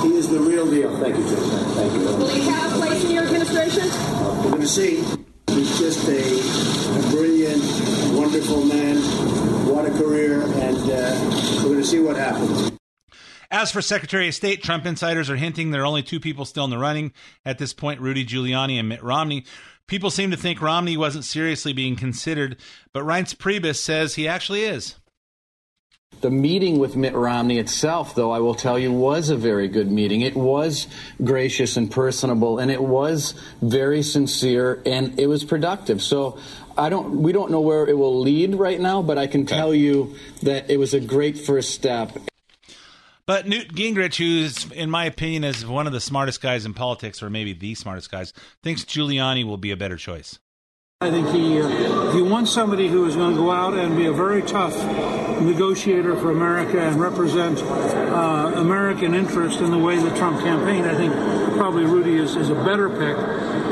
He 0.01 0.15
is 0.15 0.29
the 0.29 0.39
real 0.39 0.69
deal. 0.69 0.95
Thank 0.99 1.17
you, 1.17 1.27
Jim. 1.27 1.39
Thank 1.39 1.93
you. 1.93 1.99
Will 1.99 2.27
he 2.27 2.41
have 2.47 2.73
a 2.73 2.77
place 2.77 3.03
in 3.03 3.11
your 3.11 3.23
administration? 3.23 3.89
We're 4.43 4.49
going 4.51 4.61
to 4.61 4.67
see. 4.67 5.03
He's 5.49 5.79
just 5.79 6.07
a, 6.07 6.99
a 6.99 7.11
brilliant, 7.11 7.63
wonderful 8.15 8.65
man. 8.65 8.97
What 9.67 9.85
a 9.85 9.91
career, 9.91 10.43
and 10.43 10.77
uh, 10.77 11.63
we're 11.63 11.73
going 11.73 11.81
to 11.81 11.85
see 11.85 11.99
what 11.99 12.15
happens. 12.15 12.76
As 13.49 13.71
for 13.71 13.81
Secretary 13.81 14.27
of 14.27 14.35
State, 14.35 14.61
Trump 14.61 14.85
insiders 14.85 15.29
are 15.29 15.37
hinting 15.37 15.71
there 15.71 15.83
are 15.83 15.85
only 15.85 16.03
two 16.03 16.19
people 16.19 16.43
still 16.43 16.65
in 16.65 16.69
the 16.69 16.77
running 16.77 17.13
at 17.45 17.57
this 17.57 17.73
point 17.73 18.01
Rudy 18.01 18.25
Giuliani 18.25 18.77
and 18.77 18.89
Mitt 18.89 19.01
Romney. 19.01 19.45
People 19.87 20.09
seem 20.09 20.31
to 20.31 20.37
think 20.37 20.61
Romney 20.61 20.97
wasn't 20.97 21.23
seriously 21.23 21.71
being 21.71 21.95
considered, 21.95 22.57
but 22.91 23.03
Reince 23.03 23.33
Priebus 23.35 23.77
says 23.77 24.15
he 24.15 24.27
actually 24.27 24.63
is. 24.63 24.95
The 26.19 26.29
meeting 26.29 26.77
with 26.79 26.97
Mitt 26.97 27.13
Romney 27.13 27.57
itself, 27.57 28.15
though, 28.15 28.31
I 28.31 28.39
will 28.39 28.55
tell 28.55 28.77
you, 28.77 28.91
was 28.91 29.29
a 29.29 29.37
very 29.37 29.69
good 29.69 29.89
meeting. 29.89 30.21
It 30.21 30.35
was 30.35 30.87
gracious 31.23 31.77
and 31.77 31.89
personable, 31.89 32.59
and 32.59 32.69
it 32.69 32.81
was 32.81 33.33
very 33.61 34.01
sincere, 34.01 34.81
and 34.85 35.17
it 35.19 35.27
was 35.27 35.45
productive. 35.45 36.01
So 36.01 36.37
I 36.77 36.89
don't, 36.89 37.21
we 37.21 37.31
don't 37.31 37.51
know 37.51 37.61
where 37.61 37.87
it 37.87 37.97
will 37.97 38.19
lead 38.19 38.55
right 38.55 38.79
now, 38.79 39.01
but 39.01 39.17
I 39.17 39.27
can 39.27 39.45
tell 39.45 39.73
you 39.73 40.15
that 40.43 40.69
it 40.69 40.77
was 40.77 40.93
a 40.93 40.99
great 40.99 41.37
first 41.37 41.71
step. 41.71 42.17
But 43.27 43.45
Newt 43.45 43.75
Gingrich, 43.75 44.15
who's, 44.15 44.71
in 44.71 44.89
my 44.89 45.03
opinion, 45.03 45.43
is 45.43 45.65
one 45.65 45.85
of 45.85 45.91
the 45.91 45.99
smartest 45.99 46.41
guys 46.41 46.65
in 46.65 46.73
politics, 46.73 47.21
or 47.21 47.29
maybe 47.29 47.51
the 47.51 47.75
smartest 47.75 48.09
guys, 48.09 48.31
thinks 48.63 48.85
Giuliani 48.85 49.43
will 49.43 49.57
be 49.57 49.71
a 49.71 49.77
better 49.77 49.97
choice. 49.97 50.39
I 51.01 51.11
think 51.11 51.27
he, 51.29 51.61
uh, 51.61 52.11
he 52.13 52.21
wants 52.21 52.51
somebody 52.51 52.87
who 52.87 53.05
is 53.05 53.17
going 53.17 53.35
to 53.35 53.37
go 53.37 53.51
out 53.51 53.73
and 53.73 53.97
be 53.97 54.05
a 54.05 54.13
very 54.13 54.41
tough 54.41 54.73
negotiator 55.41 56.15
for 56.15 56.31
America 56.31 56.79
and 56.79 56.99
represent 56.99 57.61
uh, 57.61 58.53
American 58.55 59.13
interest 59.13 59.59
in 59.59 59.71
the 59.71 59.77
way 59.77 59.97
the 59.97 60.15
Trump 60.15 60.39
campaign, 60.39 60.85
I 60.85 60.95
think 60.95 61.13
probably 61.57 61.85
Rudy 61.85 62.15
is, 62.17 62.35
is 62.35 62.49
a 62.49 62.55
better 62.55 62.89
pick 62.89 63.17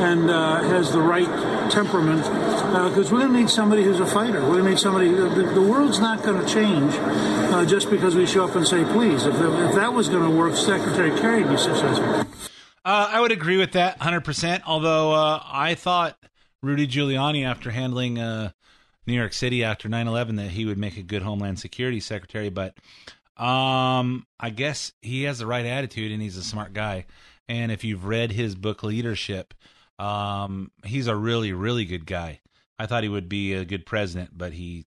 and 0.02 0.30
uh, 0.30 0.62
has 0.64 0.92
the 0.92 1.00
right 1.00 1.30
temperament 1.72 2.24
because 2.24 3.12
we're 3.12 3.20
going 3.20 3.34
to 3.34 3.40
need 3.40 3.50
somebody 3.50 3.84
who's 3.84 4.00
a 4.00 4.06
fighter. 4.06 4.42
We're 4.42 4.58
going 4.60 4.64
to 4.66 4.70
need 4.72 4.80
somebody. 4.80 5.10
The, 5.10 5.52
the 5.54 5.62
world's 5.62 6.00
not 6.00 6.24
going 6.24 6.44
to 6.44 6.52
change 6.52 6.94
uh, 6.96 7.66
just 7.66 7.90
because 7.90 8.16
we 8.16 8.26
show 8.26 8.44
up 8.44 8.56
and 8.56 8.68
say 8.68 8.84
please. 8.84 9.26
If, 9.26 9.36
if 9.36 9.76
that 9.76 9.94
was 9.94 10.10
going 10.10 10.30
to 10.30 10.36
work, 10.36 10.56
Secretary 10.56 11.12
Kerry 11.20 11.44
would 11.44 11.52
be 11.52 11.58
successful. 11.58 12.26
Uh, 12.84 13.10
I 13.12 13.20
would 13.20 13.32
agree 13.32 13.58
with 13.58 13.72
that 13.74 14.00
100%. 14.00 14.62
Although 14.66 15.14
uh, 15.14 15.42
I 15.44 15.76
thought 15.76 16.18
Rudy 16.62 16.88
Giuliani, 16.88 17.46
after 17.46 17.72
handling 17.72 18.20
uh, 18.20 18.52
New 19.08 19.14
York 19.14 19.34
City 19.34 19.64
after 19.64 19.88
9 19.88 20.08
11, 20.08 20.36
that 20.36 20.50
he 20.50 20.66
would 20.66 20.78
make 20.78 20.98
a 20.98 21.04
good 21.04 21.22
Homeland 21.22 21.60
Security 21.60 22.00
Secretary. 22.00 22.50
But 22.50 22.76
um, 23.38 24.26
I 24.40 24.50
guess 24.50 24.94
he 25.02 25.24
has 25.24 25.40
the 25.40 25.48
right 25.48 25.66
attitude 25.66 26.12
and 26.12 26.22
he's 26.22 26.38
a 26.38 26.44
smart 26.44 26.74
guy. 26.74 27.06
And 27.48 27.72
if 27.72 27.84
you've 27.84 28.06
read 28.06 28.32
his 28.32 28.56
book, 28.56 28.84
Leadership, 28.84 29.54
um, 30.00 30.72
he's 30.84 31.08
a 31.08 31.16
really, 31.16 31.54
really 31.54 31.86
good 31.86 32.06
guy. 32.06 32.42
I 32.78 32.86
thought 32.86 33.04
he 33.04 33.10
would 33.10 33.30
be 33.30 33.54
a 33.54 33.66
good 33.66 33.86
president, 33.86 34.32
but 34.38 34.54
he 34.54 34.86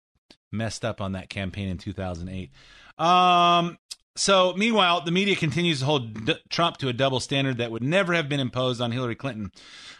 messed 0.53 0.85
up 0.85 1.01
on 1.01 1.13
that 1.13 1.31
campaign 1.31 1.69
in 1.69 1.79
2008. 1.79 2.51
Um, 2.99 3.79
so, 4.17 4.53
meanwhile, 4.57 5.01
the 5.01 5.13
media 5.13 5.37
continues 5.37 5.81
to 5.81 5.87
hold 5.87 6.27
D- 6.27 6.35
Trump 6.49 6.77
to 6.79 6.89
a 6.89 6.93
double 6.93 7.21
standard 7.21 7.59
that 7.59 7.71
would 7.71 7.83
never 7.83 8.13
have 8.13 8.29
been 8.29 8.41
imposed 8.41 8.81
on 8.81 8.93
Hillary 8.93 9.15
Clinton. 9.15 9.53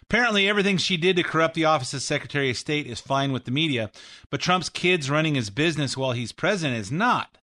Apparently, 0.03 0.49
everything 0.49 0.77
she 0.77 0.97
did 0.97 1.17
to 1.17 1.23
corrupt 1.23 1.55
the 1.55 1.65
office 1.65 1.95
of 1.95 2.03
Secretary 2.03 2.51
of 2.51 2.57
State 2.57 2.87
is 2.87 3.01
fine 3.01 3.33
with 3.33 3.45
the 3.45 3.51
media, 3.51 3.91
but 4.29 4.41
Trump's 4.41 4.69
kids 4.69 5.09
running 5.09 5.37
his 5.37 5.51
business 5.51 5.97
while 5.97 6.13
he's 6.13 6.33
president 6.33 6.79
is 6.79 6.91
not. 6.91 7.39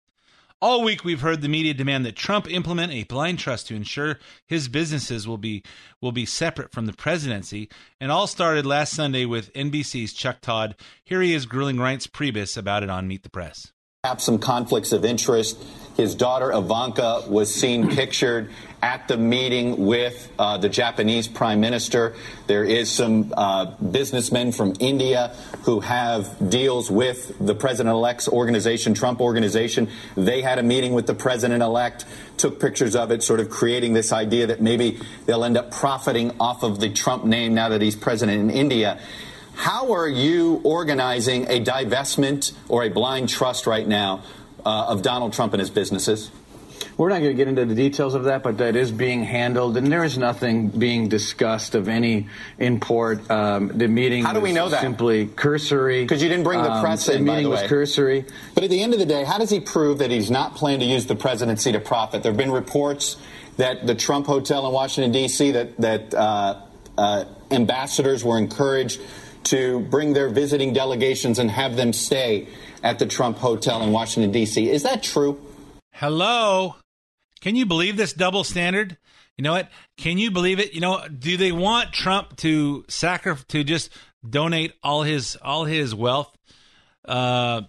All 0.61 0.83
week 0.83 1.05
we've 1.05 1.21
heard 1.21 1.43
the 1.43 1.49
media 1.49 1.75
demand 1.75 2.07
that 2.07 2.17
Trump 2.17 2.51
implement 2.51 2.93
a 2.93 3.05
blind 3.05 3.39
trust 3.39 3.67
to 3.67 3.75
ensure 3.75 4.19
his 4.47 4.69
businesses 4.69 5.29
will 5.29 5.37
be 5.37 5.63
will 6.01 6.13
be 6.13 6.25
separate 6.25 6.73
from 6.73 6.87
the 6.87 6.95
presidency, 6.95 7.69
and 8.01 8.11
all 8.11 8.27
started 8.27 8.65
last 8.65 8.95
Sunday 8.95 9.27
with 9.27 9.53
NBC's 9.53 10.15
Chuck 10.15 10.41
Todd. 10.41 10.75
Here 11.05 11.21
he 11.21 11.35
is 11.35 11.45
grilling 11.45 11.77
Reince 11.77 12.09
Priebus 12.09 12.57
about 12.57 12.83
it 12.83 12.89
on 12.89 13.07
Meet 13.07 13.25
the 13.25 13.31
Press 13.31 13.74
have 14.05 14.21
some 14.21 14.39
conflicts 14.39 14.93
of 14.93 15.03
interest. 15.03 15.65
His 15.97 16.15
daughter 16.15 16.53
Ivanka 16.53 17.23
was 17.27 17.53
seen 17.55 17.89
pictured 17.97 18.51
at 18.83 19.09
the 19.09 19.17
meeting 19.17 19.87
with 19.87 20.31
uh, 20.39 20.59
the 20.59 20.69
Japanese 20.69 21.27
prime 21.27 21.59
minister. 21.59 22.15
There 22.47 22.65
is 22.65 22.91
some 22.91 23.33
uh, 23.35 23.77
businessmen 23.77 24.53
from 24.53 24.75
India 24.79 25.35
who 25.63 25.81
have 25.81 26.51
deals 26.51 26.91
with 26.91 27.35
the 27.41 27.55
president-elect's 27.55 28.29
organization, 28.29 28.93
Trump 28.93 29.23
organization. 29.23 29.89
They 30.19 30.43
had 30.43 30.59
a 30.59 30.63
meeting 30.63 30.93
with 30.93 31.07
the 31.07 31.15
president-elect, 31.15 32.05
took 32.37 32.61
pictures 32.61 32.95
of 32.95 33.11
it, 33.11 33.23
sort 33.23 33.41
of 33.41 33.49
creating 33.49 33.95
this 33.95 34.13
idea 34.13 34.49
that 34.49 34.61
maybe 34.61 35.01
they'll 35.25 35.45
end 35.45 35.57
up 35.57 35.71
profiting 35.71 36.33
off 36.39 36.63
of 36.63 36.79
the 36.79 36.91
Trump 36.91 37.25
name 37.25 37.55
now 37.55 37.71
that 37.71 37.81
he's 37.81 37.97
president 37.97 38.39
in 38.39 38.51
India. 38.51 39.01
How 39.55 39.93
are 39.93 40.09
you 40.09 40.61
organizing 40.65 41.45
a 41.45 41.63
divestment 41.63 42.53
or 42.69 42.83
a 42.83 42.89
blind 42.91 43.29
trust 43.29 43.67
right 43.67 43.87
now 43.87 44.23
uh, 44.65 44.87
of 44.89 45.03
Donald 45.03 45.33
Trump 45.33 45.53
and 45.53 45.61
his 45.61 45.71
businesses? 45.71 46.31
We're 46.97 47.09
not 47.09 47.21
going 47.21 47.31
to 47.31 47.35
get 47.37 47.49
into 47.49 47.65
the 47.65 47.75
details 47.75 48.15
of 48.15 48.25
that, 48.25 48.43
but 48.43 48.59
that 48.59 48.77
is 48.77 48.93
being 48.93 49.25
handled, 49.25 49.77
and 49.77 49.91
there 49.91 50.05
is 50.05 50.17
nothing 50.17 50.69
being 50.69 51.09
discussed 51.09 51.75
of 51.75 51.89
any 51.89 52.29
import. 52.59 53.29
Um, 53.31 53.69
the 53.69 53.89
meeting 53.89 54.23
How 54.25 54.33
do 54.33 54.41
we 54.41 54.51
was 54.51 54.55
know 54.55 54.69
that? 54.69 54.81
simply 54.81 55.27
cursory. 55.27 56.03
Because 56.03 56.23
you 56.23 56.29
didn't 56.29 56.45
bring 56.45 56.63
the 56.63 56.71
Um, 56.71 56.83
press 56.85 57.07
the 57.07 57.15
in, 57.15 57.25
by 57.25 57.33
meeting 57.33 57.45
the 57.45 57.51
was 57.51 57.63
cursory. 57.63 58.25
But 58.55 58.65
at 58.65 58.71
the 58.71 58.81
end 58.81 58.93
of 58.93 59.01
the 59.01 59.07
day, 59.07 59.25
how 59.25 59.39
does 59.39 59.51
he 59.51 59.61
prove 59.61 59.99
that 59.99 60.11
he's 60.11 60.31
not 60.31 60.55
planning 60.55 60.81
to 60.81 60.87
use 60.87 61.07
the 61.07 61.17
presidency 61.17 61.73
to 61.73 61.81
profit? 61.81 62.23
There 62.23 62.31
have 62.31 62.37
been 62.37 62.53
reports 62.53 63.17
that 63.57 63.87
the 63.87 63.95
Trump 63.95 64.27
Hotel 64.27 64.67
in 64.67 64.73
Washington 64.73 65.11
D.C. 65.11 65.53
that 65.53 65.77
that 65.79 66.15
uh, 66.15 66.61
uh, 66.97 67.25
ambassadors 67.51 68.25
were 68.25 68.39
encouraged 68.39 69.01
to 69.47 69.81
bring 69.81 70.13
their 70.13 70.29
visiting 70.29 70.73
delegations 70.73 71.39
and 71.39 71.51
have 71.51 71.77
them 71.77 71.93
stay 71.93 72.49
at 72.83 72.99
the 72.99 73.07
Trump 73.07 73.39
Hotel 73.39 73.83
in 73.83 73.93
Washington, 73.93 74.31
D.C. 74.33 74.71
Is 74.71 74.83
that 74.83 75.03
true? 75.03 75.41
Hello. 75.93 76.77
Can 77.41 77.57
you 77.57 77.67
believe 77.67 77.97
this 77.97 78.13
double 78.13 78.45
standard? 78.45 78.97
You 79.37 79.43
know 79.43 79.53
what? 79.53 79.71
Can 79.97 80.19
you 80.19 80.31
believe 80.31 80.59
it? 80.61 80.75
You 80.75 80.81
know, 80.81 81.07
do 81.09 81.37
they 81.37 81.53
want 81.53 81.93
Trump 81.93 82.37
to 82.39 82.85
sacrifice 82.89 83.45
to 83.49 83.65
just 83.65 83.91
donate 84.29 84.73
all 84.83 85.03
his 85.03 85.37
all 85.43 85.65
his 85.65 85.95
wealth 85.95 86.35
uh 87.05 87.63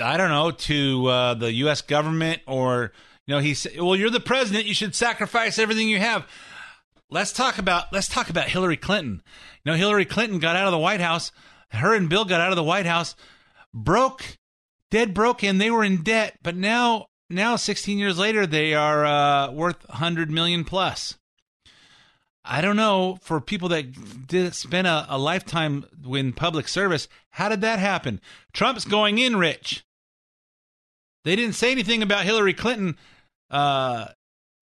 I 0.00 0.16
don't 0.16 0.30
know 0.30 0.50
to 0.52 1.06
uh 1.06 1.34
the 1.34 1.52
US 1.54 1.82
government 1.82 2.42
or 2.46 2.92
you 3.26 3.34
know 3.34 3.40
he's 3.40 3.66
well 3.76 3.96
you're 3.96 4.10
the 4.10 4.20
president 4.20 4.66
you 4.66 4.74
should 4.74 4.94
sacrifice 4.94 5.58
everything 5.58 5.88
you 5.88 5.98
have. 5.98 6.26
Let's 7.10 7.32
talk 7.32 7.58
about 7.58 7.92
let's 7.92 8.08
talk 8.08 8.30
about 8.30 8.48
Hillary 8.48 8.76
Clinton. 8.76 9.22
Know 9.68 9.74
Hillary 9.74 10.06
Clinton 10.06 10.38
got 10.38 10.56
out 10.56 10.66
of 10.66 10.72
the 10.72 10.78
White 10.78 11.02
House, 11.02 11.30
her 11.72 11.94
and 11.94 12.08
Bill 12.08 12.24
got 12.24 12.40
out 12.40 12.52
of 12.52 12.56
the 12.56 12.62
White 12.62 12.86
House 12.86 13.14
broke 13.74 14.38
dead 14.90 15.12
broke 15.12 15.44
and 15.44 15.60
they 15.60 15.70
were 15.70 15.84
in 15.84 16.02
debt, 16.02 16.38
but 16.42 16.56
now 16.56 17.08
now 17.28 17.54
16 17.54 17.98
years 17.98 18.18
later 18.18 18.46
they 18.46 18.72
are 18.72 19.04
uh, 19.04 19.50
worth 19.50 19.86
100 19.90 20.30
million 20.30 20.64
plus. 20.64 21.18
I 22.46 22.62
don't 22.62 22.76
know 22.76 23.18
for 23.20 23.42
people 23.42 23.68
that 23.68 24.26
did 24.26 24.54
spend 24.54 24.86
a, 24.86 25.04
a 25.06 25.18
lifetime 25.18 25.84
in 26.10 26.32
public 26.32 26.66
service 26.66 27.06
how 27.28 27.50
did 27.50 27.60
that 27.60 27.78
happen? 27.78 28.22
Trump's 28.54 28.86
going 28.86 29.18
in 29.18 29.36
rich. 29.36 29.84
They 31.24 31.36
didn't 31.36 31.56
say 31.56 31.72
anything 31.72 32.02
about 32.02 32.24
hillary 32.24 32.54
clinton 32.54 32.96
uh, 33.50 34.06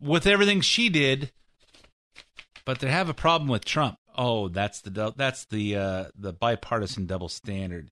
with 0.01 0.27
everything 0.27 0.63
she 0.63 0.89
did 0.89 1.31
but 2.65 2.81
they 2.81 2.91
have 2.91 3.09
a 3.09 3.15
problem 3.15 3.49
with 3.49 3.65
trump 3.65 3.99
oh 4.17 4.49
that's 4.49 4.81
the 4.81 5.13
that's 5.17 5.45
the 5.47 5.77
uh, 5.77 6.05
the 6.19 6.33
bipartisan 6.33 7.07
double 7.07 7.29
standard 7.29 7.91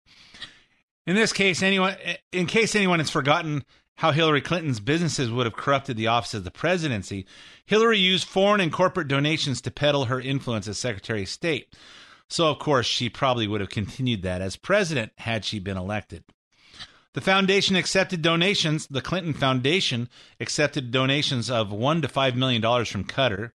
in 1.07 1.17
this 1.17 1.33
case, 1.33 1.63
anyone, 1.63 1.97
in 2.33 2.47
case 2.47 2.75
anyone 2.75 2.99
has 2.99 3.11
forgotten 3.11 3.65
how 3.97 4.11
Hillary 4.11 4.41
Clinton's 4.41 4.81
businesses 4.81 5.31
would 5.31 5.47
have 5.47 5.55
corrupted 5.57 5.97
the 5.97 6.07
office 6.07 6.35
of 6.35 6.45
the 6.45 6.51
presidency, 6.51 7.27
Hillary 7.67 7.99
used 7.99 8.27
foreign 8.27 8.61
and 8.61 8.73
corporate 8.73 9.09
donations 9.09 9.61
to 9.63 9.71
peddle 9.71 10.07
her 10.07 10.21
influence 10.21 10.67
as 10.67 10.79
Secretary 10.79 11.23
of 11.23 11.29
State. 11.29 11.75
So, 12.29 12.51
of 12.51 12.59
course, 12.59 12.87
she 12.87 13.11
probably 13.11 13.47
would 13.47 13.61
have 13.61 13.71
continued 13.71 14.23
that 14.23 14.41
as 14.41 14.57
president 14.57 15.13
had 15.19 15.45
she 15.45 15.59
been 15.59 15.77
elected. 15.77 16.25
The 17.13 17.21
foundation 17.21 17.77
accepted 17.77 18.23
donations. 18.23 18.89
The 18.89 19.03
Clinton 19.03 19.35
Foundation 19.35 20.09
accepted 20.41 20.91
donations 20.91 21.51
of 21.51 21.71
one 21.71 22.03
to 22.03 22.09
five 22.09 22.35
million 22.35 22.63
dollars 22.63 22.89
from 22.89 23.05
Qatar, 23.05 23.53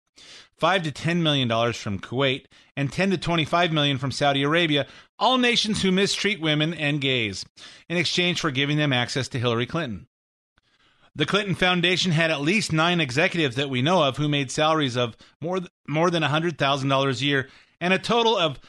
five 0.58 0.84
to 0.84 0.92
ten 0.92 1.24
million 1.24 1.48
dollars 1.48 1.78
from 1.78 2.00
Kuwait, 2.00 2.46
and 2.76 2.92
ten 2.92 3.10
to 3.12 3.18
twenty-five 3.18 3.72
million 3.72 3.98
from 3.98 4.12
Saudi 4.12 4.44
Arabia, 4.44 4.88
all 5.18 5.38
nations 5.38 5.82
who 5.82 5.92
mistreat 5.92 6.42
women 6.42 6.74
and 6.74 7.02
gays, 7.02 7.46
in 7.88 7.98
exchange 7.98 8.40
for 8.40 8.52
giving 8.52 8.78
them 8.78 8.94
access 8.94 9.28
to 9.30 9.40
Hillary 9.40 9.66
Clinton. 9.66 10.08
The 11.16 11.26
Clinton 11.26 11.56
Foundation 11.56 12.12
had 12.12 12.32
at 12.32 12.42
least 12.42 12.72
nine 12.72 13.02
executives 13.02 13.56
that 13.56 13.70
we 13.70 13.82
know 13.82 14.04
of 14.04 14.18
who 14.18 14.30
made 14.30 14.52
salaries 14.52 14.96
of 14.96 15.18
more 15.42 15.60
more 15.88 16.10
than 16.10 16.24
hundred 16.24 16.58
thousand 16.58 16.90
dollars 16.90 17.22
a 17.22 17.26
year, 17.26 17.50
and 17.82 17.94
a 17.94 18.00
total 18.00 18.38
of 18.38 18.60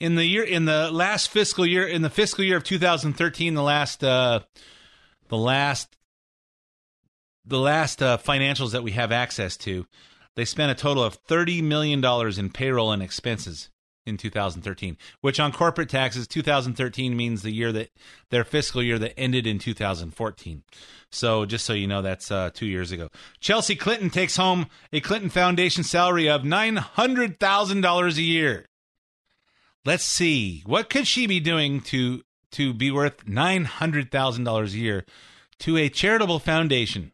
in 0.00 0.14
the 0.16 0.24
year 0.24 0.42
in 0.42 0.64
the 0.64 0.90
last 0.90 1.28
fiscal 1.28 1.64
year 1.64 1.86
in 1.86 2.02
the 2.02 2.10
fiscal 2.10 2.44
year 2.44 2.56
of 2.56 2.64
2013, 2.64 3.54
the 3.54 3.62
last 3.62 4.02
uh, 4.02 4.40
the 5.28 5.36
last 5.36 5.96
the 7.44 7.58
last 7.58 8.02
uh, 8.02 8.18
financials 8.18 8.72
that 8.72 8.82
we 8.82 8.92
have 8.92 9.12
access 9.12 9.56
to, 9.58 9.86
they 10.36 10.44
spent 10.44 10.72
a 10.72 10.74
total 10.74 11.02
of 11.02 11.14
thirty 11.14 11.62
million 11.62 12.00
dollars 12.00 12.38
in 12.38 12.50
payroll 12.50 12.92
and 12.92 13.02
expenses 13.02 13.70
in 14.04 14.16
2013, 14.16 14.96
which 15.20 15.38
on 15.38 15.52
corporate 15.52 15.88
taxes, 15.88 16.26
2013 16.26 17.16
means 17.16 17.42
the 17.42 17.52
year 17.52 17.72
that 17.72 17.90
their 18.30 18.44
fiscal 18.44 18.82
year 18.82 18.98
that 18.98 19.18
ended 19.18 19.46
in 19.46 19.58
2014. 19.58 20.62
So 21.10 21.44
just 21.46 21.64
so 21.64 21.72
you 21.72 21.86
know, 21.86 22.02
that's 22.02 22.30
uh, 22.30 22.50
two 22.52 22.66
years 22.66 22.90
ago. 22.90 23.08
Chelsea 23.40 23.76
Clinton 23.76 24.10
takes 24.10 24.36
home 24.36 24.66
a 24.92 25.00
Clinton 25.00 25.30
Foundation 25.30 25.84
salary 25.84 26.28
of 26.28 26.44
nine 26.44 26.76
hundred 26.76 27.38
thousand 27.38 27.82
dollars 27.82 28.18
a 28.18 28.22
year. 28.22 28.66
Let's 29.84 30.04
see, 30.04 30.62
what 30.64 30.88
could 30.90 31.06
she 31.06 31.26
be 31.26 31.40
doing 31.40 31.80
to 31.82 32.22
to 32.52 32.72
be 32.72 32.90
worth 32.90 33.26
nine 33.26 33.64
hundred 33.64 34.10
thousand 34.10 34.44
dollars 34.44 34.74
a 34.74 34.78
year 34.78 35.04
to 35.60 35.76
a 35.76 35.88
charitable 35.88 36.38
foundation? 36.38 37.12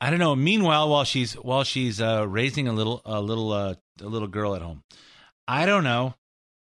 I 0.00 0.10
don't 0.10 0.18
know. 0.18 0.36
Meanwhile, 0.36 0.88
while 0.88 1.04
she's 1.04 1.34
while 1.34 1.64
she's 1.64 2.00
uh, 2.00 2.26
raising 2.28 2.68
a 2.68 2.72
little 2.72 3.02
a 3.04 3.20
little 3.20 3.52
uh, 3.52 3.74
a 4.00 4.06
little 4.06 4.28
girl 4.28 4.54
at 4.54 4.62
home, 4.62 4.82
I 5.46 5.66
don't 5.66 5.84
know. 5.84 6.14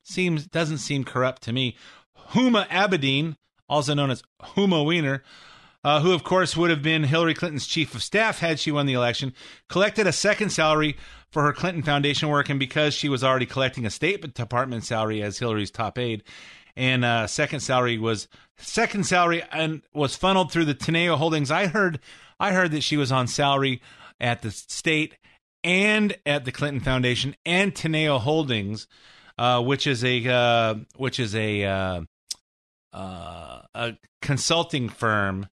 Seems 0.03 0.47
doesn't 0.47 0.79
seem 0.79 1.05
corrupt 1.05 1.43
to 1.43 1.53
me. 1.53 1.77
Huma 2.31 2.67
Abedin, 2.69 3.37
also 3.69 3.95
known 3.95 4.11
as 4.11 4.23
Huma 4.43 4.85
Weiner, 4.85 5.23
uh, 5.85 6.01
who 6.01 6.13
of 6.13 6.25
course 6.25 6.57
would 6.57 6.71
have 6.71 6.83
been 6.83 7.05
Hillary 7.05 7.35
Clinton's 7.35 7.67
chief 7.67 7.95
of 7.95 8.03
staff 8.03 8.41
had 8.41 8.59
she 8.59 8.73
won 8.73 8.87
the 8.87 8.95
election, 8.95 9.33
collected 9.69 10.07
a 10.07 10.13
second 10.13 10.51
salary 10.51 10.97
for 11.31 11.43
her 11.43 11.53
Clinton 11.53 11.83
Foundation 11.83 12.29
work, 12.29 12.49
and 12.49 12.59
because 12.59 12.95
she 12.95 13.09
was 13.09 13.23
already 13.23 13.47
collecting 13.47 13.87
a 13.87 13.91
State 13.91 14.35
Department 14.35 14.85
salary 14.85 15.23
as 15.23 15.39
Hillary's 15.39 15.71
top 15.71 15.99
aide, 15.99 16.25
and 16.77 17.05
uh, 17.05 17.27
second 17.27 17.61
salary 17.61 17.99
was 17.99 18.29
second 18.57 19.07
salary 19.07 19.43
and 19.53 19.83
was 19.93 20.17
funneled 20.17 20.53
through 20.53 20.67
the 20.67 20.75
Teneo 20.75 21.17
Holdings. 21.17 21.51
I 21.51 21.67
heard 21.67 22.01
I 22.39 22.53
heard 22.53 22.71
that 22.73 22.83
she 22.83 22.97
was 22.97 23.13
on 23.13 23.27
salary 23.27 23.83
at 24.21 24.43
the 24.43 24.51
state 24.51 25.17
and 25.65 26.17
at 26.25 26.45
the 26.45 26.53
Clinton 26.53 26.81
Foundation 26.81 27.37
and 27.45 27.75
Teneo 27.75 28.19
Holdings, 28.19 28.87
uh, 29.39 29.63
which 29.63 29.87
is 29.87 30.05
a 30.05 30.27
uh, 30.29 30.75
which 30.97 31.19
is 31.21 31.35
a 31.35 31.65
uh, 31.65 32.01
uh, 32.93 33.63
a 33.75 33.97
consulting 34.23 34.89
firm 34.89 35.49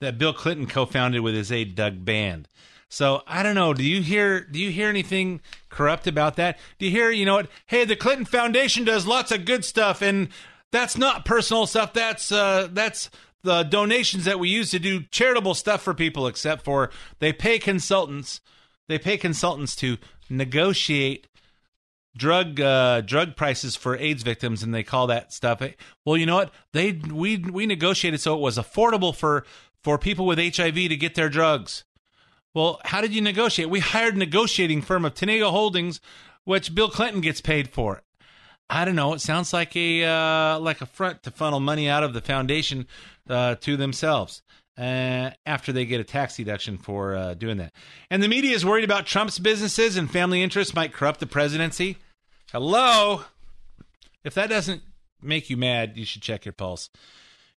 that 0.00 0.18
Bill 0.18 0.32
Clinton 0.32 0.66
co-founded 0.66 1.22
with 1.22 1.34
his 1.34 1.50
aide 1.50 1.74
Doug 1.74 2.04
Band. 2.04 2.48
So 2.88 3.22
I 3.26 3.42
don't 3.42 3.54
know. 3.54 3.72
Do 3.72 3.84
you 3.84 4.02
hear? 4.02 4.40
Do 4.40 4.58
you 4.58 4.70
hear 4.70 4.88
anything 4.88 5.40
corrupt 5.68 6.06
about 6.06 6.36
that? 6.36 6.58
Do 6.78 6.86
you 6.86 6.90
hear? 6.90 7.10
You 7.10 7.24
know 7.24 7.36
what? 7.36 7.50
Hey, 7.66 7.84
the 7.84 7.96
Clinton 7.96 8.24
Foundation 8.24 8.84
does 8.84 9.06
lots 9.06 9.30
of 9.30 9.44
good 9.44 9.64
stuff, 9.64 10.02
and 10.02 10.28
that's 10.72 10.96
not 10.96 11.24
personal 11.24 11.66
stuff. 11.66 11.92
That's 11.92 12.30
uh, 12.30 12.68
that's 12.70 13.10
the 13.42 13.62
donations 13.64 14.24
that 14.24 14.38
we 14.38 14.48
use 14.48 14.70
to 14.70 14.78
do 14.78 15.02
charitable 15.10 15.54
stuff 15.54 15.82
for 15.82 15.94
people. 15.94 16.26
Except 16.26 16.62
for 16.62 16.90
they 17.18 17.32
pay 17.32 17.58
consultants. 17.58 18.40
They 18.88 18.98
pay 18.98 19.16
consultants 19.16 19.76
to 19.76 19.98
negotiate 20.28 21.28
drug 22.16 22.60
uh, 22.60 23.00
drug 23.02 23.36
prices 23.36 23.76
for 23.76 23.96
AIDS 23.96 24.22
victims, 24.22 24.62
and 24.62 24.74
they 24.74 24.82
call 24.82 25.06
that 25.08 25.32
stuff. 25.32 25.62
Well, 26.04 26.16
you 26.16 26.26
know 26.26 26.36
what? 26.36 26.52
They 26.72 26.92
we 26.92 27.38
we 27.38 27.66
negotiated 27.66 28.20
so 28.20 28.34
it 28.34 28.40
was 28.40 28.58
affordable 28.58 29.14
for 29.14 29.44
for 29.82 29.98
people 29.98 30.26
with 30.26 30.38
HIV 30.38 30.74
to 30.74 30.96
get 30.96 31.14
their 31.14 31.28
drugs. 31.28 31.84
Well, 32.54 32.80
how 32.84 33.00
did 33.00 33.14
you 33.14 33.20
negotiate? 33.20 33.70
We 33.70 33.80
hired 33.80 34.16
a 34.16 34.18
negotiating 34.18 34.82
firm 34.82 35.04
of 35.04 35.14
Teneo 35.14 35.50
Holdings, 35.50 36.00
which 36.44 36.74
Bill 36.74 36.90
Clinton 36.90 37.20
gets 37.20 37.40
paid 37.40 37.70
for. 37.70 38.02
I 38.70 38.84
don't 38.84 38.94
know. 38.94 39.12
It 39.14 39.20
sounds 39.20 39.52
like 39.52 39.74
a 39.74 40.04
uh, 40.04 40.60
like 40.60 40.80
a 40.80 40.86
front 40.86 41.24
to 41.24 41.32
funnel 41.32 41.58
money 41.58 41.88
out 41.88 42.04
of 42.04 42.12
the 42.12 42.20
foundation 42.20 42.86
uh, 43.28 43.56
to 43.56 43.76
themselves 43.76 44.42
uh, 44.78 45.30
after 45.44 45.72
they 45.72 45.84
get 45.84 46.00
a 46.00 46.04
tax 46.04 46.36
deduction 46.36 46.78
for 46.78 47.16
uh, 47.16 47.34
doing 47.34 47.56
that. 47.56 47.72
And 48.10 48.22
the 48.22 48.28
media 48.28 48.54
is 48.54 48.64
worried 48.64 48.84
about 48.84 49.06
Trump's 49.06 49.40
businesses 49.40 49.96
and 49.96 50.08
family 50.08 50.40
interests 50.40 50.72
might 50.72 50.92
corrupt 50.92 51.18
the 51.18 51.26
presidency. 51.26 51.98
Hello. 52.52 53.24
If 54.22 54.34
that 54.34 54.48
doesn't 54.48 54.82
make 55.20 55.50
you 55.50 55.56
mad, 55.56 55.96
you 55.96 56.04
should 56.04 56.22
check 56.22 56.44
your 56.44 56.52
pulse. 56.52 56.90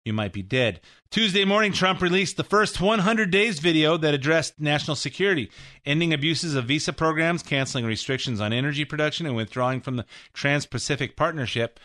You 0.05 0.13
might 0.13 0.33
be 0.33 0.43
dead. 0.43 0.81
Tuesday 1.11 1.45
morning, 1.45 1.73
Trump 1.73 2.01
released 2.01 2.37
the 2.37 2.43
first 2.43 2.81
100 2.81 3.31
days 3.31 3.61
video 3.61 3.97
that 3.97 4.15
addressed 4.15 4.61
national 4.61 4.97
security, 4.97 5.49
ending 5.87 6.13
abuses 6.13 6.57
of 6.57 6.65
visa 6.65 6.93
programs, 6.93 7.43
canceling 7.45 7.85
restrictions 7.85 8.41
on 8.41 8.53
energy 8.53 8.85
production, 8.85 9.27
and 9.27 9.37
withdrawing 9.37 9.81
from 9.81 9.97
the 9.97 10.07
Trans 10.33 10.67
Pacific 10.67 11.17
Partnership. 11.17 11.79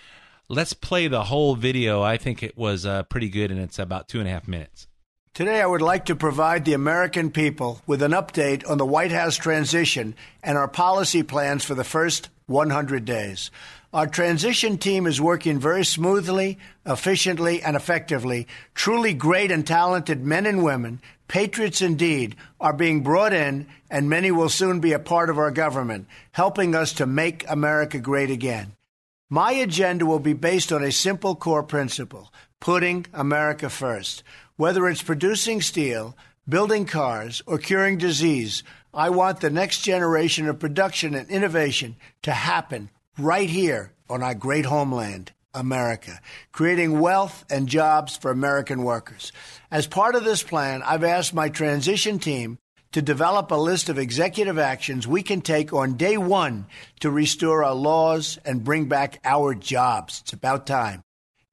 Let's 0.50 0.74
play 0.74 1.08
the 1.08 1.26
whole 1.26 1.56
video. 1.56 2.02
I 2.02 2.18
think 2.18 2.42
it 2.42 2.58
was 2.58 2.88
uh, 2.88 3.04
pretty 3.04 3.30
good, 3.30 3.52
and 3.52 3.60
it's 3.60 3.78
about 3.78 4.08
two 4.08 4.20
and 4.20 4.28
a 4.28 4.32
half 4.32 4.48
minutes. 4.48 4.88
Today, 5.38 5.62
I 5.62 5.68
would 5.68 5.84
like 5.84 6.06
to 6.06 6.16
provide 6.16 6.66
the 6.66 6.74
American 6.74 7.30
people 7.30 7.80
with 7.86 8.02
an 8.02 8.12
update 8.12 8.68
on 8.68 8.80
the 8.80 8.86
White 8.88 9.12
House 9.12 9.38
transition 9.38 10.16
and 10.42 10.58
our 10.58 10.68
policy 10.68 11.22
plans 11.22 11.64
for 11.64 11.76
the 11.76 11.84
first 11.84 12.30
100 12.48 13.06
days. 13.06 13.52
Our 13.94 14.08
transition 14.08 14.80
team 14.80 15.06
is 15.06 15.22
working 15.22 15.60
very 15.60 15.86
smoothly, 15.86 16.58
efficiently, 16.88 17.62
and 17.62 17.76
effectively. 17.76 18.48
Truly 18.74 19.14
great 19.14 19.52
and 19.52 19.68
talented 19.68 20.26
men 20.26 20.48
and 20.48 20.64
women, 20.64 21.02
patriots 21.28 21.84
indeed, 21.84 22.36
are 22.60 22.74
being 22.74 23.04
brought 23.04 23.32
in, 23.32 23.68
and 23.92 24.10
many 24.10 24.32
will 24.32 24.50
soon 24.50 24.80
be 24.80 24.94
a 24.94 24.98
part 24.98 25.30
of 25.30 25.38
our 25.38 25.52
government, 25.52 26.08
helping 26.32 26.74
us 26.74 26.94
to 26.94 27.06
make 27.06 27.46
America 27.48 28.00
great 28.00 28.32
again. 28.32 28.72
My 29.30 29.52
agenda 29.52 30.04
will 30.04 30.18
be 30.18 30.34
based 30.34 30.72
on 30.72 30.82
a 30.82 30.92
simple 30.92 31.36
core 31.36 31.62
principle 31.62 32.34
putting 32.60 33.06
America 33.14 33.70
first. 33.70 34.24
Whether 34.58 34.88
it's 34.88 35.04
producing 35.04 35.62
steel, 35.62 36.18
building 36.50 36.86
cars, 36.86 37.44
or 37.46 37.60
curing 37.60 38.00
disease, 38.00 38.64
I 38.92 39.12
want 39.12 39.40
the 39.40 39.52
next 39.52 39.82
generation 39.82 40.50
of 40.50 40.58
production 40.58 41.14
and 41.14 41.30
innovation 41.30 41.96
to 42.24 42.32
happen 42.32 42.90
right 43.20 43.48
here 43.48 43.94
on 44.10 44.24
our 44.24 44.34
great 44.34 44.66
homeland, 44.66 45.32
America, 45.54 46.20
creating 46.52 47.00
wealth 47.00 47.46
and 47.52 47.68
jobs 47.68 48.18
for 48.18 48.32
American 48.32 48.82
workers. 48.82 49.32
As 49.70 49.86
part 49.86 50.16
of 50.16 50.24
this 50.24 50.42
plan, 50.42 50.82
I've 50.82 51.04
asked 51.04 51.36
my 51.36 51.50
transition 51.50 52.18
team 52.18 52.58
to 52.94 53.02
develop 53.04 53.52
a 53.52 53.56
list 53.56 53.90
of 53.90 54.00
executive 54.00 54.58
actions 54.58 55.06
we 55.06 55.22
can 55.22 55.42
take 55.42 55.72
on 55.72 55.98
day 55.98 56.18
one 56.18 56.66
to 57.02 57.12
restore 57.12 57.64
our 57.64 57.76
laws 57.76 58.40
and 58.44 58.64
bring 58.64 58.86
back 58.86 59.20
our 59.24 59.54
jobs. 59.54 60.22
It's 60.22 60.34
about 60.34 60.66
time. 60.66 61.04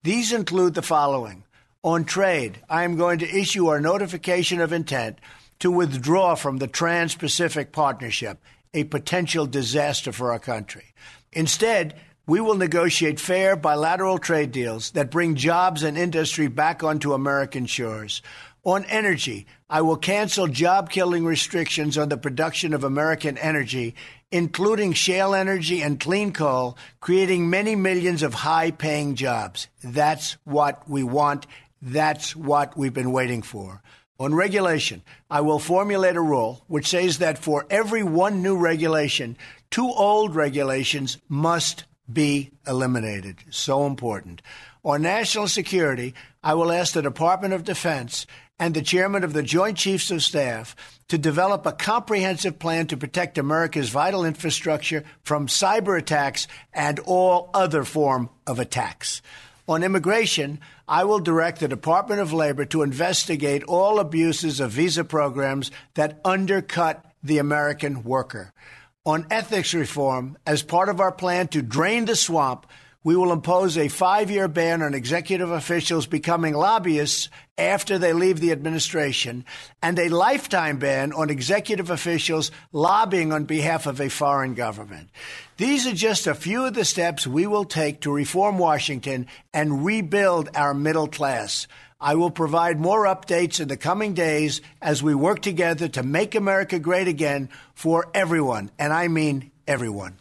These 0.02 0.32
include 0.32 0.72
the 0.72 0.80
following. 0.80 1.43
On 1.84 2.06
trade, 2.06 2.60
I 2.66 2.84
am 2.84 2.96
going 2.96 3.18
to 3.18 3.28
issue 3.28 3.66
our 3.66 3.78
notification 3.78 4.58
of 4.58 4.72
intent 4.72 5.18
to 5.58 5.70
withdraw 5.70 6.34
from 6.34 6.56
the 6.56 6.66
Trans 6.66 7.14
Pacific 7.14 7.72
Partnership, 7.72 8.38
a 8.72 8.84
potential 8.84 9.44
disaster 9.44 10.10
for 10.10 10.32
our 10.32 10.38
country. 10.38 10.94
Instead, 11.30 12.00
we 12.26 12.40
will 12.40 12.54
negotiate 12.54 13.20
fair 13.20 13.54
bilateral 13.54 14.16
trade 14.16 14.50
deals 14.50 14.92
that 14.92 15.10
bring 15.10 15.34
jobs 15.34 15.82
and 15.82 15.98
industry 15.98 16.48
back 16.48 16.82
onto 16.82 17.12
American 17.12 17.66
shores. 17.66 18.22
On 18.64 18.86
energy, 18.86 19.46
I 19.68 19.82
will 19.82 19.98
cancel 19.98 20.46
job 20.48 20.88
killing 20.88 21.26
restrictions 21.26 21.98
on 21.98 22.08
the 22.08 22.16
production 22.16 22.72
of 22.72 22.82
American 22.82 23.36
energy, 23.36 23.94
including 24.32 24.94
shale 24.94 25.34
energy 25.34 25.82
and 25.82 26.00
clean 26.00 26.32
coal, 26.32 26.78
creating 27.00 27.50
many 27.50 27.76
millions 27.76 28.22
of 28.22 28.32
high 28.32 28.70
paying 28.70 29.16
jobs. 29.16 29.68
That's 29.82 30.38
what 30.44 30.88
we 30.88 31.02
want. 31.02 31.46
That's 31.84 32.34
what 32.34 32.78
we've 32.78 32.94
been 32.94 33.12
waiting 33.12 33.42
for. 33.42 33.82
On 34.18 34.34
regulation, 34.34 35.02
I 35.30 35.42
will 35.42 35.58
formulate 35.58 36.16
a 36.16 36.20
rule 36.22 36.64
which 36.66 36.88
says 36.88 37.18
that 37.18 37.36
for 37.36 37.66
every 37.68 38.02
one 38.02 38.42
new 38.42 38.56
regulation, 38.56 39.36
two 39.70 39.90
old 39.90 40.34
regulations 40.34 41.18
must 41.28 41.84
be 42.10 42.52
eliminated. 42.66 43.36
So 43.50 43.86
important. 43.86 44.40
On 44.82 45.02
national 45.02 45.46
security, 45.46 46.14
I 46.42 46.54
will 46.54 46.72
ask 46.72 46.94
the 46.94 47.02
Department 47.02 47.52
of 47.52 47.64
Defense 47.64 48.26
and 48.58 48.72
the 48.72 48.82
chairman 48.82 49.22
of 49.22 49.34
the 49.34 49.42
Joint 49.42 49.76
Chiefs 49.76 50.10
of 50.10 50.22
Staff 50.22 50.74
to 51.08 51.18
develop 51.18 51.66
a 51.66 51.72
comprehensive 51.72 52.58
plan 52.58 52.86
to 52.86 52.96
protect 52.96 53.36
America's 53.36 53.90
vital 53.90 54.24
infrastructure 54.24 55.04
from 55.22 55.48
cyber 55.48 55.98
attacks 55.98 56.46
and 56.72 56.98
all 57.00 57.50
other 57.52 57.84
form 57.84 58.30
of 58.46 58.58
attacks. 58.58 59.20
On 59.66 59.82
immigration, 59.82 60.60
I 60.86 61.04
will 61.04 61.18
direct 61.18 61.60
the 61.60 61.68
Department 61.68 62.20
of 62.20 62.32
Labor 62.32 62.66
to 62.66 62.82
investigate 62.82 63.64
all 63.64 63.98
abuses 63.98 64.60
of 64.60 64.72
visa 64.72 65.04
programs 65.04 65.70
that 65.94 66.20
undercut 66.24 67.04
the 67.22 67.38
American 67.38 68.02
worker. 68.04 68.52
On 69.06 69.26
ethics 69.30 69.72
reform, 69.72 70.36
as 70.46 70.62
part 70.62 70.88
of 70.88 71.00
our 71.00 71.12
plan 71.12 71.48
to 71.48 71.62
drain 71.62 72.04
the 72.04 72.16
swamp, 72.16 72.66
we 73.04 73.14
will 73.14 73.32
impose 73.32 73.76
a 73.76 73.88
five 73.88 74.30
year 74.30 74.48
ban 74.48 74.82
on 74.82 74.94
executive 74.94 75.50
officials 75.50 76.06
becoming 76.06 76.54
lobbyists 76.54 77.28
after 77.56 77.98
they 77.98 78.14
leave 78.14 78.40
the 78.40 78.50
administration 78.50 79.44
and 79.82 79.98
a 79.98 80.08
lifetime 80.08 80.78
ban 80.78 81.12
on 81.12 81.30
executive 81.30 81.90
officials 81.90 82.50
lobbying 82.72 83.32
on 83.32 83.44
behalf 83.44 83.86
of 83.86 84.00
a 84.00 84.08
foreign 84.08 84.54
government. 84.54 85.10
These 85.58 85.86
are 85.86 85.92
just 85.92 86.26
a 86.26 86.34
few 86.34 86.64
of 86.64 86.74
the 86.74 86.84
steps 86.84 87.26
we 87.26 87.46
will 87.46 87.64
take 87.64 88.00
to 88.00 88.10
reform 88.10 88.58
Washington 88.58 89.26
and 89.52 89.84
rebuild 89.84 90.48
our 90.54 90.74
middle 90.74 91.06
class. 91.06 91.68
I 92.00 92.16
will 92.16 92.30
provide 92.30 92.80
more 92.80 93.04
updates 93.04 93.60
in 93.60 93.68
the 93.68 93.76
coming 93.76 94.14
days 94.14 94.62
as 94.82 95.02
we 95.02 95.14
work 95.14 95.40
together 95.40 95.88
to 95.88 96.02
make 96.02 96.34
America 96.34 96.78
great 96.78 97.08
again 97.08 97.50
for 97.74 98.08
everyone, 98.14 98.70
and 98.78 98.92
I 98.92 99.08
mean 99.08 99.52
everyone. 99.66 100.16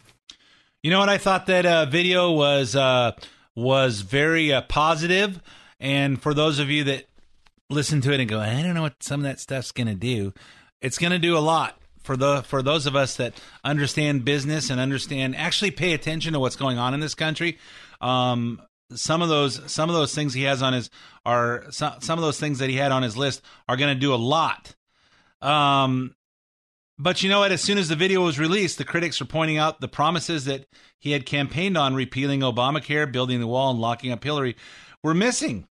You 0.84 0.90
know 0.90 0.98
what? 0.98 1.08
I 1.08 1.16
thought 1.16 1.46
that 1.46 1.64
uh, 1.64 1.86
video 1.86 2.32
was 2.32 2.76
uh, 2.76 3.12
was 3.56 4.02
very 4.02 4.52
uh, 4.52 4.60
positive, 4.60 5.40
and 5.80 6.20
for 6.20 6.34
those 6.34 6.58
of 6.58 6.68
you 6.68 6.84
that 6.84 7.06
listen 7.70 8.02
to 8.02 8.12
it 8.12 8.20
and 8.20 8.28
go, 8.28 8.38
I 8.38 8.60
don't 8.60 8.74
know 8.74 8.82
what 8.82 9.02
some 9.02 9.20
of 9.20 9.24
that 9.24 9.40
stuff's 9.40 9.72
going 9.72 9.86
to 9.86 9.94
do, 9.94 10.34
it's 10.82 10.98
going 10.98 11.12
to 11.12 11.18
do 11.18 11.38
a 11.38 11.40
lot 11.40 11.80
for 12.02 12.18
the 12.18 12.42
for 12.42 12.60
those 12.60 12.84
of 12.84 12.94
us 12.96 13.16
that 13.16 13.32
understand 13.64 14.26
business 14.26 14.68
and 14.68 14.78
understand 14.78 15.36
actually 15.36 15.70
pay 15.70 15.94
attention 15.94 16.34
to 16.34 16.38
what's 16.38 16.54
going 16.54 16.76
on 16.76 16.92
in 16.92 17.00
this 17.00 17.14
country. 17.14 17.56
Um, 18.02 18.60
some 18.94 19.22
of 19.22 19.30
those 19.30 19.62
some 19.72 19.88
of 19.88 19.96
those 19.96 20.14
things 20.14 20.34
he 20.34 20.42
has 20.42 20.60
on 20.60 20.74
his 20.74 20.90
are 21.24 21.64
some, 21.70 21.94
some 22.02 22.18
of 22.18 22.22
those 22.22 22.38
things 22.38 22.58
that 22.58 22.68
he 22.68 22.76
had 22.76 22.92
on 22.92 23.02
his 23.02 23.16
list 23.16 23.40
are 23.70 23.78
going 23.78 23.94
to 23.94 23.98
do 23.98 24.12
a 24.12 24.16
lot. 24.16 24.74
Um, 25.40 26.14
but 26.98 27.22
you 27.22 27.28
know 27.28 27.40
what? 27.40 27.52
As 27.52 27.60
soon 27.60 27.78
as 27.78 27.88
the 27.88 27.96
video 27.96 28.22
was 28.22 28.38
released, 28.38 28.78
the 28.78 28.84
critics 28.84 29.20
were 29.20 29.26
pointing 29.26 29.58
out 29.58 29.80
the 29.80 29.88
promises 29.88 30.44
that 30.44 30.66
he 30.98 31.10
had 31.10 31.26
campaigned 31.26 31.76
on 31.76 31.94
repealing 31.94 32.40
Obamacare, 32.40 33.10
building 33.10 33.40
the 33.40 33.46
wall, 33.46 33.70
and 33.70 33.80
locking 33.80 34.12
up 34.12 34.22
Hillary 34.22 34.56
were 35.02 35.14
missing. 35.14 35.66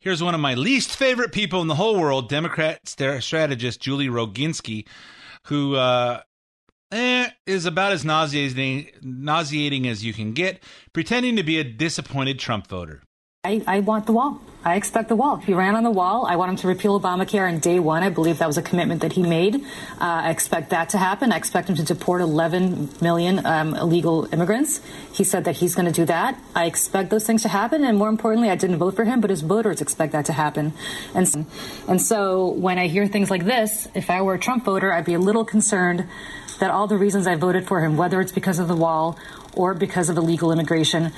Here's 0.00 0.22
one 0.22 0.34
of 0.34 0.40
my 0.40 0.54
least 0.54 0.96
favorite 0.96 1.32
people 1.32 1.62
in 1.62 1.68
the 1.68 1.76
whole 1.76 1.98
world, 1.98 2.28
Democrat 2.28 2.80
strategist 2.86 3.80
Julie 3.80 4.08
Roginsky, 4.08 4.86
who 5.46 5.76
uh, 5.76 6.20
eh, 6.92 7.30
is 7.46 7.64
about 7.66 7.92
as 7.92 8.04
nauseating, 8.04 8.88
nauseating 9.02 9.86
as 9.86 10.04
you 10.04 10.12
can 10.12 10.32
get, 10.32 10.62
pretending 10.92 11.36
to 11.36 11.42
be 11.42 11.58
a 11.58 11.64
disappointed 11.64 12.38
Trump 12.38 12.66
voter. 12.66 13.02
I, 13.44 13.62
I 13.66 13.80
want 13.80 14.06
the 14.06 14.12
wall. 14.12 14.40
I 14.66 14.76
expect 14.76 15.10
the 15.10 15.16
wall. 15.16 15.36
He 15.36 15.52
ran 15.52 15.76
on 15.76 15.84
the 15.84 15.90
wall. 15.90 16.24
I 16.24 16.36
want 16.36 16.48
him 16.52 16.56
to 16.56 16.68
repeal 16.68 16.98
Obamacare 16.98 17.46
on 17.46 17.58
day 17.58 17.78
one. 17.78 18.02
I 18.02 18.08
believe 18.08 18.38
that 18.38 18.46
was 18.46 18.56
a 18.56 18.62
commitment 18.62 19.02
that 19.02 19.12
he 19.12 19.22
made. 19.22 19.56
Uh, 19.56 19.60
I 20.00 20.30
expect 20.30 20.70
that 20.70 20.88
to 20.90 20.98
happen. 20.98 21.32
I 21.32 21.36
expect 21.36 21.68
him 21.68 21.76
to 21.76 21.82
deport 21.84 22.22
11 22.22 22.88
million 23.02 23.44
um, 23.44 23.74
illegal 23.74 24.26
immigrants. 24.32 24.80
He 25.12 25.22
said 25.22 25.44
that 25.44 25.56
he's 25.56 25.74
going 25.74 25.84
to 25.84 25.92
do 25.92 26.06
that. 26.06 26.40
I 26.54 26.64
expect 26.64 27.10
those 27.10 27.26
things 27.26 27.42
to 27.42 27.48
happen. 27.48 27.84
And 27.84 27.98
more 27.98 28.08
importantly, 28.08 28.48
I 28.48 28.56
didn't 28.56 28.78
vote 28.78 28.96
for 28.96 29.04
him, 29.04 29.20
but 29.20 29.28
his 29.28 29.42
voters 29.42 29.82
expect 29.82 30.12
that 30.12 30.24
to 30.26 30.32
happen. 30.32 30.72
And, 31.14 31.28
so- 31.28 31.44
and 31.86 32.00
so 32.00 32.46
when 32.48 32.78
I 32.78 32.86
hear 32.86 33.06
things 33.06 33.30
like 33.30 33.44
this, 33.44 33.86
if 33.94 34.08
I 34.08 34.22
were 34.22 34.32
a 34.32 34.38
Trump 34.38 34.64
voter, 34.64 34.90
I'd 34.94 35.04
be 35.04 35.12
a 35.14 35.18
little 35.18 35.44
concerned 35.44 36.06
that 36.60 36.70
all 36.70 36.86
the 36.86 36.96
reasons 36.96 37.26
I 37.26 37.34
voted 37.34 37.66
for 37.66 37.80
him, 37.84 37.98
whether 37.98 38.18
it's 38.22 38.32
because 38.32 38.60
of 38.60 38.68
the 38.68 38.76
wall 38.76 39.18
or 39.52 39.74
because 39.74 40.08
of 40.08 40.16
illegal 40.16 40.52
immigration 40.52 41.12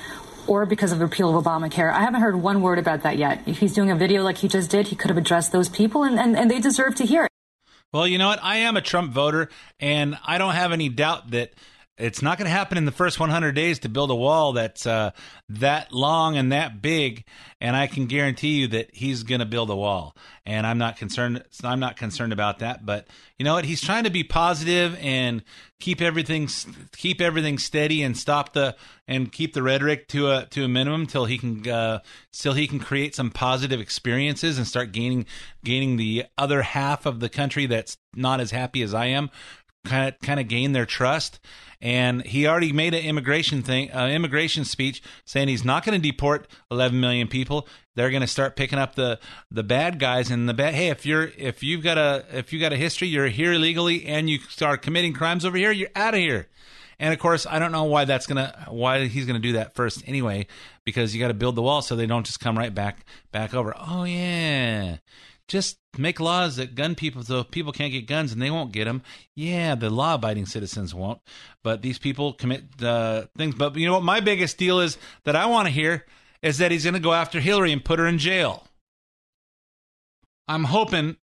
or 0.47 0.65
because 0.65 0.91
of 0.91 0.99
repeal 0.99 1.37
of 1.37 1.45
Obamacare. 1.45 1.91
I 1.91 2.01
haven't 2.01 2.21
heard 2.21 2.35
one 2.35 2.61
word 2.61 2.79
about 2.79 3.03
that 3.03 3.17
yet. 3.17 3.41
If 3.45 3.59
he's 3.59 3.73
doing 3.73 3.91
a 3.91 3.95
video 3.95 4.23
like 4.23 4.37
he 4.37 4.47
just 4.47 4.69
did, 4.69 4.87
he 4.87 4.95
could 4.95 5.09
have 5.09 5.17
addressed 5.17 5.51
those 5.51 5.69
people, 5.69 6.03
and, 6.03 6.19
and, 6.19 6.37
and 6.37 6.49
they 6.49 6.59
deserve 6.59 6.95
to 6.95 7.05
hear 7.05 7.25
it. 7.25 7.31
Well, 7.93 8.07
you 8.07 8.17
know 8.17 8.27
what? 8.27 8.39
I 8.43 8.57
am 8.57 8.75
a 8.75 8.81
Trump 8.81 9.11
voter, 9.11 9.49
and 9.79 10.17
I 10.25 10.37
don't 10.37 10.53
have 10.53 10.71
any 10.71 10.89
doubt 10.89 11.31
that 11.31 11.53
it's 11.97 12.21
not 12.21 12.37
going 12.37 12.45
to 12.45 12.51
happen 12.51 12.77
in 12.77 12.85
the 12.85 12.91
first 12.91 13.19
100 13.19 13.53
days 13.53 13.79
to 13.79 13.89
build 13.89 14.11
a 14.11 14.15
wall 14.15 14.53
that's 14.53 14.85
uh, 14.85 15.11
that 15.49 15.91
long 15.91 16.37
and 16.37 16.51
that 16.51 16.81
big. 16.81 17.25
And 17.59 17.75
I 17.75 17.87
can 17.87 18.05
guarantee 18.05 18.59
you 18.59 18.67
that 18.67 18.93
he's 18.93 19.23
going 19.23 19.39
to 19.39 19.45
build 19.45 19.71
a 19.71 19.75
wall. 19.75 20.15
And 20.45 20.67
I'm 20.67 20.77
not 20.77 20.97
concerned. 20.97 21.43
I'm 21.63 21.79
not 21.79 21.97
concerned 21.97 22.33
about 22.33 22.59
that. 22.59 22.85
But 22.85 23.07
you 23.39 23.45
know 23.45 23.55
what? 23.55 23.65
He's 23.65 23.81
trying 23.81 24.03
to 24.03 24.11
be 24.11 24.23
positive 24.23 24.95
and 25.01 25.43
keep 25.79 26.01
everything 26.01 26.47
keep 26.95 27.19
everything 27.19 27.57
steady 27.57 28.03
and 28.03 28.15
stop 28.15 28.53
the 28.53 28.75
and 29.07 29.31
keep 29.31 29.53
the 29.53 29.63
rhetoric 29.63 30.07
to 30.09 30.29
a 30.29 30.45
to 30.51 30.65
a 30.65 30.67
minimum 30.67 31.07
till 31.07 31.25
he 31.25 31.39
can 31.39 31.67
uh, 31.67 31.99
till 32.31 32.53
he 32.53 32.67
can 32.67 32.79
create 32.79 33.15
some 33.15 33.31
positive 33.31 33.79
experiences 33.79 34.59
and 34.59 34.67
start 34.67 34.91
gaining 34.91 35.25
gaining 35.63 35.97
the 35.97 36.25
other 36.37 36.61
half 36.61 37.07
of 37.07 37.19
the 37.19 37.29
country 37.29 37.65
that's 37.65 37.97
not 38.15 38.39
as 38.39 38.51
happy 38.51 38.83
as 38.83 38.93
I 38.93 39.07
am 39.07 39.31
kind 39.85 40.09
of 40.09 40.19
kind 40.19 40.39
of 40.39 40.47
gain 40.47 40.73
their 40.73 40.85
trust 40.85 41.39
and 41.81 42.25
he 42.25 42.47
already 42.47 42.71
made 42.71 42.93
an 42.93 43.03
immigration 43.03 43.61
thing, 43.61 43.91
uh, 43.91 44.07
immigration 44.07 44.65
speech 44.65 45.01
saying 45.25 45.47
he's 45.47 45.65
not 45.65 45.85
going 45.85 45.99
to 45.99 46.01
deport 46.01 46.47
11 46.71 46.99
million 46.99 47.27
people. 47.27 47.67
They're 47.95 48.09
going 48.09 48.21
to 48.21 48.27
start 48.27 48.55
picking 48.55 48.79
up 48.79 48.95
the 48.95 49.19
the 49.51 49.63
bad 49.63 49.99
guys 49.99 50.31
and 50.31 50.47
the 50.47 50.53
bad. 50.53 50.73
Hey, 50.73 50.89
if 50.89 51.05
you're 51.05 51.31
if 51.37 51.63
you've 51.63 51.83
got 51.83 51.97
a 51.97 52.25
if 52.31 52.51
you 52.53 52.59
got 52.59 52.73
a 52.73 52.77
history, 52.77 53.07
you're 53.07 53.27
here 53.27 53.53
illegally, 53.53 54.05
and 54.05 54.29
you 54.29 54.39
start 54.39 54.81
committing 54.81 55.13
crimes 55.13 55.45
over 55.45 55.57
here, 55.57 55.71
you're 55.71 55.89
out 55.95 56.13
of 56.13 56.19
here. 56.19 56.47
And 56.99 57.13
of 57.13 57.19
course, 57.19 57.45
I 57.45 57.59
don't 57.59 57.71
know 57.71 57.83
why 57.83 58.05
that's 58.05 58.25
gonna 58.25 58.65
why 58.69 59.05
he's 59.07 59.25
gonna 59.25 59.39
do 59.39 59.53
that 59.53 59.75
first 59.75 60.03
anyway, 60.07 60.47
because 60.83 61.13
you 61.13 61.19
got 61.19 61.27
to 61.27 61.33
build 61.35 61.55
the 61.55 61.61
wall 61.61 61.81
so 61.81 61.95
they 61.95 62.07
don't 62.07 62.25
just 62.25 62.39
come 62.39 62.57
right 62.57 62.73
back 62.73 63.05
back 63.31 63.53
over. 63.53 63.75
Oh 63.77 64.03
yeah, 64.03 64.97
just 65.47 65.77
make 65.97 66.19
laws 66.19 66.57
that 66.57 66.75
gun 66.75 66.95
people 66.95 67.23
so 67.23 67.43
people 67.43 67.71
can't 67.71 67.91
get 67.91 68.07
guns 68.07 68.31
and 68.31 68.41
they 68.41 68.51
won't 68.51 68.71
get 68.71 68.85
them. 68.85 69.01
Yeah, 69.35 69.75
the 69.75 69.89
law 69.89 70.15
abiding 70.15 70.45
citizens 70.45 70.93
won't, 70.93 71.19
but 71.63 71.81
these 71.81 71.97
people 71.97 72.33
commit 72.33 72.65
uh, 72.81 73.25
things. 73.37 73.55
But 73.55 73.75
you 73.75 73.85
know 73.85 73.93
what? 73.93 74.03
My 74.03 74.19
biggest 74.19 74.57
deal 74.57 74.79
is 74.79 74.97
that 75.23 75.35
I 75.35 75.45
want 75.45 75.67
to 75.67 75.73
hear 75.73 76.05
is 76.41 76.57
that 76.59 76.71
he's 76.71 76.83
going 76.83 76.93
to 76.93 76.99
go 76.99 77.13
after 77.13 77.39
Hillary 77.39 77.71
and 77.71 77.83
put 77.83 77.99
her 77.99 78.07
in 78.07 78.17
jail. 78.17 78.67
I'm 80.47 80.65
hoping 80.65 81.17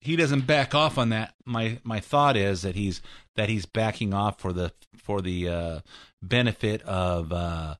he 0.00 0.16
doesn't 0.16 0.46
back 0.46 0.74
off 0.74 0.98
on 0.98 1.10
that. 1.10 1.34
My 1.44 1.78
my 1.84 2.00
thought 2.00 2.36
is 2.36 2.62
that 2.62 2.74
he's 2.74 3.02
that 3.36 3.48
he's 3.48 3.66
backing 3.66 4.14
off 4.14 4.40
for 4.40 4.52
the 4.52 4.72
for 4.96 5.20
the 5.20 5.48
uh, 5.48 5.80
benefit 6.22 6.82
of 6.82 7.32
uh, 7.32 7.74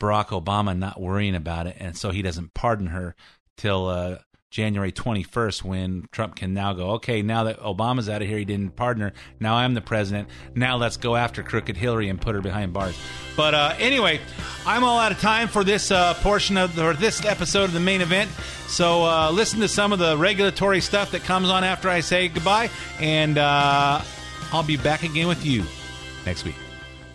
Barack 0.00 0.28
Obama 0.28 0.76
not 0.76 1.00
worrying 1.00 1.34
about 1.34 1.66
it, 1.66 1.76
and 1.78 1.96
so 1.96 2.10
he 2.10 2.22
doesn't 2.22 2.54
pardon 2.54 2.88
her 2.88 3.14
till 3.56 3.88
uh, 3.88 4.18
January 4.50 4.90
21st 4.90 5.62
when 5.62 6.08
Trump 6.10 6.34
can 6.34 6.52
now 6.52 6.72
go, 6.72 6.90
okay, 6.92 7.22
now 7.22 7.44
that 7.44 7.60
Obama's 7.60 8.08
out 8.08 8.20
of 8.20 8.28
here, 8.28 8.38
he 8.38 8.44
didn't 8.44 8.74
pardon 8.74 9.02
her. 9.04 9.12
Now 9.38 9.54
I'm 9.54 9.74
the 9.74 9.80
president. 9.80 10.28
Now 10.54 10.76
let's 10.76 10.96
go 10.96 11.14
after 11.14 11.42
crooked 11.42 11.76
Hillary 11.76 12.08
and 12.08 12.20
put 12.20 12.34
her 12.34 12.40
behind 12.40 12.72
bars. 12.72 12.98
But 13.36 13.54
uh, 13.54 13.74
anyway, 13.78 14.20
I'm 14.66 14.82
all 14.82 14.98
out 14.98 15.12
of 15.12 15.20
time 15.20 15.46
for 15.46 15.62
this 15.62 15.90
uh, 15.92 16.14
portion 16.14 16.56
of 16.56 16.74
the, 16.74 16.88
or 16.88 16.94
this 16.94 17.24
episode 17.24 17.64
of 17.64 17.72
the 17.72 17.80
main 17.80 18.00
event. 18.00 18.30
So 18.66 19.04
uh, 19.04 19.30
listen 19.30 19.60
to 19.60 19.68
some 19.68 19.92
of 19.92 19.98
the 19.98 20.16
regulatory 20.16 20.80
stuff 20.80 21.12
that 21.12 21.22
comes 21.22 21.48
on 21.48 21.62
after 21.62 21.88
I 21.88 22.00
say 22.00 22.28
goodbye, 22.28 22.70
and 22.98 23.38
uh, 23.38 24.02
I'll 24.52 24.62
be 24.62 24.76
back 24.76 25.04
again 25.04 25.28
with 25.28 25.44
you 25.44 25.64
next 26.26 26.44
week. 26.44 26.56